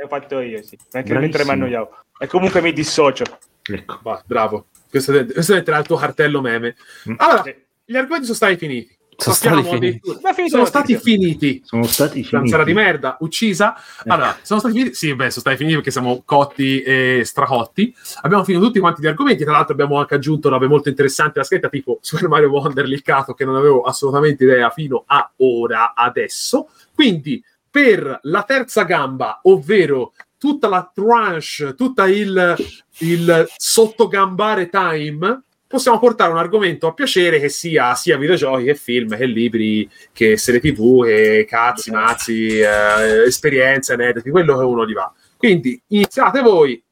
[0.03, 0.78] Ho fatto io, sì.
[0.92, 1.20] Anche Bravissimo.
[1.20, 1.96] mentre mi annoiavo.
[2.18, 3.25] E comunque mi dissocio.
[3.62, 3.99] Ecco.
[4.03, 4.66] Va, bravo.
[4.88, 6.76] Questo, è- questo entrerà il tuo cartello meme.
[7.11, 7.14] Mm.
[7.18, 7.54] Allora, Sì.
[7.84, 8.96] gli argomenti sono stati finiti.
[9.20, 10.00] Sono stati finiti.
[10.00, 11.61] finita sono la stati finiti.
[11.64, 12.87] Sono stati Zanzara di finiti.
[12.91, 13.75] merda, uccisa.
[14.07, 14.95] Allora, sono stati finiti?
[14.95, 17.92] Sì, beh, sono stati finiti perché siamo cotti e stracotti.
[18.22, 19.42] Abbiamo finito tutti quanti gli argomenti.
[19.42, 23.34] Tra l'altro, abbiamo anche aggiunto robe molto interessanti alla scheda, tipo Super Mario Wonder liccato,
[23.34, 26.68] che non avevo assolutamente idea fino a ora, adesso.
[26.95, 27.42] Quindi,
[27.79, 32.57] per la terza gamba, ovvero tutta la tranche, tutta il,
[32.99, 35.42] il sottogambare time.
[35.64, 40.37] Possiamo portare un argomento a piacere che sia sia videogiochi che film, che libri, che
[40.37, 45.13] serie tv, che cazzi, mazzi, eh, esperienze, aneddoti, quello che uno gli va.
[45.37, 46.83] Quindi iniziate voi,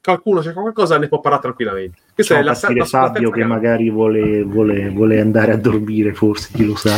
[0.00, 1.98] qualcuno c'è qualcosa, ne può parlare tranquillamente.
[2.14, 6.14] Questa Facciamo è la, la, la Fabio che magari vuole, vuole- vuole andare a dormire,
[6.14, 6.96] forse, chi lo sa.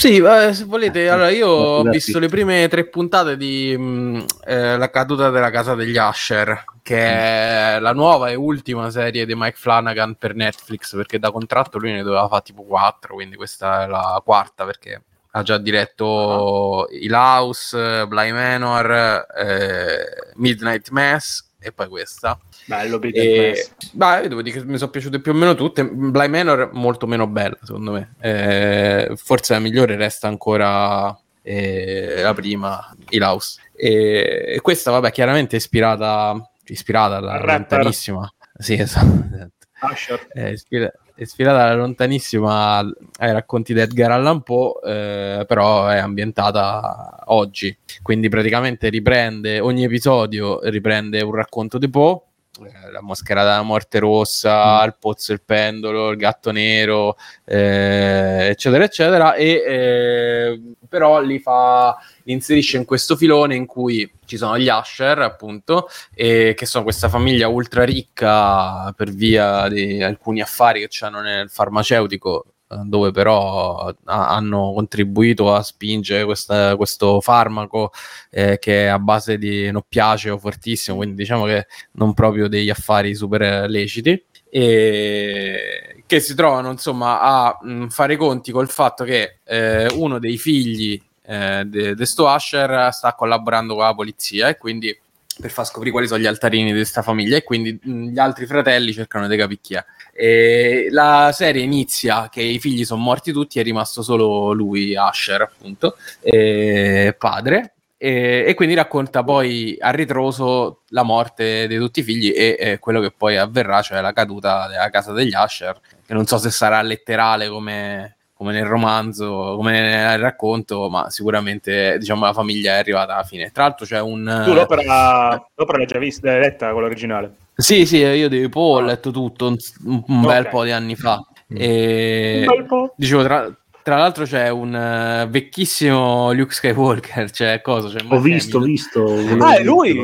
[0.00, 4.24] Sì, eh, se volete, allora io ho Guarda, visto le prime tre puntate di mh,
[4.46, 9.34] eh, La caduta della casa degli Asher, che è la nuova e ultima serie di
[9.34, 13.82] Mike Flanagan per Netflix, perché da contratto lui ne doveva fare tipo quattro, quindi questa
[13.82, 15.02] è la quarta perché
[15.32, 22.38] ha già diretto Il House, Bly Manor, eh, Midnight Mass e poi questa.
[22.64, 25.84] Bello, E, beh, devo dire che mi sono piaciute più o meno tutte.
[25.84, 28.14] Bly Manor molto meno bella, secondo me.
[28.20, 33.60] Eh, forse la migliore resta ancora eh, la prima, Il House.
[33.74, 36.34] E, e questa, vabbè, chiaramente ispirata,
[36.66, 37.76] ispirata da Al rapper.
[37.78, 38.32] lontanissima.
[38.58, 39.50] Sì, esatto.
[39.82, 40.26] Usher.
[40.32, 45.98] È ispira- è ispirata da lontanissima ai racconti di Edgar Allan Poe, eh, però è
[45.98, 47.76] ambientata oggi.
[48.00, 52.22] Quindi praticamente riprende ogni episodio riprende un racconto di Poe.
[52.64, 58.84] Eh, La maschera della morte rossa, il pozzo il pendolo, il gatto nero, eh, eccetera,
[58.84, 59.34] eccetera.
[59.34, 64.68] E eh, però li fa, li inserisce in questo filone in cui ci sono gli
[64.68, 71.04] Asher, appunto, e che sono questa famiglia ultra ricca per via di alcuni affari che
[71.04, 72.44] hanno nel farmaceutico
[72.84, 77.92] dove però ha- hanno contribuito a spingere questa- questo farmaco
[78.30, 83.14] eh, che è a base di noppiaceo fortissimo, quindi diciamo che non proprio degli affari
[83.14, 89.38] super leciti e che si trovano insomma a mh, fare i conti col fatto che
[89.44, 94.96] eh, uno dei figli eh, di questo Asher sta collaborando con la polizia e quindi
[95.40, 98.46] per far scoprire quali sono gli altarini di questa famiglia e quindi mh, gli altri
[98.46, 99.84] fratelli cercano di capire chi è.
[100.22, 105.40] E la serie inizia che i figli sono morti tutti, è rimasto solo lui, Asher,
[105.40, 112.02] appunto, eh, padre, e, e quindi racconta poi a ritroso la morte di tutti i
[112.02, 116.12] figli e, e quello che poi avverrà, cioè la caduta della casa degli Asher, che
[116.12, 122.26] non so se sarà letterale come, come nel romanzo, come nel racconto, ma sicuramente diciamo
[122.26, 123.50] la famiglia è arrivata alla fine.
[123.52, 124.42] Tra l'altro c'è un...
[124.44, 127.39] Tu l'opera, l'opera l'hai già vista, l'hai letta quella originale?
[127.54, 130.96] Sì, sì, io di Poe ho letto tutto un, un- un bel po' di anni
[130.96, 131.20] fa.
[131.48, 132.44] E...
[132.48, 132.94] Un bel po'.
[132.96, 133.50] Dicevo, tra,
[133.82, 137.88] tra l'altro c'è un eh, vecchissimo Luke Skywalker, c'è cosa?
[137.88, 139.04] C'è Ho visto, Hamill, visto.
[139.40, 139.98] Ah, è lui?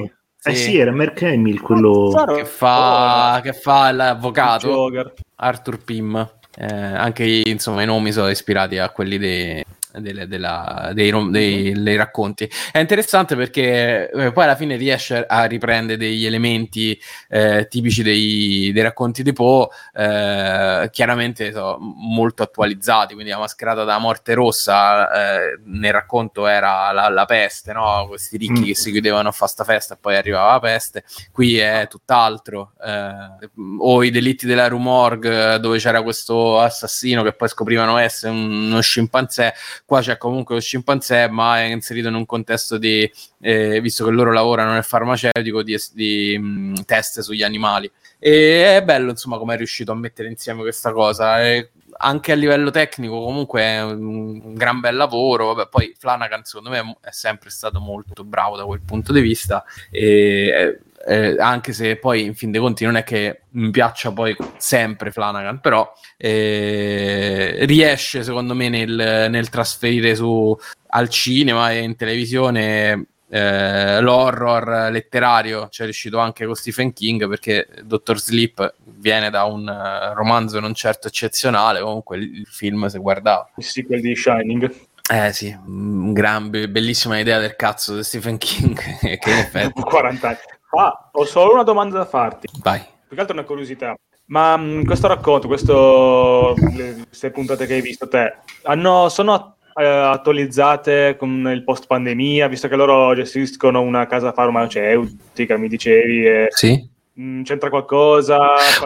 [0.48, 0.62] Eh Sì.
[0.62, 2.10] sì, era Mark Hamill, quello...
[2.10, 2.34] Zaro.
[2.36, 4.90] che fa, Oh, che fa l'avvocato.
[5.36, 6.30] Arthur Pym.
[6.58, 9.62] Eh, anche insomma, i nomi sono ispirati a quelli dei,
[10.00, 12.48] delle- della- dei, dei- dei racconti.
[12.72, 16.98] È interessante perché eh, poi alla fine riesce a riprendere degli elementi
[17.28, 23.14] eh, tipici dei, dei racconti di Poe, eh, chiaramente sono molto attualizzati.
[23.14, 25.10] Quindi la mascherata della morte rossa
[25.42, 28.06] eh, nel racconto era la, la peste, no?
[28.08, 28.64] questi ricchi Mm.
[28.64, 32.72] che si chiudevano a fare sta festa e poi arrivava la peste qui è tutt'altro.
[32.84, 37.96] eh, o i delitti della Rue Morgue, eh, dove c'era questo assassino che poi scoprivano
[37.98, 39.52] essere un- uno scimpanzé.
[39.86, 43.08] Qua c'è comunque lo scimpanzé, ma è inserito in un contesto di,
[43.40, 47.88] eh, visto che loro lavorano nel farmaceutico, di, di, mh, test sugli animali.
[48.18, 51.40] E è bello, insomma, come è riuscito a mettere insieme questa cosa.
[51.40, 55.54] E anche a livello tecnico, comunque, è un, gran bel lavoro.
[55.54, 59.64] Vabbè, poi Flanagan, secondo me, è sempre stato molto bravo da quel punto di vista.
[59.90, 64.36] E, eh, anche se poi, in fin dei conti, non è che mi piaccia poi
[64.56, 70.56] sempre Flanagan, però eh, riesce, secondo me, nel, nel trasferire su
[70.88, 77.28] al cinema e in televisione eh, l'horror letterario ci è riuscito anche con Stephen King
[77.28, 82.86] perché Dottor Sleep viene da un eh, romanzo non certo eccezionale comunque il, il film
[82.86, 84.72] si guardava Il sequel di Shining.
[85.12, 88.78] eh sì un gran be- bellissima idea del cazzo di Stephen King
[89.18, 90.38] che in effetti 40 anni.
[90.70, 92.48] Ah, ho solo una domanda da farti.
[92.62, 93.94] vai Più che altro una curiosità.
[94.26, 99.86] Ma mh, questo racconto, questo, le, queste puntate che hai visto te, hanno, sono eh,
[99.86, 106.46] attualizzate con il post pandemia, visto che loro gestiscono una casa farmaceutica, mi dicevi, e,
[106.50, 108.38] sì mh, c'entra qualcosa?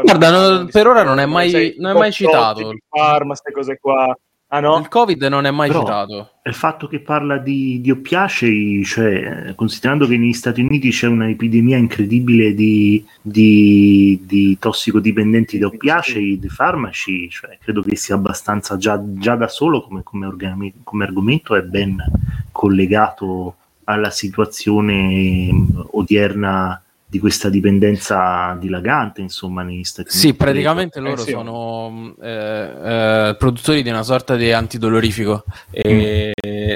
[0.03, 2.71] Guarda, no, per ora non è mai- non è mai citato.
[2.71, 4.17] di Pharma, queste cose qua.
[4.53, 4.79] Ah no?
[4.79, 6.31] Il Covid non è mai Però- citato.
[6.43, 11.77] Il fatto che parla di, di oppiacei, cioè, considerando che negli Stati Uniti c'è un'epidemia
[11.77, 19.01] incredibile di, di, di tossicodipendenti da oppiacei, di farmaci, cioè, credo che sia abbastanza già,
[19.05, 22.03] già da solo come, come, organi- come argomento è ben
[22.51, 23.55] collegato
[23.85, 25.49] alla situazione
[25.93, 30.29] odierna di questa dipendenza dilagante, insomma, negli Stati Uniti.
[30.29, 31.33] Sì, praticamente Eh, loro sì.
[31.33, 35.43] sono eh, eh, produttori di una sorta di antidolorifico
[35.73, 36.33] e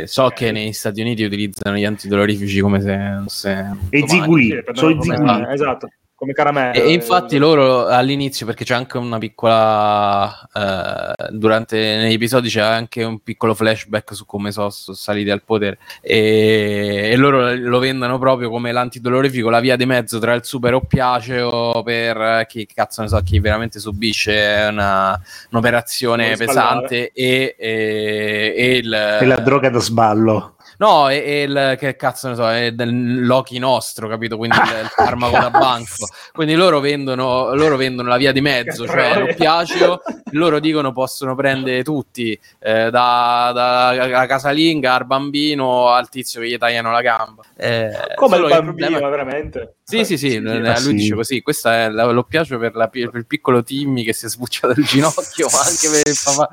[0.07, 3.23] so che negli Stati Uniti utilizzano gli antidolorifici come se...
[3.27, 3.51] se
[3.91, 4.09] E domani.
[4.09, 5.89] Ziguli, Sì, per so i eh, Esatto,
[6.25, 6.83] come caramelle.
[6.83, 10.49] E, e infatti loro all'inizio, perché c'è anche una piccola...
[10.53, 15.43] eh, durante negli episodi c'è anche un piccolo flashback su come sono sono saliti al
[15.43, 20.45] potere e, e loro lo vendono proprio come l'antidolorifico, la via di mezzo tra il
[20.45, 25.21] super oppiaceo per eh, chi cazzo ne so, chi veramente subisce una-
[25.51, 28.89] un'operazione pesante e, e- e il...
[28.89, 30.54] La droga da sballo.
[30.79, 34.37] No, è, è il che cazzo ne so, è del Loki nostro, capito?
[34.37, 36.07] Quindi il, il farmaco da banco.
[36.33, 40.01] Quindi loro vendono, loro vendono la via di mezzo, cioè l'oppiaceo,
[40.33, 46.59] loro dicono possono prendere tutti, eh, da, da- casalinga al bambino al tizio che gli
[46.59, 47.43] tagliano la gamba.
[47.57, 49.75] Eh, Come il bambino, problema- veramente.
[49.85, 50.93] Sì, sì, sì, Sì, lui sì.
[50.95, 54.79] dice così, questo è l'oppiaceo per, la- per il piccolo Timmy che si è sbucciato
[54.81, 56.49] il ginocchio, ma anche per il papà.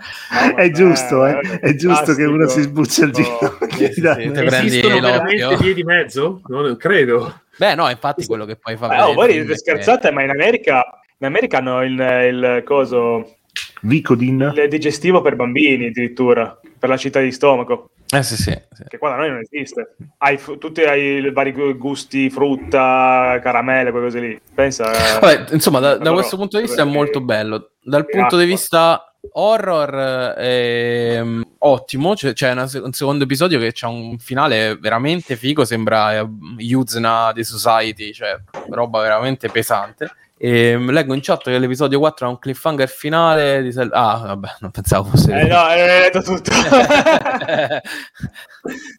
[0.49, 1.33] No, È giusto, eh?
[1.33, 3.89] vabbè, è giusto che uno si sbuccia il Oh, ginocchio.
[4.15, 5.57] Te prendi Esistono veramente l'occhio.
[5.57, 6.41] vie di mezzo?
[6.47, 7.41] Non credo.
[7.57, 10.29] Beh, no, infatti quello che poi fa Eh, oh, vedere voi che- scherzate, ma in
[10.29, 10.83] America,
[11.19, 13.35] in America hanno il, il coso,
[13.81, 14.53] Vicodin?
[14.55, 18.51] il digestivo per bambini addirittura, per la città di stomaco, Eh sì, sì.
[18.71, 18.83] sì.
[18.87, 19.95] che qua da noi non esiste.
[20.17, 24.39] Hai fu- tutti hai i vari gu- gusti, frutta, caramelle, quelle cose lì.
[24.53, 24.91] Pensa...
[24.91, 27.71] eh, Vabbè, insomma, da, da Però, questo punto di vista è molto bello.
[27.83, 28.55] Dal punto di acqua.
[28.55, 32.13] vista horror, ehm, ottimo.
[32.13, 35.65] C'è, c'è una un secondo episodio che c'ha un finale veramente figo.
[35.65, 36.27] Sembra eh,
[36.57, 38.37] Yuzna The Society, cioè
[38.69, 40.11] roba veramente pesante.
[40.37, 43.61] E leggo in chat che l'episodio 4 ha un cliffhanger finale.
[43.61, 45.31] Di sel- ah, vabbè, non pensavo fosse.
[45.31, 46.51] Eh no, hai detto tutto.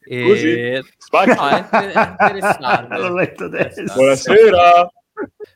[0.08, 0.82] E-?
[0.98, 1.34] Spacca.
[1.34, 2.96] No, è, inter- è interessante.
[2.98, 3.82] L'ho letto adesso.
[3.94, 4.92] Buonasera.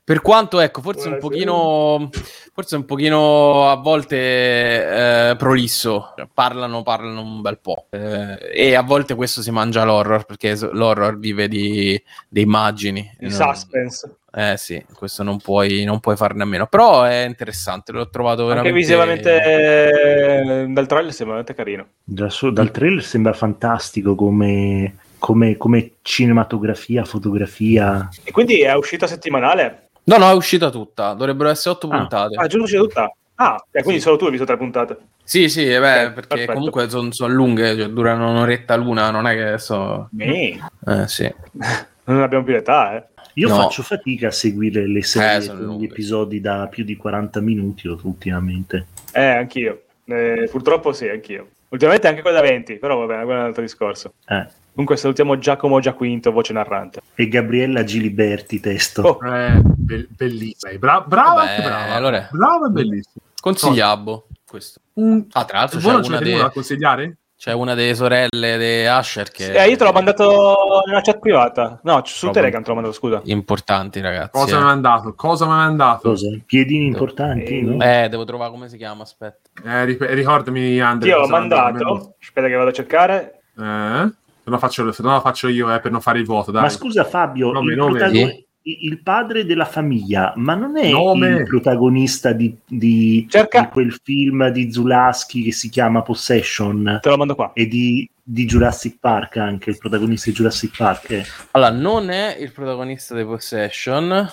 [0.03, 1.51] Per quanto, ecco, forse un Buonasera.
[1.51, 2.09] pochino,
[2.53, 7.87] forse un pochino a volte eh, prolisso, Cioè, parlano, parlano un bel po'.
[7.89, 13.09] Eh, e a volte questo si mangia l'horror, perché l'horror vive di, di immagini.
[13.19, 14.15] Non- suspense.
[14.37, 16.67] Eh sì, questo non puoi, non puoi farne a meno.
[16.67, 18.77] Però è interessante, l'ho trovato Anche veramente...
[18.77, 21.87] visivamente eh, dal trailer sembra veramente carino.
[22.03, 28.09] Da so- dal trailer sembra fantastico come, come- come cinematografia, fotografia.
[28.23, 29.87] E quindi è uscita settimanale?
[30.05, 31.97] No, no, è uscita tutta, dovrebbero essere otto Ah.
[31.97, 32.35] puntate.
[32.35, 33.11] Ah, giusto uscita tutta?
[33.35, 34.05] Ah, e quindi Sì.
[34.07, 34.97] solo tu hai visto tre puntate.
[35.23, 36.53] Sì, sì, eh beh, Ok, perché perfetto.
[36.53, 40.07] comunque sono lunghe, cioè, durano un'oretta l'una, non è che so...
[40.13, 40.59] Mi.
[40.87, 41.31] Eh sì.
[42.07, 43.03] Non abbiamo più l'età, eh.
[43.33, 43.55] Io No.
[43.55, 47.41] faccio fatica a seguire le serie Eh, sono con gli episodi da più di 40
[47.41, 48.87] minuti ultimamente.
[49.11, 49.81] Eh, anch'io.
[50.05, 51.49] Eh, purtroppo sì, anch'io.
[51.67, 54.13] Ultimamente anche quella da 20, però vabbè, quello è un altro discorso.
[54.25, 54.47] Eh.
[54.77, 57.01] Comunque salutiamo Giacomo Giaquinto, voce narrante.
[57.15, 59.01] E Gabriella Giliberti, testo.
[59.01, 60.77] Oh, Eh, be- bellissima.
[60.77, 61.93] Bra- brava, Vabbè, brava.
[61.95, 63.25] allora- Brava e bellissima.
[63.41, 64.79] Consigliabo questo.
[64.93, 65.25] Un...
[65.31, 67.17] Ah, tra l'altro c'è una, de- da consigliare?
[67.35, 70.55] c'è una delle sorelle di Asher che eh, io te l'ho mandato
[70.85, 71.79] nella chat privata.
[71.81, 73.21] No, su Proprio- Telegram te l'ho mandato, scusa.
[73.23, 74.29] importanti, ragazzi.
[74.31, 74.57] Cosa eh.
[74.59, 75.15] mi ha mandato?
[75.15, 76.09] Cosa mi ha mandato?
[76.09, 76.27] Cosa?
[76.45, 77.83] Piedini importanti, Eh, no?
[77.83, 79.49] Eh, devo trovare come si chiama, aspetta.
[79.65, 81.09] Eh, ricordami, Andre.
[81.09, 81.63] Io l'ho mandato.
[81.63, 82.15] mandato.
[82.21, 83.41] Aspetta che vado a cercare.
[83.59, 84.11] Eh?
[84.47, 86.61] Se no faccio, se no lo faccio io eh, per non fare il voto, dai.
[86.61, 87.99] Ma scusa Fabio, Nome, il, nome.
[87.99, 88.45] protago- Sì.
[88.61, 91.27] i- il padre della famiglia, ma non è Nome.
[91.27, 97.09] il protagonista di, di- Cerca- di quel film di Zulaski che si chiama Possession Te
[97.09, 97.51] lo mando qua.
[97.53, 101.09] e di, di Jurassic Park anche, il protagonista di Jurassic Park.
[101.11, 101.25] eh.
[101.51, 104.29] Allora, non è il protagonista di Possession.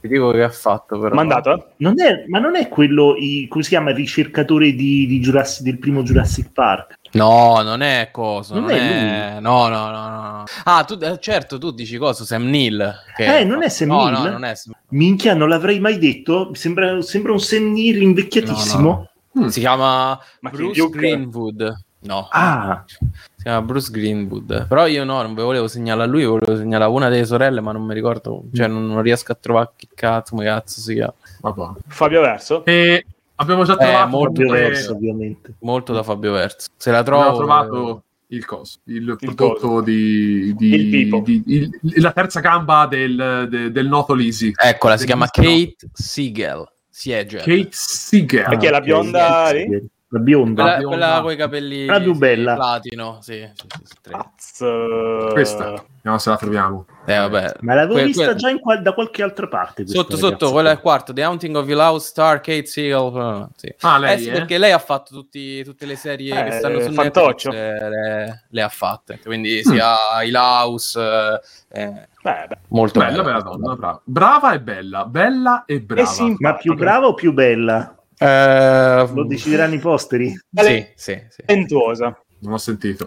[0.00, 1.12] Ti dico che ha fatto, però.
[1.14, 1.64] Mandato, eh?
[1.78, 5.64] Non è- ma non è quello, i- come si chiama, il ricercatore di, di Jurassic-
[5.64, 6.98] del primo Jurassic Park?
[7.14, 8.54] No, non è cosa.
[8.54, 10.44] Non Non, è è, No, no, no, no.
[10.64, 12.24] Ah, tu, eh, certo, tu dici cosa?
[12.24, 12.92] Sam Neill.
[13.16, 14.22] che- Eh, non è Sam no, Neill?
[14.24, 16.50] No, non è Sam- Minchia, non l'avrei mai detto.
[16.54, 19.08] Sembra, sembra un Sam Neill invecchiatissimo.
[19.32, 20.88] No, Si chiama Ma chi, Bruce?
[20.90, 21.74] Greenwood.
[22.00, 24.66] No, Ah, si chiama Bruce Greenwood.
[24.68, 27.60] Però io no, non ve volevo segnalare a lui, volevo segnalare a una delle sorelle,
[27.60, 28.42] ma non mi ricordo.
[28.52, 31.14] Cioè, non, non riesco a trovare che cazzo, come cazzo si chiama.
[31.40, 31.80] Vabbè.
[31.88, 32.64] Fabio Verso.
[32.66, 35.54] E abbiamo già Eh, trovato, molto Fabio eh, Verso, ovviamente.
[35.60, 36.68] Molto da Fabio Verso.
[36.76, 37.22] Se la trovo.
[37.22, 39.80] abbiamo trovato il coso, il, Il prodotto coso.
[39.82, 41.20] di, di- Il pipo.
[41.24, 41.70] di- il-
[42.00, 44.52] la terza gamba del, de- del noto Lisi.
[44.56, 45.26] Eccola, si chiama.
[45.26, 46.66] Kate Siegel.
[46.88, 47.40] Siegel.
[47.40, 48.48] Kate Seeger.
[48.48, 48.84] Perché la ok.
[48.84, 49.88] bionda lì?
[50.14, 50.20] Sì.
[50.20, 50.62] La bionda.
[50.62, 50.96] Quella, bionda.
[50.96, 52.54] quella con i capelli La più sì, bella.
[52.54, 54.10] platino, sì, sì, sì, sì.
[54.10, 55.28] Cazzo.
[55.32, 55.70] Questa.
[55.96, 56.86] Vediamo se la troviamo.
[57.06, 57.54] Eh, vabbè.
[57.60, 59.82] Ma l'avevo Que- vista que- già in qual- da qualche altra parte.
[59.82, 60.52] questa Sotto, sotto, ragazza.
[60.52, 61.12] quello è il quarto.
[61.12, 63.14] The Haunting of Hill House, Star, Kate Seagal.
[63.14, 63.74] uh, sì.
[63.80, 64.32] Ah, Eh lei, sì, eh?
[64.32, 67.50] perché lei ha fatto tutti- tutte le serie Eh, che stanno su fantoccio.
[67.50, 69.18] Netflix, eh, le, le ha fatte.
[69.24, 69.70] Quindi Mm.
[69.70, 71.40] sia Hill House, eh,
[71.82, 72.58] eh, Beh, beh.
[72.68, 74.00] molto Bella, bella donna, brava.
[74.04, 76.10] Brava e bella, bella e brava.
[76.38, 77.96] Ma più brava o più bella?
[78.18, 80.28] Eh, Lo decideranno i posteri.
[80.52, 81.42] sì, sì, sì.
[81.44, 82.18] Talentuosa.
[82.40, 83.06] Non ho sentito.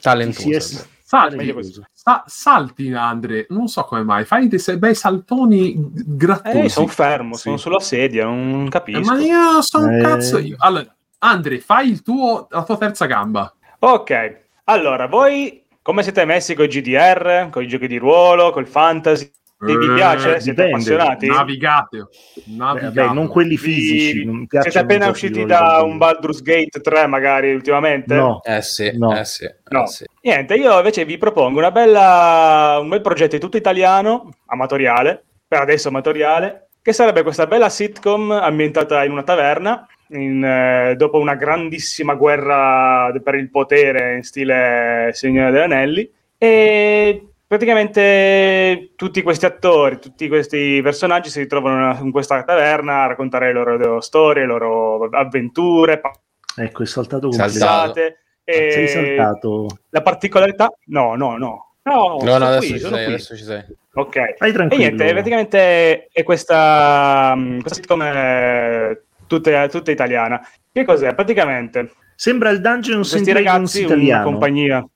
[0.00, 0.86] Talentuosa.
[1.06, 1.54] Salti,
[1.92, 6.58] sa- salti Andre, non so come mai, fai dei se- bei saltoni grattosi.
[6.58, 7.42] Eh, sono fermo, Sì.
[7.42, 9.12] sono sulla sedia, non Eh, capisco.
[9.14, 10.00] ma io sono un Eh.
[10.02, 10.56] cazzo io.
[10.58, 13.54] Allora, Andre, fai il tuo, la tua terza gamba.
[13.80, 18.66] Ok, allora, voi come siete messi con i GDR, con i giochi di ruolo, col
[18.66, 19.30] fantasy?
[19.64, 20.40] Vi vi Eh, piace?
[20.40, 20.72] Siete dipende.
[20.72, 21.26] appassionati?
[21.26, 21.96] Navigate.
[21.98, 22.94] Beh, Navigate.
[23.00, 24.24] vabbè, non quelli Vi- fisici.
[24.24, 28.14] non Siete appena usciti da un Baldur's Gate 3 magari ultimamente?
[28.14, 29.16] No, Eh sì, No.
[29.18, 29.86] eh sì, eh No.
[29.86, 30.04] sì.
[30.22, 35.88] Niente, io invece vi propongo una bella, un bel progetto tutto italiano, amatoriale, per adesso
[35.88, 42.14] amatoriale, che sarebbe questa bella sitcom ambientata in una taverna, in, eh, dopo una grandissima
[42.14, 47.26] guerra per il potere in stile Signore degli Anelli, e
[47.58, 53.52] praticamente tutti questi attori, tutti questi personaggi si ritrovano in questa taverna a raccontare le
[53.64, 56.00] loro storie, le loro avventure,
[56.56, 58.18] ecco, è saltato completamente.
[58.44, 59.66] Sei E saltato.
[59.90, 60.68] la particolarità?
[60.86, 61.68] No, no, no.
[61.86, 63.14] No, No, sono no, adesso qui, ci sono sei, qui.
[63.14, 63.62] adesso ci sei.
[63.94, 64.16] Ok.
[64.38, 64.82] Vai E tranquillo.
[64.82, 70.40] niente, praticamente è questa, mm, questa sitcom eh, tutta, tutta italiana.
[70.72, 71.14] Che cos'è?
[71.14, 74.24] Praticamente Sembra il Dungeons and questi Dragons ragazzi, una italiano.
[74.24, 74.86] compagnia.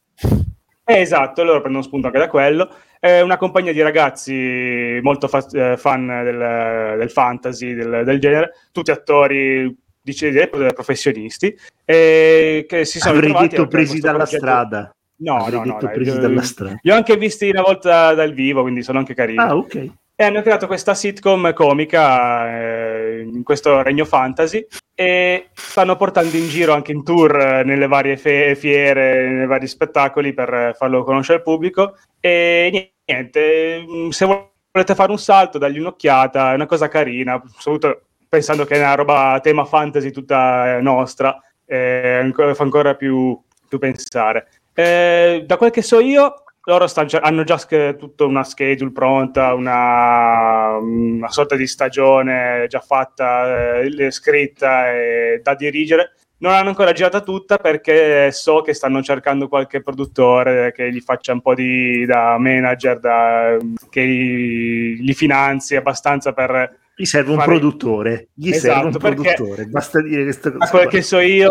[0.90, 2.74] Eh, esatto, loro prendono spunto anche da quello.
[2.98, 8.52] È una compagnia di ragazzi molto fa- eh, fan del, del fantasy, del, del genere,
[8.72, 11.54] tutti attori, direi professionisti,
[11.84, 14.90] e che si sono Avrei detto presi dalla progetto- strada.
[15.20, 16.78] No, Avrei no, no, detto dai, presi io- dalla strada.
[16.80, 19.38] Li ho anche visti una volta dal vivo, quindi sono anche carini.
[19.38, 19.74] Ah, ok.
[20.16, 24.66] E hanno creato questa sitcom comica eh, in questo regno fantasy
[25.00, 29.68] e stanno portando in giro anche in tour eh, nelle varie fe- fiere, nei vari
[29.68, 31.96] spettacoli per eh, farlo conoscere al pubblico.
[32.18, 38.06] E niente, mh, se volete fare un salto, dargli un'occhiata, è una cosa carina, soprattutto
[38.28, 43.78] pensando che è una roba tema fantasy tutta eh, nostra, eh, fa ancora più, più
[43.78, 44.48] pensare.
[44.74, 49.54] Eh, da quel che so io, loro già- hanno già sch- tutta una schedule pronta,
[49.54, 56.12] una, una sorta di stagione già fatta, eh, scritta e da dirigere.
[56.40, 61.32] Non l'hanno ancora girata tutta perché so che stanno cercando qualche produttore che gli faccia
[61.32, 63.56] un po' di da manager, da-
[63.88, 68.28] che gli, li finanzi abbastanza per Gli serve un Fare- produttore.
[68.34, 69.64] Gli Esatto, serve un produttore.
[69.66, 70.64] Basta dire questa cosa.
[70.64, 71.48] a quel che so io,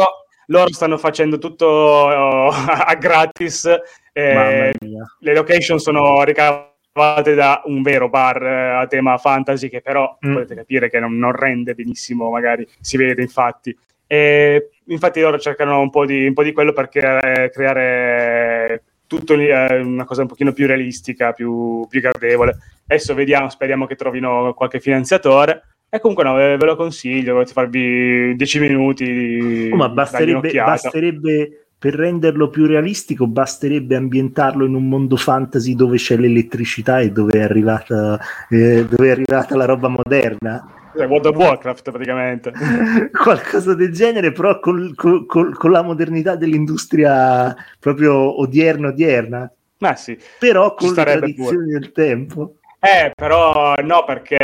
[0.47, 3.65] loro stanno facendo tutto oh, a gratis.
[4.13, 4.73] eh,
[5.19, 10.33] le location sono ricavate da un vero bar eh, a tema fantasy che però Mm.
[10.33, 13.75] potete capire che non, non rende benissimo, magari si vede infatti.
[14.07, 19.33] E infatti loro cercano un po' di, un po' di quello per creare, creare tutto
[19.35, 22.57] eh, una cosa un pochino più realistica, più, più gradevole.
[22.87, 25.61] Adesso vediamo, speriamo che trovino qualche finanziatore.
[25.89, 31.67] E comunque no, ve, lo consiglio, volete farvi 10 minuti di Oh, ma basterebbe, basterebbe
[31.79, 37.39] per renderlo più realistico, basterebbe ambientarlo in un mondo fantasy dove c'è l'elettricità e dove
[37.39, 38.19] è arrivata,
[38.49, 40.73] eh, dove è arrivata la roba moderna.
[40.91, 42.51] Cos'è, World of Warcraft praticamente.
[43.11, 50.17] Qualcosa del genere, però col- col- col- con la modernità dell'industria proprio odierna-odierna, Ma sì.
[50.39, 52.55] però con le tradizioni del tempo.
[52.79, 54.37] Eh, però no, perché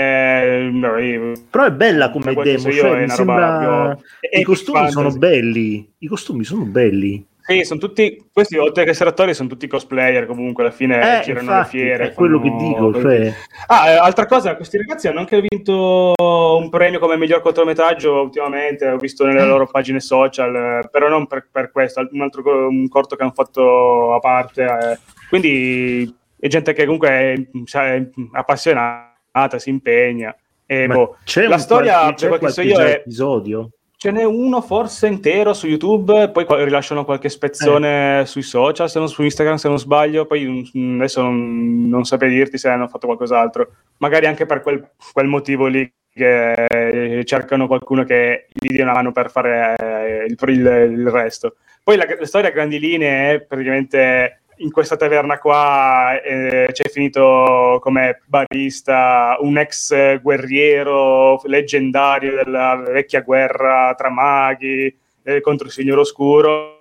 [1.50, 3.96] Però è bella come che demo, so io cioè, è mi sembra...
[3.96, 4.94] più- I costumi fantasy.
[4.96, 7.26] sono belli, i costumi sono belli.
[7.46, 11.24] Sì, sono tutti questi oltre che essere attori sono tutti cosplayer comunque alla fine Eh,
[11.24, 12.04] girano infatti, le fiere.
[12.06, 12.62] è quello che fanno-
[12.92, 13.34] dico, cioè...
[13.68, 18.88] Ah, eh, altra cosa, questi ragazzi hanno anche vinto un premio come miglior cortometraggio ultimamente,
[18.88, 22.88] ho visto nelle loro pagine social, eh, però non per, per questo, un altro un
[22.88, 24.64] corto che hanno fatto a parte.
[24.64, 25.00] eh.
[25.28, 27.34] Quindi è gente che comunque è,
[27.78, 30.34] è appassionata, si impegna.
[30.82, 33.70] E, boh, c'è la storia, qualche, per c'è quel che so io, è- episodio?
[34.04, 38.26] Ce n'è uno forse intero su YouTube, poi rilasciano qualche spezzone Eh.
[38.26, 42.30] sui social, se non su Instagram se non sbaglio, poi mm, adesso non, non saprei
[42.30, 43.70] dirti se hanno fatto qualcos'altro,
[44.00, 48.92] magari anche per quel, quel motivo lì che eh, cercano qualcuno che gli dia una
[48.94, 51.56] mano per fare eh, il, il- il resto.
[51.82, 56.90] Poi la, la storia a grandi linee è praticamente in questa taverna qua eh, c'è
[56.90, 65.74] finito come barista un ex guerriero leggendario della vecchia guerra tra maghi eh, contro il
[65.74, 66.80] signor oscuro.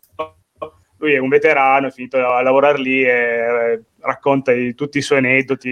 [0.98, 5.02] Lui è un veterano, è finito a lavorare lì e eh, racconta i- tutti i
[5.02, 5.68] suoi aneddoti,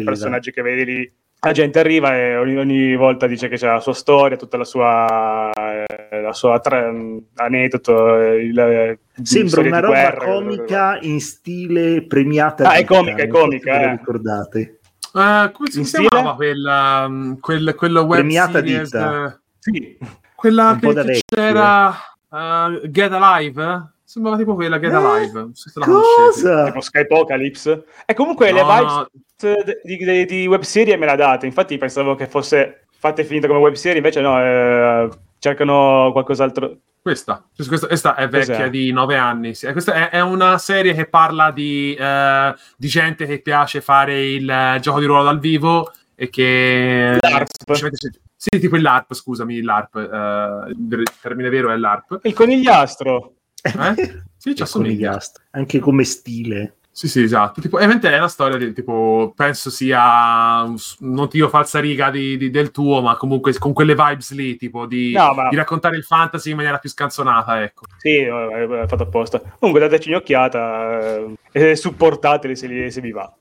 [0.00, 1.12] i personaggi che vedi lì.
[1.44, 4.64] La gente arriva e ogni, ogni volta dice che c'è la sua storia, tutta la
[4.64, 6.90] sua, eh, la sua tra-
[7.34, 8.18] aneddoto.
[8.20, 12.68] eh, Il, eh, Sembra una di roba guerra, comica in stile premiata.
[12.68, 13.90] Ah, è comica, è comica, eh.
[13.90, 14.78] ricordate?
[15.14, 16.34] Eh, come si In chiamava stile?
[16.34, 19.24] quella, um, quel, quello web Premiata series, ditta.
[19.26, 19.98] eh, Sì.
[20.34, 21.88] quella che, che c'era
[22.30, 23.92] uh, Get Alive?
[24.14, 24.20] Eh?
[24.20, 24.94] Sembrava tipo quella Get Eh?
[24.96, 25.32] Alive.
[25.40, 25.86] Non so se la.
[25.86, 26.64] Cosa?
[26.66, 27.84] tipo Skypocalypse.
[28.06, 29.08] E comunque le No, vibes no,
[29.82, 31.46] di, di, di web serie me l'ha date.
[31.46, 35.08] Infatti pensavo che fosse fatta e finita come web serie, invece no, eh,
[35.38, 36.78] cercano qualcos'altro.
[37.04, 38.70] Questa, Questa- questa, è vecchia Cos'è?
[38.70, 39.54] di nove anni.
[39.54, 44.24] Sì, Questa è, è una serie che parla di, eh, di gente che piace fare
[44.26, 47.72] il eh, gioco di ruolo dal vivo e che L'ARP.
[48.36, 49.96] Sì, tipo il LARP, scusami, l'ARP.
[49.96, 52.20] eh, il termine vero è l'ARP.
[52.22, 53.33] Il conigliastro.
[53.64, 54.22] Eh?
[54.36, 55.18] Sì, ci Il assomiglia.
[55.52, 56.76] Anche come stile.
[56.90, 57.60] Sì, sì, esatto.
[57.60, 62.36] Tipo, ovviamente è una storia di tipo, penso sia, non ti dico falsa riga di,
[62.36, 65.96] di- del tuo, ma comunque con quelle vibes lì, tipo di, No, ma- di raccontare
[65.96, 67.86] il fantasy in maniera più scanzonata, ecco.
[67.98, 69.40] Sì, eh, è fatto apposta.
[69.58, 73.32] Comunque dateci un'occhiata eh, e supportateli se, li- se vi va.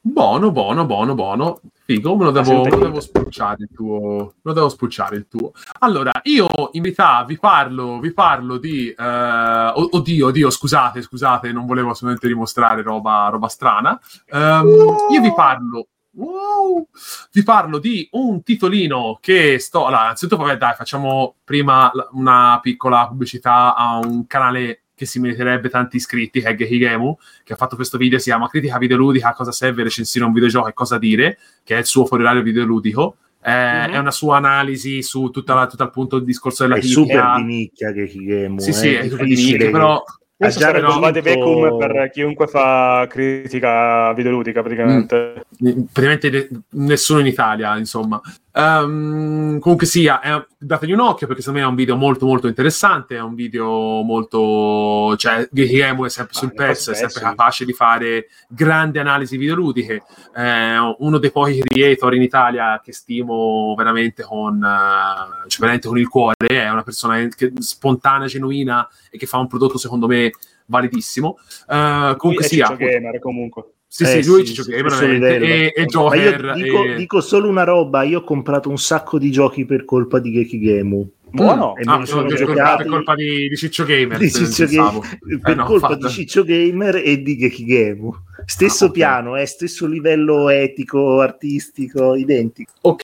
[0.00, 1.60] Buono, buono, buono, buono.
[1.90, 4.34] Figo, me lo devo, me lo devo spulciare il tuo.
[4.42, 5.52] Lo devo spulciare il tuo.
[5.78, 8.90] Allora, io in verità vi parlo, vi parlo di.
[8.90, 13.98] eh, oddio, oddio, scusate, scusate, non volevo assolutamente dimostrare roba, roba strana.
[14.26, 14.66] Ehm,
[15.12, 15.86] Io vi parlo.
[16.10, 16.86] wow,
[17.32, 19.86] vi parlo di un titolino che sto.
[19.86, 25.68] Allora, innanzitutto, vabbè, dai, facciamo prima una piccola pubblicità a un canale che si meriterebbe
[25.70, 29.52] tanti iscritti, che è Gekigemu che ha fatto questo video, si chiama Critica videoludica, cosa
[29.52, 33.16] serve recensire un videogioco e cosa dire, che è il suo fuoriorario videoludico.
[33.40, 33.52] Eh,
[33.86, 33.92] Mhm.
[33.94, 37.00] È una sua analisi su tutta la- tutto il punto il discorso della È critica.
[37.00, 38.58] super di nicchia che Higemu.
[38.58, 40.02] Sì, sì, è super di nicchia, però
[40.36, 45.44] Questo già sarebbe un vadevecum per chiunque fa critica videoludica, praticamente.
[45.92, 46.48] praticamente ne-
[46.84, 48.20] nessuno in Italia, insomma.
[48.58, 52.48] Ehm, comunque sia, è- dategli un occhio perché secondo me è un video molto molto
[52.48, 55.14] interessante, è un video molto...
[55.16, 59.36] cioè Gekigemu è sempre Ah, sul fa pezzo, è sempre capace di fare grandi analisi
[59.36, 60.02] videoludiche,
[60.32, 65.98] è uno dei pochi creator in Italia che stimo veramente con, eh, cioè veramente con
[65.98, 70.32] il cuore, è una persona che- spontanea, genuina e che fa un prodotto secondo me
[70.66, 71.38] validissimo.
[71.68, 72.74] Eh, comunque sia...
[72.74, 73.64] Gamer, comunque.
[73.90, 75.44] Sì, Eh, sì, lui sì, ci sì, gioca livello.
[75.46, 76.44] E, e Joker.
[76.44, 79.84] io dico, e- dico solo una roba, io ho comprato un sacco di giochi per
[79.86, 81.10] colpa di Gekigemu.
[81.30, 81.74] Buono.
[81.76, 84.18] E me Ah, sono sono per, giocati- per colpa di, di Ciccio Gamer.
[84.18, 85.00] di se- Ciccio pensavo.
[85.00, 86.06] Gamer, per no, colpa fatto.
[86.06, 88.14] di Ciccio Gamer e di Gekigemu.
[88.44, 88.92] Stesso Ah, ok.
[88.92, 92.70] piano, eh, stesso livello etico, artistico, identico.
[92.82, 93.02] Ok.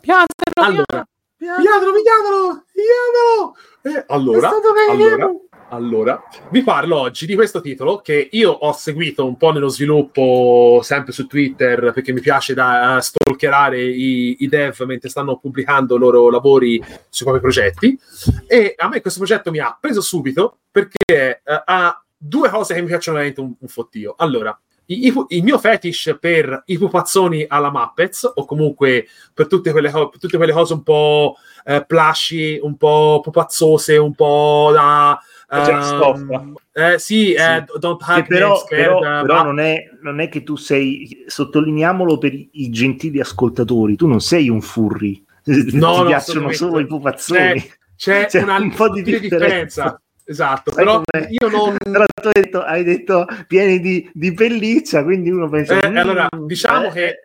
[0.00, 0.26] Piantalo,
[0.56, 3.54] Allora, pigliatelo, pigliatelo, pigliatelo.
[3.82, 4.50] Eh, allora,
[4.90, 5.30] allora,
[5.70, 10.80] allora, vi parlo oggi di questo titolo che io ho seguito un po' nello sviluppo
[10.82, 15.98] sempre su Twitter perché mi piace da stalkerare i, i dev mentre stanno pubblicando i
[15.98, 17.98] loro lavori sui propri progetti
[18.46, 22.80] e a me questo progetto mi ha preso subito perché eh, ha due cose che
[22.80, 24.14] mi piacciono veramente un, un fottio.
[24.16, 24.58] Allora,
[24.90, 29.90] i- i il mio fetish per i pupazzoni alla Muppets o comunque per tutte quelle,
[29.90, 35.18] per tutte quelle cose un po' eh, plushy, un po' pupazzose, un po' da...
[35.50, 36.44] C'è stoffa.
[36.72, 37.78] eh, sì, eh, Sì.
[37.78, 42.18] don't Che hug però, però- eh, però non, è, non è che tu sei, sottolineiamolo
[42.18, 45.24] per i, gentili ascoltatori, tu non sei un furry.
[45.44, 47.62] Ti no, piacciono solo i pupazzoni.
[47.96, 50.00] c'è, C'è una un po' di sottile differenza.
[50.24, 51.26] Esatto, Sai però com'è?
[51.30, 51.74] io non...
[51.90, 55.80] Però tu hai detto, hai detto pieni di, di pelliccia, quindi uno pensa...
[55.80, 57.16] Eh, "Mm, allora, diciamo eh,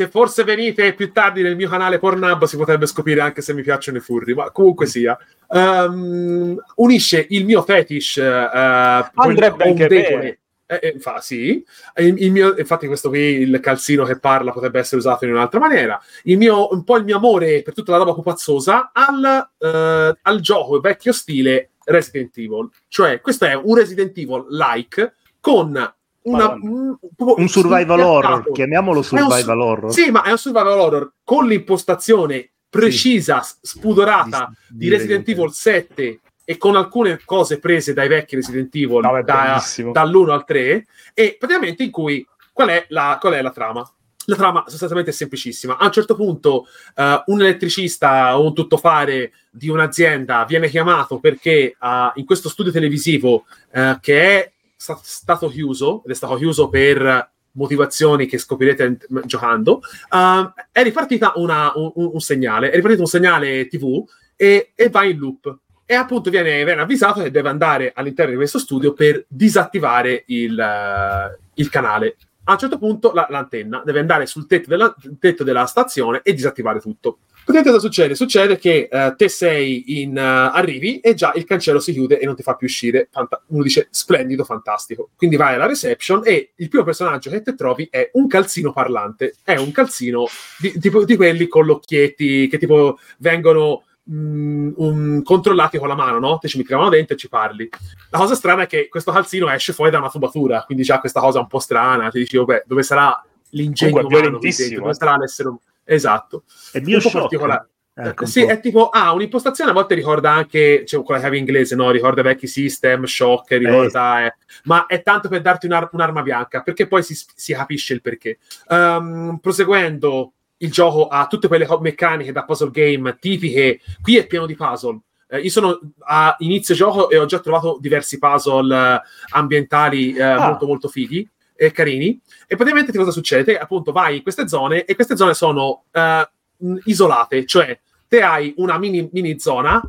[0.00, 3.52] che- Se forse venite più tardi nel mio canale Pornhub si potrebbe scoprire anche se
[3.52, 5.18] mi piacciono i furri, ma comunque sia.
[5.50, 10.38] Ehm, unisce il mio fetish eh, Andrebbe anche bene.
[10.66, 11.62] Eh, eh, fa, sì.
[11.96, 15.58] Il, il mio, infatti, questo qui, il calzino che parla, potrebbe essere usato in un'altra
[15.58, 16.00] maniera.
[16.22, 20.40] Il mio, un po' il mio amore per tutta la roba pupazzosa al, eh, al
[20.40, 22.68] gioco vecchio stile Resident Evil.
[22.86, 29.04] Cioè, questo è un Resident Evil like con una, un, un survival horror, chiamiamolo un
[29.04, 29.92] survival horror.
[29.92, 36.20] Sì, ma è un survival horror con l'impostazione precisa, s- spudorata di, Resident Evil 7
[36.44, 39.92] e con alcune cose prese dai vecchi Resident Evil No, da- bellissimo.
[39.92, 43.90] dall'1 al 3 e praticamente in cui qual è la, qual è la trama?
[44.26, 45.78] La trama sostanzialmente è semplicissima.
[45.78, 51.50] A un certo punto eh, un elettricista o un tuttofare di un'azienda viene chiamato perché
[51.80, 56.70] eh, in questo studio televisivo eh, che è sta- stato chiuso, ed è stato chiuso
[56.70, 59.80] per motivazioni che scoprirete giocando,
[60.10, 64.02] eh, è ripartita una- un, un- segnale, è ripartito un segnale TV
[64.36, 65.58] e, e va in loop.
[65.84, 70.56] e appunto viene, viene avvisato che deve andare all'interno di questo studio per disattivare il,
[70.56, 72.16] eh, il canale.
[72.44, 76.32] A un certo punto la- l'antenna deve andare sul tetto della, tetto della stazione e
[76.32, 77.18] disattivare tutto.
[77.50, 78.14] Praticamente cosa succede?
[78.14, 80.16] Succede che eh, te sei in...
[80.16, 83.08] eh, arrivi e già il cancello si chiude e non ti fa più uscire.
[83.10, 85.10] Fanta- uno dice splendido, fantastico.
[85.16, 89.34] Quindi vai alla reception e il primo personaggio che te trovi è un calzino parlante.
[89.42, 90.26] È un calzino
[90.58, 95.96] di, tipo, di quelli con gli occhietti che tipo vengono mh, un- controllati con la
[95.96, 96.38] mano, no?
[96.38, 97.68] Te ci metti la mano dentro e ci parli.
[98.10, 101.20] La cosa strana è che questo calzino esce fuori da una tubatura, quindi c'ha questa
[101.20, 102.10] cosa un po' strana.
[102.10, 104.38] Ti dici, vabbè, dove sarà l'ingegno Comunque umano?
[104.38, 104.94] Dove eh.
[104.94, 105.64] sarà l'essere umano?
[105.94, 106.44] Esatto.
[106.72, 107.18] È Bioshock.
[107.18, 107.68] particolare.
[107.92, 111.90] Ecco, sì, è tipo, ah, un'impostazione a volte ricorda anche, cioè, quella chiave inglese, no?
[111.90, 114.34] Ricorda vecchi system, shock, ricorda, eh,
[114.64, 118.38] ma è tanto per darti un'ar- un'arma bianca, perché poi si, si capisce il perché.
[118.68, 124.46] Ehm, proseguendo, il gioco ha tutte quelle meccaniche da puzzle game tipiche, qui è pieno
[124.46, 124.98] di puzzle.
[125.28, 129.00] Eh, io sono a inizio gioco e ho già trovato diversi puzzle eh,
[129.34, 130.46] ambientali eh, Ah.
[130.48, 131.28] molto molto fighi
[131.60, 132.18] e carini.
[132.46, 133.58] E praticamente cosa succede?
[133.58, 137.78] Appunto, vai in queste zone e queste zone sono eh, mh, isolate, cioè
[138.08, 139.80] te hai una mini, mini zona,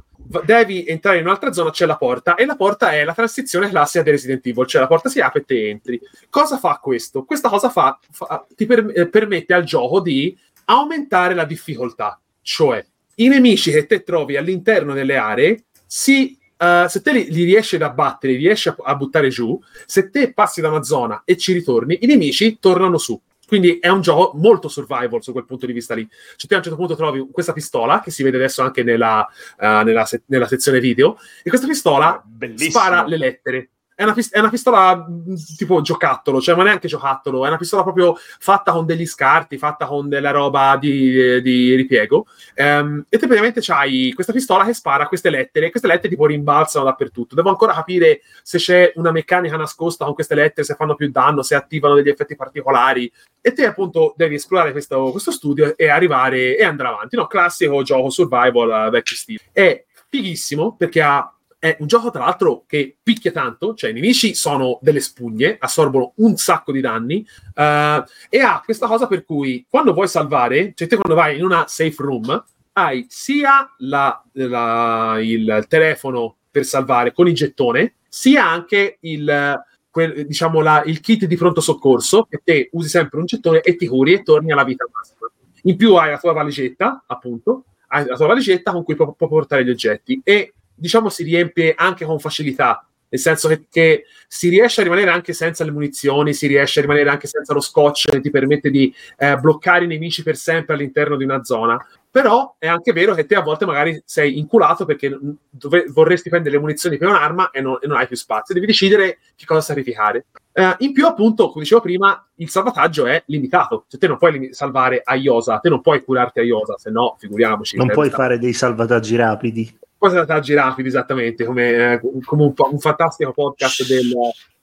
[0.43, 4.03] devi entrare in un'altra zona, c'è la porta, e la porta è la transizione classica
[4.03, 5.99] di Resident Evil, cioè la porta si apre e te entri.
[6.29, 7.23] Cosa fa questo?
[7.23, 12.85] Questa cosa fa, fa- ti per- eh, permette al gioco di aumentare la difficoltà, cioè
[13.15, 17.75] i nemici che te trovi all'interno delle aree si eh, se te li, li riesci
[17.75, 21.35] ad abbattere, li riesci a, a buttare giù, se te passi da una zona e
[21.35, 23.19] ci ritorni, i nemici tornano su.
[23.47, 26.07] Quindi è un gioco molto survival su quel punto di vista lì.
[26.37, 29.27] Cioè, te a un certo punto trovi questa pistola, che si vede adesso anche nella,
[29.59, 32.69] eh, nella, se- nella sezione video, e questa pistola Bellissimo.
[32.69, 33.69] spara le lettere.
[34.01, 37.49] È una, pis- è una pistola mh, tipo giocattolo, cioè non è neanche giocattolo, è
[37.49, 42.25] una pistola proprio fatta con degli scarti, fatta con della roba di, di ripiego.
[42.55, 46.85] Ehm, e te praticamente c'hai questa pistola che spara queste lettere, queste lettere tipo rimbalzano
[46.85, 47.35] dappertutto.
[47.35, 51.43] Devo ancora capire se c'è una meccanica nascosta con queste lettere, se fanno più danno,
[51.43, 53.11] se attivano degli effetti particolari.
[53.39, 57.15] E te appunto devi esplorare questo, questo studio e arrivare e andare avanti.
[57.17, 59.41] No, classico gioco survival eh, vecchio stile.
[59.51, 64.33] È fighissimo perché ha è un gioco, tra l'altro, che picchia tanto, cioè i nemici
[64.33, 67.23] sono delle spugne, assorbono un sacco di danni,
[67.53, 71.43] eh, e ha questa cosa per cui quando vuoi salvare, cioè te quando vai in
[71.43, 72.43] una safe room,
[72.73, 80.25] hai sia la- la- il telefono per salvare con il gettone, sia anche il, quel-
[80.25, 83.85] diciamo la- il kit di pronto soccorso, che te usi sempre un gettone e ti
[83.85, 85.29] curi e torni alla vita massima.
[85.65, 89.29] In più hai la tua valigetta, appunto, hai la tua valigetta con cui puoi, puoi
[89.29, 94.47] portare gli oggetti e diciamo si riempie anche con facilità, nel senso che, che si
[94.49, 98.09] riesce a rimanere anche senza le munizioni, si riesce a rimanere anche senza lo scotch
[98.09, 101.77] che ti permette di eh, bloccare i nemici per sempre all'interno di una zona.
[102.09, 105.17] Però è anche vero che te a volte magari sei inculato perché
[105.49, 108.65] dove- vorresti prendere le munizioni per un'arma e non, e non hai più spazio, devi
[108.65, 110.25] decidere che cosa sacrificare.
[110.53, 113.85] Eh, in più, appunto, come dicevo prima, il salvataggio è limitato.
[113.87, 116.89] Cioè, te non puoi lim- salvare a Iosa, te non puoi curarti a Iosa, se
[116.89, 117.75] no, figuriamoci.
[117.77, 119.79] Non puoi sta- fare dei salvataggi rapidi.
[120.01, 124.11] Poi salvataggi rapidi, esattamente, come, eh, come un, un fantastico podcast del,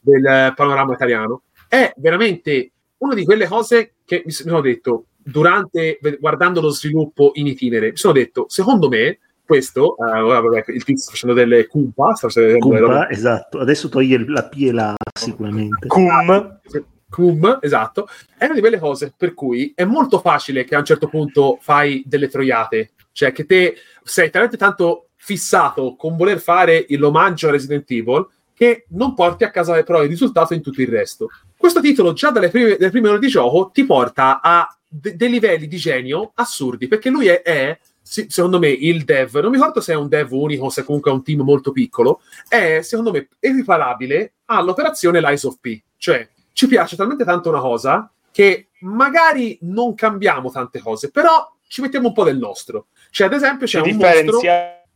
[0.01, 1.43] del panorama italiano.
[1.69, 7.47] È veramente una di quelle cose che mi sono detto durante, guardando lo sviluppo in
[7.47, 12.17] itinere, mi sono detto, secondo me, questo, eh, vabbè, il tizio sta facendo delle cumpa,
[12.17, 13.61] sta facendo delle robe- Cumpa, esatto.
[13.61, 15.87] Adesso toglie la P e la sicuramente.
[15.87, 16.61] Cum.
[17.09, 20.85] Cum, esatto, è una di quelle cose per cui è molto facile che a un
[20.85, 26.87] certo punto fai delle troiate, cioè che te sei talmente tanto fissato con voler fare
[26.91, 30.89] l'omaggio a Resident Evil che non porti a casa però il risultato in tutto il
[30.89, 31.29] resto.
[31.57, 35.31] Questo titolo già dalle prime, dalle prime ore di gioco ti porta a de- dei
[35.31, 39.81] livelli di genio assurdi, perché lui è, è, secondo me, il dev, non mi ricordo
[39.81, 43.13] se è un dev unico o se comunque è un team molto piccolo, è secondo
[43.13, 49.59] me equiparabile all'operazione Lies of P, cioè ci piace talmente tanto una cosa che magari
[49.63, 52.87] non cambiamo tante cose, però ci mettiamo un po' del nostro.
[53.11, 54.41] Cioè, ad esempio, c'è Si un mostro...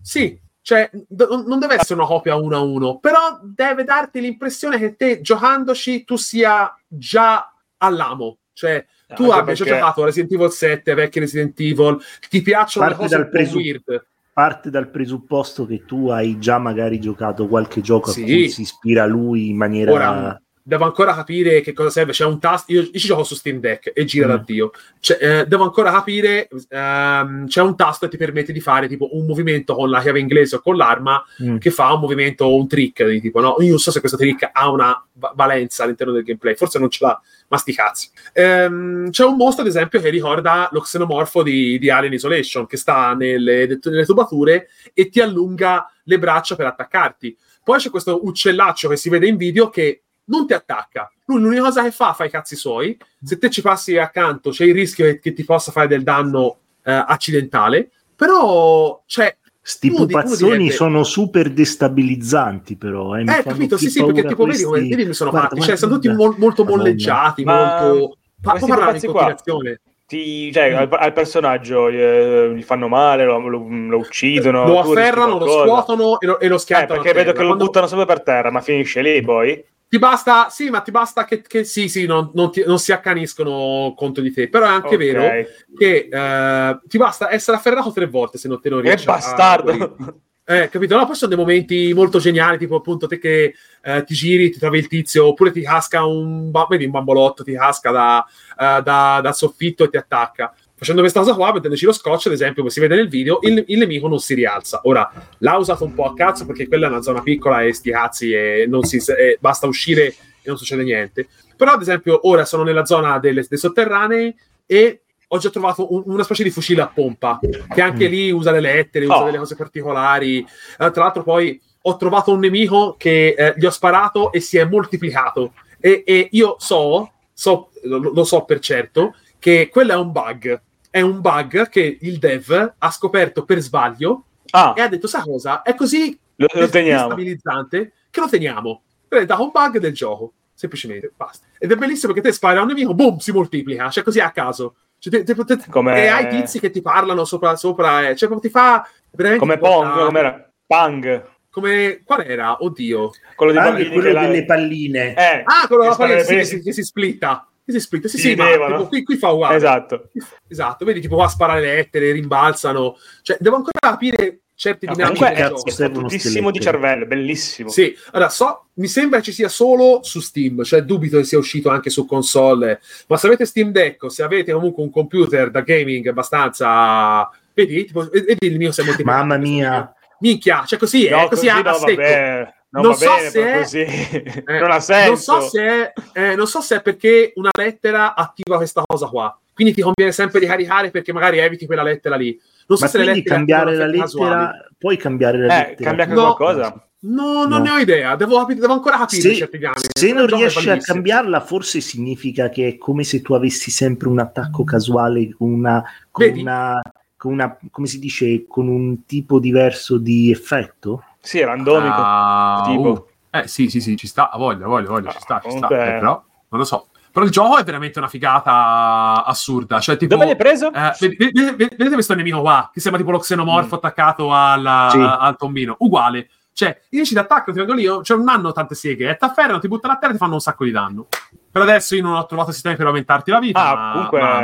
[0.02, 4.78] Sì, cioè, d- non deve essere una copia uno a uno, però deve darti l'impressione
[4.78, 8.38] che te, giocandoci, tu sia già all'amo.
[8.52, 8.84] Cioè,
[9.14, 11.98] tu Anche abbia già perché- giocato a Resident Evil 7, vecchi Resident Evil,
[12.28, 14.06] ti piacciono Parte le cose dal presu- weird.
[14.34, 18.22] Parte dal presupposto che tu hai già magari giocato qualche gioco Sì.
[18.22, 22.12] a cui si ispira lui in maniera Ora, devo ancora capire che cosa serve.
[22.12, 22.72] C'è un tasto.
[22.72, 24.30] Io, io ci gioco su Steam Deck e gira Mm.
[24.30, 24.70] da Dio.
[25.00, 26.48] C'è, eh, devo ancora capire.
[26.68, 30.20] ehm, c'è un tasto che ti permette di fare tipo un movimento con la chiave
[30.20, 31.56] inglese o con l'arma Mm.
[31.58, 33.04] che fa un movimento o un trick.
[33.06, 36.22] Di tipo, no, io non so se questo trick ha una va- valenza all'interno del
[36.24, 36.54] gameplay.
[36.54, 38.10] Forse non ce l'ha, ma sti cazzi.
[38.32, 42.76] Ehm, c'è un mostro, ad esempio, che ricorda lo xenomorfo di, di Alien Isolation, che
[42.76, 47.36] sta nelle, nelle tubature e ti allunga le braccia per attaccarti.
[47.64, 51.10] Poi c'è questo uccellaccio che si vede in video che non ti attacca.
[51.26, 52.96] Lui l'unica cosa che fa, fa i cazzi suoi.
[53.22, 56.56] Se te ci passi accanto, c'è il rischio che, che ti possa fare del danno
[56.84, 57.90] eh, accidentale.
[58.16, 63.14] Però, cioè, Sti Uno pupazzoni direbbe- sono super destabilizzanti, però.
[63.16, 63.76] Eh, mi eh, capito?
[63.76, 65.60] Sì, sì, perché tipo, questi- vedi come sono Guarda, fatti.
[65.60, 66.82] guarda, Cioè, sono tutti mol- molto Madonna.
[66.82, 68.16] molleggiati, Ma molto...
[68.40, 69.80] Pa- questi può parlare in continuazione.
[70.04, 74.66] Ti, cioè, al, al personaggio eh, gli fanno male, lo, lo- lo uccidono.
[74.66, 77.86] lo afferrano, lo scuotono e lo, e lo Eh, perché vedo che lo Quando- buttano
[77.86, 79.64] solo per terra, ma finisce lì poi.
[79.92, 82.92] Ti basta, sì, ma ti basta che, che sì, sì, non, non ti- non si
[82.92, 84.48] accaniscono contro di te.
[84.48, 84.96] Però è anche Ok.
[84.96, 85.28] vero
[85.76, 89.16] che eh, ti basta essere afferrato tre volte se non te lo riesci a- a-
[89.16, 89.96] bastardo!
[90.44, 90.96] Eh, capito?
[90.96, 94.58] No, poi sono dei momenti molto geniali, tipo appunto te che eh, ti giri, ti
[94.58, 98.24] trovi il tizio, oppure ti casca un, vedi, un bambolotto, ti casca da,
[98.58, 100.54] eh, da- dal soffitto e ti attacca.
[100.82, 103.62] Facendo questa cosa qua, mettendoci lo scotch, ad esempio, come si vede nel video, il,
[103.68, 104.80] il nemico non si rialza.
[104.82, 107.90] Ora, l'ha usato un po' a cazzo perché quella è una zona piccola e sti
[107.92, 110.14] cazzi e non si, e basta uscire e
[110.46, 111.28] non succede niente.
[111.56, 114.34] Però, ad esempio, ora sono nella zona delle, dei sotterranei
[114.66, 117.38] e ho già trovato un- una specie di fucile a pompa
[117.72, 119.24] che anche lì usa le lettere, usa Oh.
[119.26, 120.38] delle cose particolari.
[120.40, 124.58] Eh, tra l'altro, poi ho trovato un nemico che eh, gli ho sparato e si
[124.58, 125.52] è moltiplicato.
[125.78, 130.60] E, e io so, so lo, lo so per certo, che quello è un bug.
[130.92, 135.22] È un bug che il dev ha scoperto per sbaglio Ah, e ha detto: Sa
[135.22, 135.62] cosa?
[135.62, 137.00] È così lo, lo teniamo.
[137.04, 138.82] destabilizzante che lo teniamo.
[139.08, 141.46] È dato un bug del gioco, semplicemente, basta.
[141.58, 144.30] Ed è bellissimo perché te spari a un nemico, boom, si moltiplica, cioè così a
[144.30, 144.74] caso.
[144.98, 148.28] Cioè, te- te- te- Come- E hai tizi che ti parlano sopra, sopra eh, cioè
[148.28, 149.44] proprio ti fa veramente...
[149.46, 150.50] Come Pong, com'era?
[150.66, 151.30] Pang.
[151.50, 152.62] Come, qual era?
[152.62, 153.10] Oddio.
[153.34, 155.14] Quello di quello delle palline.
[155.14, 156.56] Eh, Ah, quello spara le si, prese.
[156.58, 157.46] che, che si splitta.
[157.64, 158.08] Si splitta.
[158.08, 159.56] Sì, Si sì, ma tipo, qui, qui fa uguale.
[159.56, 160.08] Esatto.
[160.48, 162.96] Esatto, vedi tipo qua spara le lettere, rimbalzano.
[163.22, 167.68] Cioè, devo ancora capire certe No, dinamiche comunque cazzo, è fottutissimo di cervello, bellissimo.
[167.68, 171.68] Sì, allora so, mi sembra ci sia solo su Steam, cioè dubito che sia uscito
[171.68, 175.60] anche su console, ma se avete Steam Deck o se avete comunque un computer da
[175.62, 177.28] gaming abbastanza...
[177.54, 179.92] Vedi, tipo, vedi il mio se è molto Mamma mia.
[180.20, 182.54] Minchia, cioè così è, No, così, così a, no, a secco.
[182.72, 183.78] Non, Non va so bene, se è- così.
[184.46, 185.32] Eh, non ha senso.
[185.32, 189.06] Non so, se è, eh, non so se è perché una lettera attiva questa cosa
[189.08, 189.38] qua.
[189.54, 192.38] Quindi ti conviene sempre di caricare perché magari eviti quella lettera lì.
[192.66, 194.58] Non so Ma se le lettere cambiare la lettera, casuali.
[194.78, 195.84] puoi cambiare la Eh, lettera.
[195.88, 196.34] cambia anche No.
[196.34, 196.86] qualcosa.
[197.04, 197.58] No, non No.
[197.58, 198.16] ne ho idea.
[198.16, 199.88] Devo, capi- devo ancora capire Se, certi dinamiche.
[199.92, 204.18] se non riesci a cambiarla, forse significa che è come se tu avessi sempre un
[204.20, 206.80] attacco casuale con una, con una,
[207.16, 211.04] con una come si dice, con un tipo diverso di effetto.
[211.22, 211.94] Sì, è randomico.
[211.96, 212.88] Ah, tipo.
[212.88, 213.06] uh.
[213.30, 215.66] Eh sì, sì, sì, ci sta, a voglia, voglia, voglia, ci sta, ci sta.
[215.68, 216.88] comunque- Eh, però, non lo so.
[217.12, 219.78] Però il gioco è veramente una figata assurda.
[219.80, 220.72] Cioè, tipo, Dove l'hai preso?
[220.72, 224.88] Eh, ved- ved- ved- vedete questo nemico qua che sembra tipo lo xenomorfo attaccato alla-
[224.90, 224.98] Sì.
[225.00, 229.08] al tombino uguale cioè i nemici d'attacco ti vengono lì cioè non hanno tante seghe
[229.08, 231.06] e ti afferrano ti buttano a terra e ti fanno un sacco di danno
[231.50, 234.38] per adesso io non ho trovato sistemi per aumentarti la vita Ah, ma- comunque ma-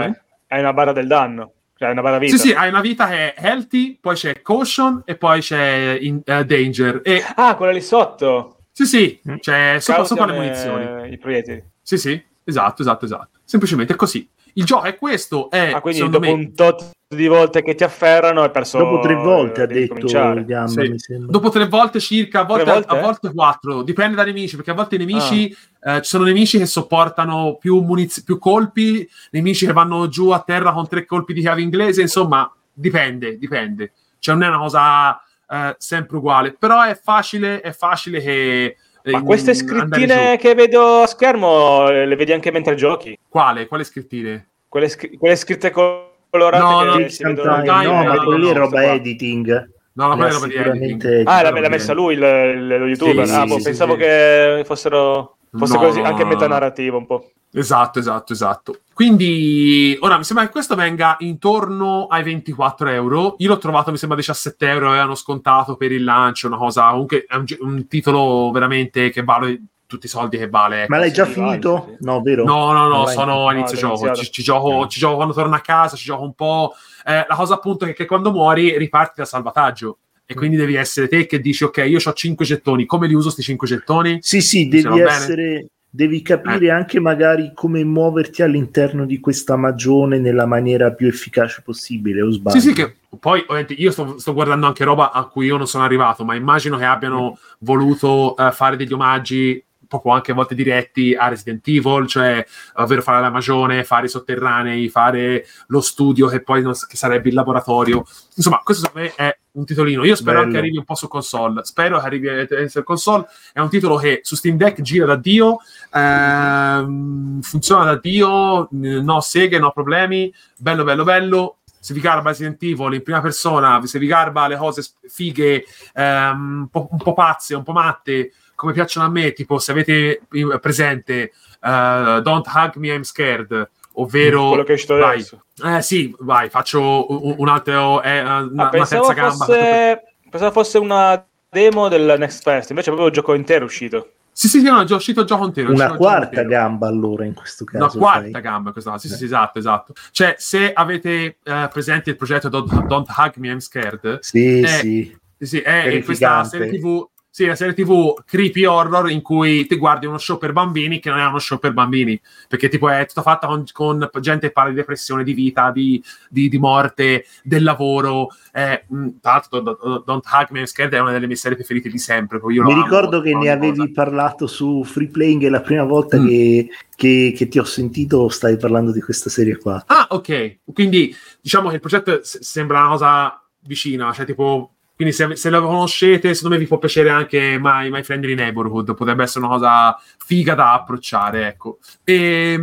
[0.49, 1.53] hai una barra del danno.
[1.79, 2.37] Cioè, una barra vita.
[2.37, 6.21] sì sì hai una vita che è healthy poi c'è caution e poi c'è in-
[6.25, 8.57] eh, danger e Ah, quella lì sotto.
[8.73, 11.63] sì sì c'è sopra, sopra le munizioni I proiettili.
[11.81, 16.01] sì sì esatto esatto esatto semplicemente è così il gioco è questo è Ah, quindi
[16.09, 18.77] dopo me un tot di volte che ti afferrano hai perso...
[18.79, 20.07] Dopo tre volte ha detto.
[20.07, 20.91] Gamba, Sì.
[20.91, 21.31] mi sembra.
[21.31, 22.95] Dopo tre volte circa, a volte, volte?
[22.95, 25.97] a volte quattro, dipende dai nemici, perché a volte i nemici, Ah.
[25.97, 30.41] eh, ci sono nemici che sopportano più, muniz- più colpi, nemici che vanno giù a
[30.41, 33.93] terra con tre colpi di chiave inglese, insomma, dipende, dipende.
[34.19, 35.19] Cioè non è una cosa
[35.49, 38.77] eh, sempre uguale, però è facile, è facile che...
[39.05, 43.19] Ma queste andare scrittine che vedo a schermo eh, le vedi anche mentre giochi?
[43.29, 43.67] Quale?
[43.67, 44.49] Quale scrittine?
[44.69, 48.15] Quelle, scri- quelle scritte colorate No, che no, si vedono Time, Dai, no, no, ma
[48.15, 49.71] no, quello lì no, è roba queste editing.
[49.93, 51.23] No, ma ha è roba di editing.
[51.27, 53.27] Ah, di messa lui il- lo youtuber.
[53.27, 56.35] Sì, ah, sì, boh, sì, pensavo che fossero fosse No, così, no, anche no, no.
[56.35, 57.31] metanarrativo un po'.
[57.53, 58.79] Esatto, esatto, esatto.
[58.99, 63.37] Quindi ora mi sembra che questo venga intorno ai 24 euro.
[63.39, 66.91] Io l'ho trovato, mi sembra 17 euro, avevano scontato per il lancio, una cosa.
[66.91, 70.83] Comunque è un, un titolo veramente che vale tutti i soldi che vale.
[70.83, 70.93] ecco.
[70.93, 71.73] Ma l'hai già sì, finito?
[71.75, 72.05] vai, sì.
[72.05, 72.43] No, vero?
[72.43, 74.15] No, no, no, sono a inizio l'ho gioco.
[74.17, 74.89] Ci, ci gioco.
[74.89, 76.75] ci gioco quando torno a casa, ci gioco un po'.
[77.07, 79.99] Eh, la cosa appunto è che quando muori riparti dal salvataggio.
[80.27, 83.31] E quindi devi essere te che dici, ok, io ho 5 gettoni, come li uso
[83.31, 84.19] sti 5 gettoni?
[84.23, 90.47] Sì, sì, devi essere, devi capire anche magari come muoverti all'interno di questa magione nella
[90.47, 92.61] maniera più efficace possibile, o sbaglio?
[92.61, 95.67] Sì, sì, che poi ovviamente io sto, sto guardando anche roba a cui io non
[95.67, 100.55] sono arrivato, ma immagino che abbiano voluto eh, fare degli omaggi proprio anche a volte
[100.55, 102.45] diretti a Resident Evil, cioè
[102.75, 107.29] ovvero fare la magione, fare i sotterranei, fare lo studio che poi non, che sarebbe
[107.29, 108.05] il laboratorio.
[108.37, 110.05] Insomma, questo secondo me è un titolino.
[110.05, 110.53] Io spero Bello.
[110.53, 111.65] che arrivi un po' su console.
[111.65, 113.27] Spero che arrivi a su console.
[113.53, 115.59] È un titolo che su Steam Deck gira da Dio,
[115.93, 120.33] ehm, funziona da Dio, no seghe, no problemi.
[120.57, 124.57] Bello, bello, bello se vi garba Resident Evil in prima persona, se vi garba le
[124.57, 129.33] cose fighe, ehm, un, po', un po' pazze, un po' matte, come piacciono a me,
[129.33, 130.21] tipo se avete
[130.61, 131.31] presente
[131.63, 134.49] uh, Don't Hug Me, I'm Scared, ovvero...
[134.49, 135.15] Quello che è uscito vai.
[135.15, 135.45] adesso.
[135.65, 138.03] Eh sì, vai, faccio un, un altro...
[138.03, 139.45] Eh, una, Ah, una pensavo, terza gamba.
[139.45, 144.11] fosse, pensavo fosse una demo del Next Fest, invece è proprio il gioco intero uscito.
[144.33, 145.69] Sì, sì, sì, no, è già uscito il gioco intero.
[145.69, 146.49] è Una quarta intero.
[146.49, 147.85] gamba allora in questo caso.
[147.97, 148.41] Una quarta fai.
[148.41, 148.99] gamba, caso.
[148.99, 149.93] Sì, sì, sì, esatto, esatto.
[150.11, 154.67] Cioè, se avete eh, presente il progetto Don't, Don't Hug Me, I'm Scared, Sì, Eh,
[154.67, 155.17] sì.
[155.41, 157.09] Sì, è in questa serie TV,
[157.39, 161.09] sì, la serie TV creepy horror in cui ti guardi uno show per bambini che
[161.09, 164.53] non è uno show per bambini, perché tipo è tutta fatta con, con gente che
[164.53, 168.29] parla di depressione, di vita, di, di- di morte, del lavoro.
[168.53, 168.85] Eh,
[169.21, 172.41] tra l'altro, Don't, Don't- Hug Me Scared è una delle mie serie preferite di sempre.
[172.43, 173.91] Mi amo, ricordo che ne avevi cosa.
[173.95, 176.27] parlato su Free Playing e la prima volta Mm.
[176.27, 179.81] che, che- che ti ho sentito stai parlando di questa serie qua.
[179.87, 180.59] Ah, ok.
[180.73, 184.73] Quindi diciamo che il progetto s- sembra una cosa vicina, cioè tipo.
[184.99, 188.97] Quindi se, se lo conoscete, secondo me vi può piacere anche My, My Friendly Neighborhood,
[188.97, 191.79] potrebbe essere una cosa figa da approcciare, ecco.
[192.03, 192.61] E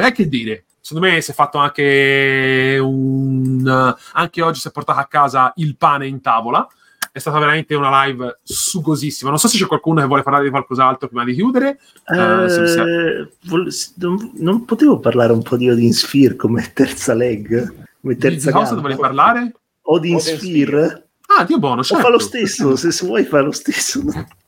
[0.00, 3.94] è che dire, secondo me si è fatto anche un...
[4.12, 6.64] anche oggi si è portato a casa il pane in tavola,
[7.10, 9.30] è stata veramente una live sugosissima.
[9.30, 11.80] Non so se c'è qualcuno che vuole parlare di qualcos'altro prima di chiudere.
[12.06, 16.70] Eh, se- se- Eh, vol- non, non potevo parlare un po' di Odin Sphere come
[16.72, 17.74] terza leg?
[18.00, 18.74] Come Di, terza di cosa gamba?
[18.76, 19.52] dovrei parlare?
[19.82, 21.06] Odin, Odin Sphere?
[21.38, 22.02] Ah, Dio buono, O certo.
[22.02, 24.00] fa lo stesso, se, se vuoi fa lo stesso.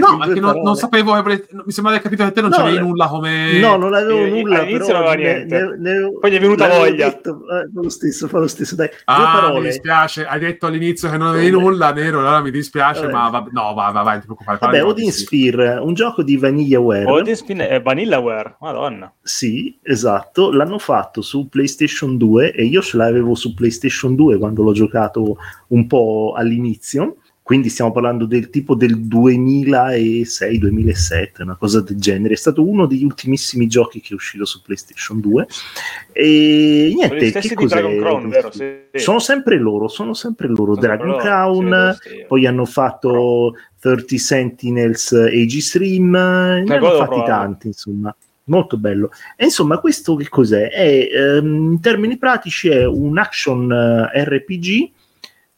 [0.00, 2.50] No, ma che non, non sapevo, che mi sembra di aver capito che te non
[2.50, 3.60] No, c'avevi eh, nulla come...
[3.60, 5.76] No, non avevo Eh, nulla, all'inizio però non aveva ne- niente.
[5.78, 7.08] ne- ne- Poi gli è venuta voglia.
[7.08, 8.88] detto, eh, fa lo stesso, fa lo stesso, dai.
[8.88, 11.62] Due Ah, mi dispiace, hai detto all'inizio che non avevi Vabbè.
[11.62, 13.12] nulla, Nero, allora mi dispiace, Vabbè.
[13.12, 14.58] ma va- no, vai, vai, vai, non ti preoccupare.
[14.60, 15.12] Vabbè, di Odin.
[15.12, 17.04] Sphere, un gioco di VanillaWare.
[17.08, 19.12] Odin Spin è Vanillaware, madonna.
[19.22, 24.64] Sì, esatto, l'hanno fatto su PlayStation 2 e io ce l'avevo su PlayStation 2 quando
[24.64, 25.36] l'ho giocato
[25.68, 32.34] un po' all'inizio, quindi stiamo parlando del tipo del 2006-2007, una cosa del genere.
[32.34, 35.46] È stato uno degli ultimissimi giochi che è uscito su PlayStation 2
[36.12, 37.80] e niente, che di cos'è?
[37.80, 38.52] Dragon Crown, vero?
[38.52, 38.64] Sì.
[38.94, 41.96] Sono sempre loro, sono sempre loro, Sono Dragon loro, Crown,
[42.28, 47.26] poi hanno fatto 30 Sentinels Age Stream, ne hanno fatti provare.
[47.26, 48.14] tanti, insomma.
[48.44, 49.10] Molto bello.
[49.36, 50.68] E insomma, questo che cos'è?
[50.68, 54.90] È, ehm, in termini pratici è un action eh, RPG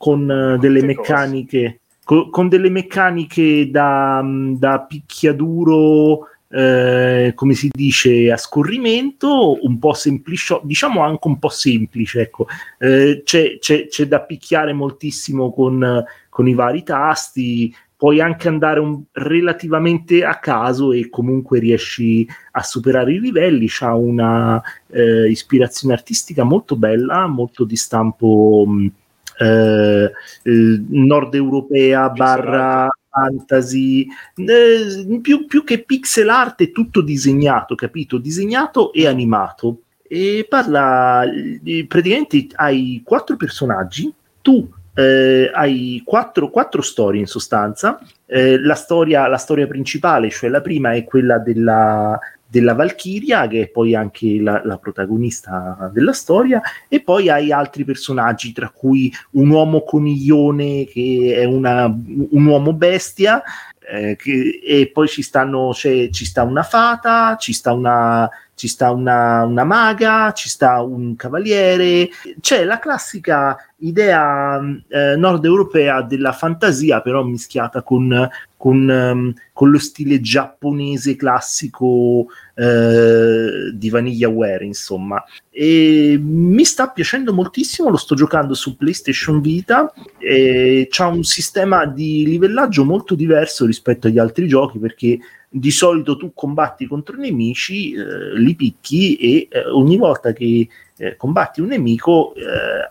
[0.05, 1.13] con eh, delle Che cosa?
[1.15, 9.65] meccaniche co- con delle meccaniche da, mm, da picchiaduro eh, come si dice a scorrimento
[9.65, 12.47] un po' semplice diciamo anche un po' semplice ecco
[12.79, 18.81] Eh, c'è, c'è- c'è da picchiare moltissimo con, con i vari tasti puoi anche andare
[18.81, 25.95] un- relativamente a caso e comunque riesci a superare i livelli c'ha una eh, ispirazione
[25.95, 28.91] artistica molto bella molto di stampo mh,
[29.39, 30.11] eh,
[30.43, 38.19] eh, nord europea barra fantasy eh, più, più che pixel art è tutto disegnato capito?
[38.19, 39.81] Disegnato e animato.
[40.07, 44.13] E parla eh, praticamente hai quattro personaggi
[44.43, 47.99] tu eh, hai quattro, quattro storie in sostanza.
[48.27, 52.19] Eh, la, storia, la storia principale cioè la prima è quella della
[52.55, 57.83] della Valchiria, che è poi anche la, la protagonista della storia, e poi hai altri
[57.85, 63.43] personaggi, tra cui un uomo coniglione che è una, un uomo bestia,
[63.91, 68.69] eh, che- e poi ci, stanno, c'è, ci sta una fata, ci sta una, ci
[68.69, 72.09] sta una, una maga, ci sta un cavaliere,
[72.41, 79.71] c'è la classica idea eh, nord europea della fantasia, però mischiata con, con, ehm, con
[79.71, 85.23] lo stile giapponese classico eh, di VanillaWare, insomma.
[85.51, 91.85] E mi sta piacendo moltissimo, lo sto giocando su PlayStation Vita e c'ha un sistema
[91.87, 95.19] di livellaggio molto diverso rispetto agli altri giochi perché
[95.57, 100.67] di solito tu combatti contro nemici, eh, li picchi e eh, ogni volta che
[100.97, 102.43] eh, combatti un nemico eh,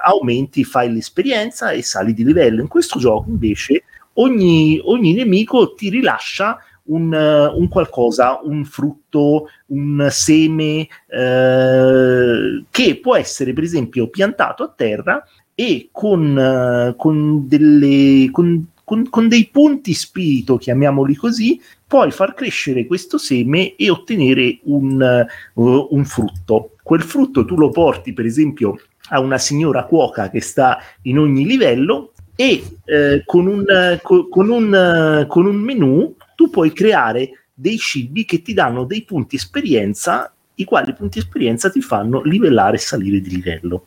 [0.01, 2.61] aumenti, fai l'esperienza e sali di livello.
[2.61, 3.83] In questo gioco invece
[4.13, 12.99] ogni, ogni nemico ti rilascia un, eh, un qualcosa, un frutto, un seme eh, che
[13.01, 15.21] può essere per esempio piantato a terra
[15.53, 21.59] e con, con, delle, con, con, con dei punti spirito, chiamiamoli così,
[21.93, 26.71] puoi far crescere questo seme e ottenere un, uh, un frutto.
[26.81, 28.79] Quel frutto tu lo porti per esempio
[29.09, 34.49] a una signora cuoca che sta in ogni livello e eh, con, un, co- con,
[34.49, 40.33] un, con un menu tu puoi creare dei cibi che ti danno dei punti esperienza,
[40.55, 43.85] i quali punti esperienza ti fanno livellare e salire di livello.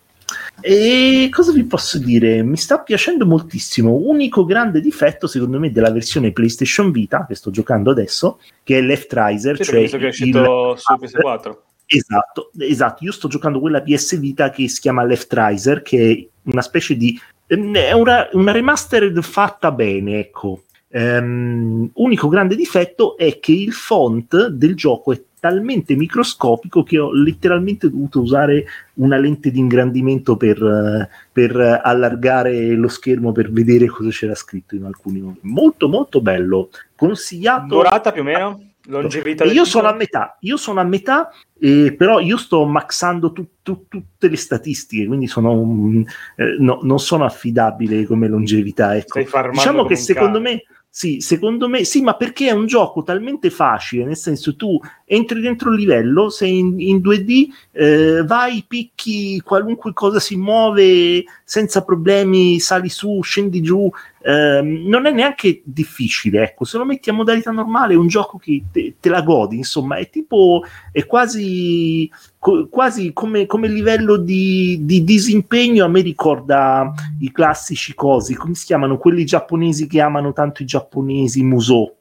[0.61, 2.43] E cosa vi posso dire?
[2.43, 3.93] Mi sta piacendo moltissimo.
[3.95, 8.81] Unico grande difetto, secondo me, della versione PlayStation Vita che sto giocando adesso, che è
[8.81, 11.62] Left Riser, Sì, cioè che è uscito il- su PS4.
[11.87, 13.05] Esatto, esatto.
[13.05, 16.97] Io sto giocando quella PS Vita che si chiama Left Riser, che è una specie
[16.97, 17.19] di.
[17.47, 20.62] è una, una remastered fatta bene, ecco.
[20.89, 27.12] Ehm, unico grande difetto è che il font del gioco è talmente microscopico che ho
[27.12, 28.64] letteralmente dovuto usare
[28.94, 34.74] una lente di ingrandimento per, eh, per allargare lo schermo per vedere cosa c'era scritto
[34.74, 35.40] in alcuni momenti.
[35.43, 36.70] Molto, molto bello.
[36.97, 37.66] Consigliato.
[37.66, 38.60] Durata più o meno?
[38.89, 41.28] Longevità io sono a metà, io sono a metà,
[41.59, 46.05] eh, però io sto maxando tu- tu- tutte le statistiche, quindi sono un-
[46.36, 48.97] eh, no, non sono affidabile come longevità.
[48.97, 49.18] Ecco.
[49.18, 50.55] Diciamo che secondo cane.
[50.55, 50.62] me,
[50.98, 55.43] sì, secondo me, sì, ma perché è un gioco talmente facile, nel senso tu entri
[55.43, 61.85] dentro il livello, sei in, in 2D, eh, vai, picchi, qualunque cosa si muove senza
[61.85, 63.90] problemi, sali su, scendi giù,
[64.23, 68.39] ehm, non è neanche difficile, ecco, se lo metti a modalità normale è un gioco
[68.39, 72.10] che te, te la godi, insomma, è tipo, è quasi,
[72.47, 78.55] co- quasi come, come livello di, di disimpegno, a me ricorda i classici cosi, come
[78.55, 81.93] si chiamano, quelli giapponesi che amano tanto i giapponesi, Musou,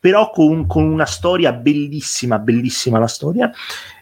[0.00, 3.52] però con, con una storia bellissima, bellissima la storia.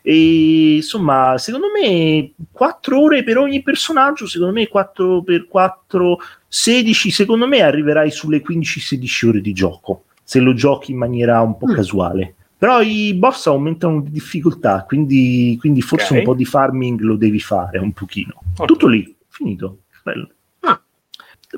[0.00, 6.18] E insomma, secondo me 4 ore per ogni personaggio, secondo me 4 per 4,
[6.48, 11.58] 16, secondo me arriverai sulle 15-16 ore di gioco, se lo giochi in maniera un
[11.58, 11.74] po' Mm.
[11.74, 12.34] casuale.
[12.60, 16.18] Però i boss aumentano di difficoltà, quindi, quindi forse Ok.
[16.18, 18.34] un po' di farming lo devi fare un pochino.
[18.52, 18.66] Ottimo.
[18.66, 19.78] Tutto lì, finito.
[20.02, 20.28] Bello.
[20.60, 20.78] Ah.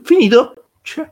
[0.05, 0.69] Finito?
[0.83, 1.11] Cioè,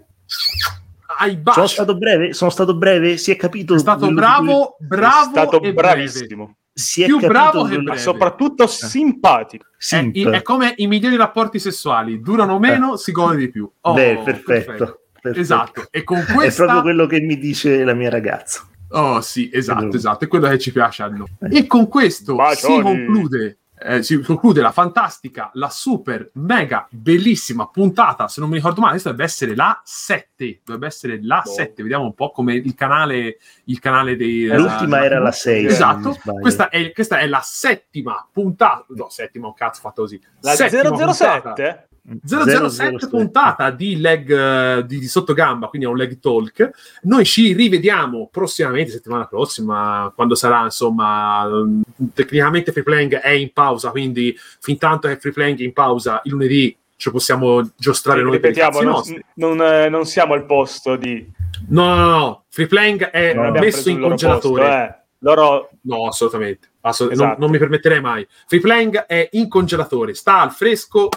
[1.53, 2.33] sono stato breve?
[2.33, 3.17] Sono stato breve?
[3.17, 3.75] Si è capito?
[3.75, 5.73] È stato bravo, Sei bravo stato e breve.
[5.75, 6.57] bravissimo.
[6.73, 7.99] Si è più bravo che breve.
[7.99, 9.67] Soprattutto simpatico.
[9.77, 13.69] È, è come i migliori rapporti sessuali, durano meno, si gode di più.
[13.81, 15.01] Oh, Beh, perfetto.
[15.21, 15.41] perfetto.
[15.41, 16.63] Esatto, e con È questa...
[16.63, 18.69] proprio quello che mi dice la mia ragazza.
[18.91, 21.29] Oh sì, esatto, esatto, è quello che ci piace a noi.
[21.51, 22.77] E con questo Bacioni.
[22.77, 28.57] si conclude, eh, si conclude la fantastica, la super, mega, bellissima puntata, se non mi
[28.57, 31.51] ricordo male, questa dovrebbe essere la 7, dovrebbe essere la Boh.
[31.51, 34.47] 7, vediamo un po' come il canale, il canale dei...
[34.47, 35.67] L'ultima eh, era la 6.
[35.67, 40.21] Esatto, questa è, questa è la settima puntata, no, settima, un cazzo fatto così.
[40.41, 41.85] La Settima puntata.
[42.25, 42.69] 007?
[42.71, 46.71] 007 puntata di leg eh, di, di sottogamba, quindi è un leg talk.
[47.03, 51.47] Noi ci rivediamo prossimamente, settimana prossima, quando sarà insomma.
[51.47, 51.83] mm,
[52.15, 56.21] Tecnicamente free playing è in pausa, quindi fin tanto che free playing è in pausa,
[56.25, 59.03] il lunedì ci possiamo giostrare noi per i Ripetiamo, non,
[59.35, 61.27] non, eh, non siamo al posto di...
[61.69, 64.63] No, no, no, free playing è abbiamo messo in congelatore.
[64.63, 64.95] posto, eh.
[65.23, 66.69] Loro No, assolutamente.
[66.83, 67.29] Assolut- Esatto.
[67.31, 68.27] non, non mi permetterei mai.
[68.47, 71.09] Free playing è in congelatore, sta al fresco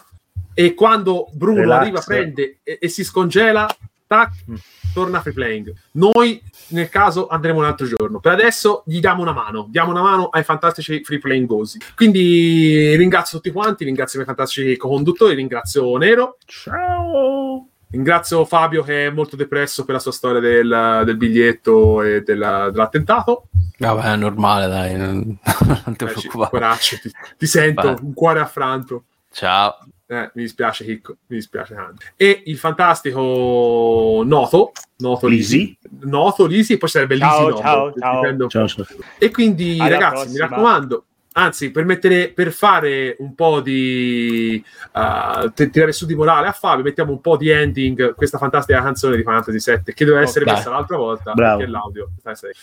[0.54, 1.80] e quando Bruno Relax.
[1.82, 3.68] arriva, prende e, e si scongela,
[4.08, 4.56] tac, Mm.
[4.94, 5.74] torna free playing.
[5.94, 8.20] Noi, nel caso, andremo un altro giorno.
[8.20, 11.80] Per adesso gli diamo una mano, diamo una mano ai fantastici free playing gosi.
[11.96, 17.68] Quindi ringrazio tutti quanti, ringrazio i miei fantastici co-conduttori, ringrazio Nero, Ciao.
[17.90, 22.70] ringrazio Fabio che è molto depresso per la sua storia del, del biglietto e della-
[22.70, 23.48] dell'attentato.
[23.80, 25.38] Vabbè, è normale, dai, non,
[25.86, 26.78] non ti Eh, preoccupare.
[26.80, 27.96] Ti, ti sento, Vai.
[28.02, 29.06] un cuore affranto.
[29.32, 29.76] Ciao.
[30.14, 32.06] Eh, mi dispiace, Chicco, mi dispiace tanto.
[32.16, 35.58] E il fantastico Noto, Noto Lisi.
[35.58, 35.78] Lisi.
[36.02, 38.68] Noto Lisi, e poi sarebbe Lisi Ciao, Noto, ciao, ciao.
[38.68, 38.86] Ciao.
[39.18, 40.46] E quindi, Alla ragazzi, mi prossima.
[40.48, 44.64] raccomando, anzi, per, mettere, per fare un po' di
[44.94, 49.16] uh, tirare su di morale a Fabio, mettiamo un po' di ending, questa fantastica canzone
[49.16, 50.54] di Fantasy 7, che doveva Oh, essere dai.
[50.56, 51.58] messa l'altra volta, Bravo.
[51.58, 52.10] perché l'audio.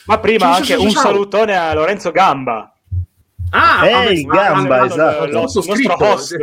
[0.06, 1.02] Ma prima Ciao, anche ciao, un ciao.
[1.02, 2.72] salutone a Lorenzo Gamba,
[3.50, 5.24] Ah, Ehi, vabbè, Gamba, ah, esatto.
[5.24, 6.36] il tutto nostro host,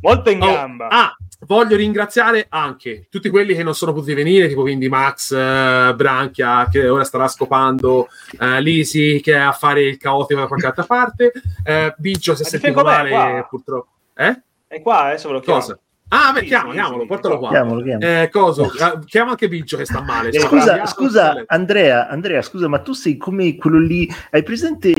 [0.00, 0.88] molto in Oh, gamba.
[0.88, 1.16] ah,
[1.46, 6.68] voglio ringraziare anche tutti quelli che non sono potuti venire, tipo quindi Max, eh, Branchia,
[6.70, 8.08] che ora starà scopando,
[8.38, 11.32] eh, Lisi, che è a fare il caotico da qualche altra parte,
[11.64, 13.46] eh, Biggio, se Ma è sentito male, qua.
[13.48, 13.88] purtroppo.
[14.14, 14.42] Eh?
[14.68, 15.60] E qua adesso ve lo chiamo.
[15.60, 15.78] Cosa?
[16.12, 17.50] Ah, beh, sì, chiamalo, portalo qua.
[17.50, 18.22] Chiamalo, chiamalo.
[18.22, 20.32] Eh, coso, eh, chiama anche Biggio che sta male.
[20.32, 21.44] sta Scusa, scusa.
[21.46, 24.92] Andrea, Andrea, scusa, ma tu sei come quello lì, hai presente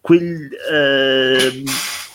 [0.00, 1.64] quel ehm,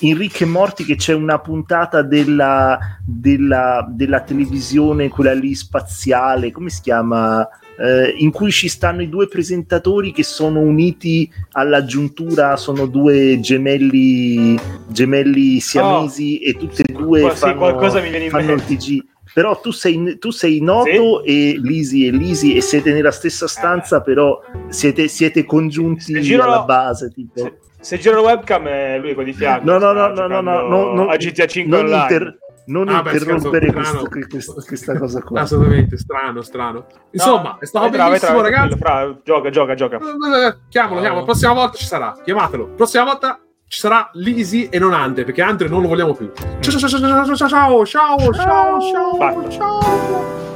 [0.03, 6.51] in Rick e Morty che c'è una puntata della, della, della televisione, quella lì spaziale,
[6.51, 7.47] come si chiama?
[7.75, 13.39] Eh, in cui ci stanno i due presentatori che sono uniti alla giuntura, sono due
[13.39, 18.53] gemelli, gemelli siamesi e tutte e due Qua- sì, fanno, qualcosa mi viene in fanno
[18.53, 18.63] il.
[18.63, 19.03] TG.
[19.33, 24.01] Però tu sei, tu sei Noto e Lisi e Lisi e siete nella stessa stanza,
[24.01, 27.09] però siete, siete congiunti alla base.
[27.09, 27.39] Tipo.
[27.41, 29.65] Se, se giro la webcam è lui qua di fianco.
[29.69, 32.01] No, no, no, no, no, no, no, no, a GTA 5 non, online.
[32.01, 35.41] inter- non Ah, beh, interrompere scherzo, questo- questa, questa cosa qua.
[35.41, 36.85] Assolutamente, strano, strano.
[37.11, 38.77] Insomma, è stato vai, vai, bellissimo, vai, ragazzi.
[38.77, 39.97] fra, gioca, gioca, gioca.
[39.97, 41.19] Eh, Chiamalo, chiamalo.
[41.19, 42.13] La prossima volta ci sarà.
[42.23, 42.67] Chiamatelo.
[42.69, 46.31] La prossima volta ci sarà Lisi e non Andre, perché Andre non lo vogliamo più.
[46.61, 49.49] Ciao, ciao, ciao, ciao, ciao, ciao, ciao, ciao, ciao.
[49.49, 50.52] Ciao.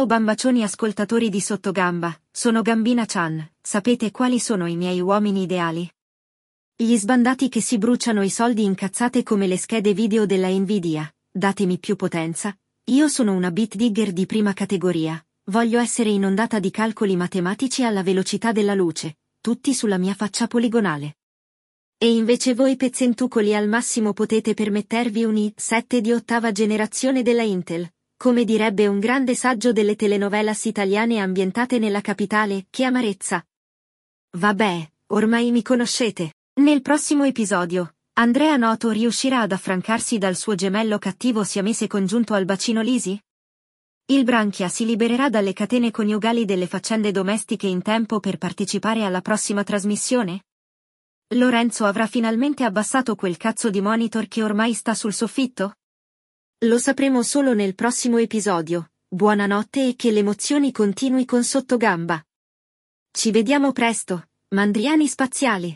[0.00, 5.86] Ciao bambacioni ascoltatori di Sottogamba, sono Gambina Chan, sapete quali sono i miei uomini ideali?
[6.74, 11.78] Gli sbandati che si bruciano i soldi incazzate come le schede video della Nvidia, datemi
[11.78, 12.56] più potenza.
[12.84, 18.02] Io sono una bit digger di prima categoria, voglio essere inondata di calcoli matematici alla
[18.02, 21.18] velocità della luce, tutti sulla mia faccia poligonale.
[21.98, 27.86] E invece voi pezzentucoli al massimo potete permettervi un i7 di ottava generazione della Intel,
[28.20, 33.42] come direbbe un grande saggio delle telenovelas italiane ambientate nella capitale, che amarezza.
[34.36, 36.34] Vabbè, ormai mi conoscete.
[36.60, 42.44] Nel prossimo episodio, Andrea Noto riuscirà ad affrancarsi dal suo gemello cattivo siamese congiunto al
[42.44, 43.18] bacino Lisi?
[44.08, 49.22] Il Branchia si libererà dalle catene coniugali delle faccende domestiche in tempo per partecipare alla
[49.22, 50.42] prossima trasmissione?
[51.36, 55.76] Lorenzo avrà finalmente abbassato quel cazzo di monitor che ormai sta sul soffitto?
[56.64, 58.90] Lo sapremo solo nel prossimo episodio.
[59.08, 62.22] Buonanotte e che le emozioni continui con Sottogamba.
[63.10, 65.74] Ci vediamo presto, mandriani spaziali.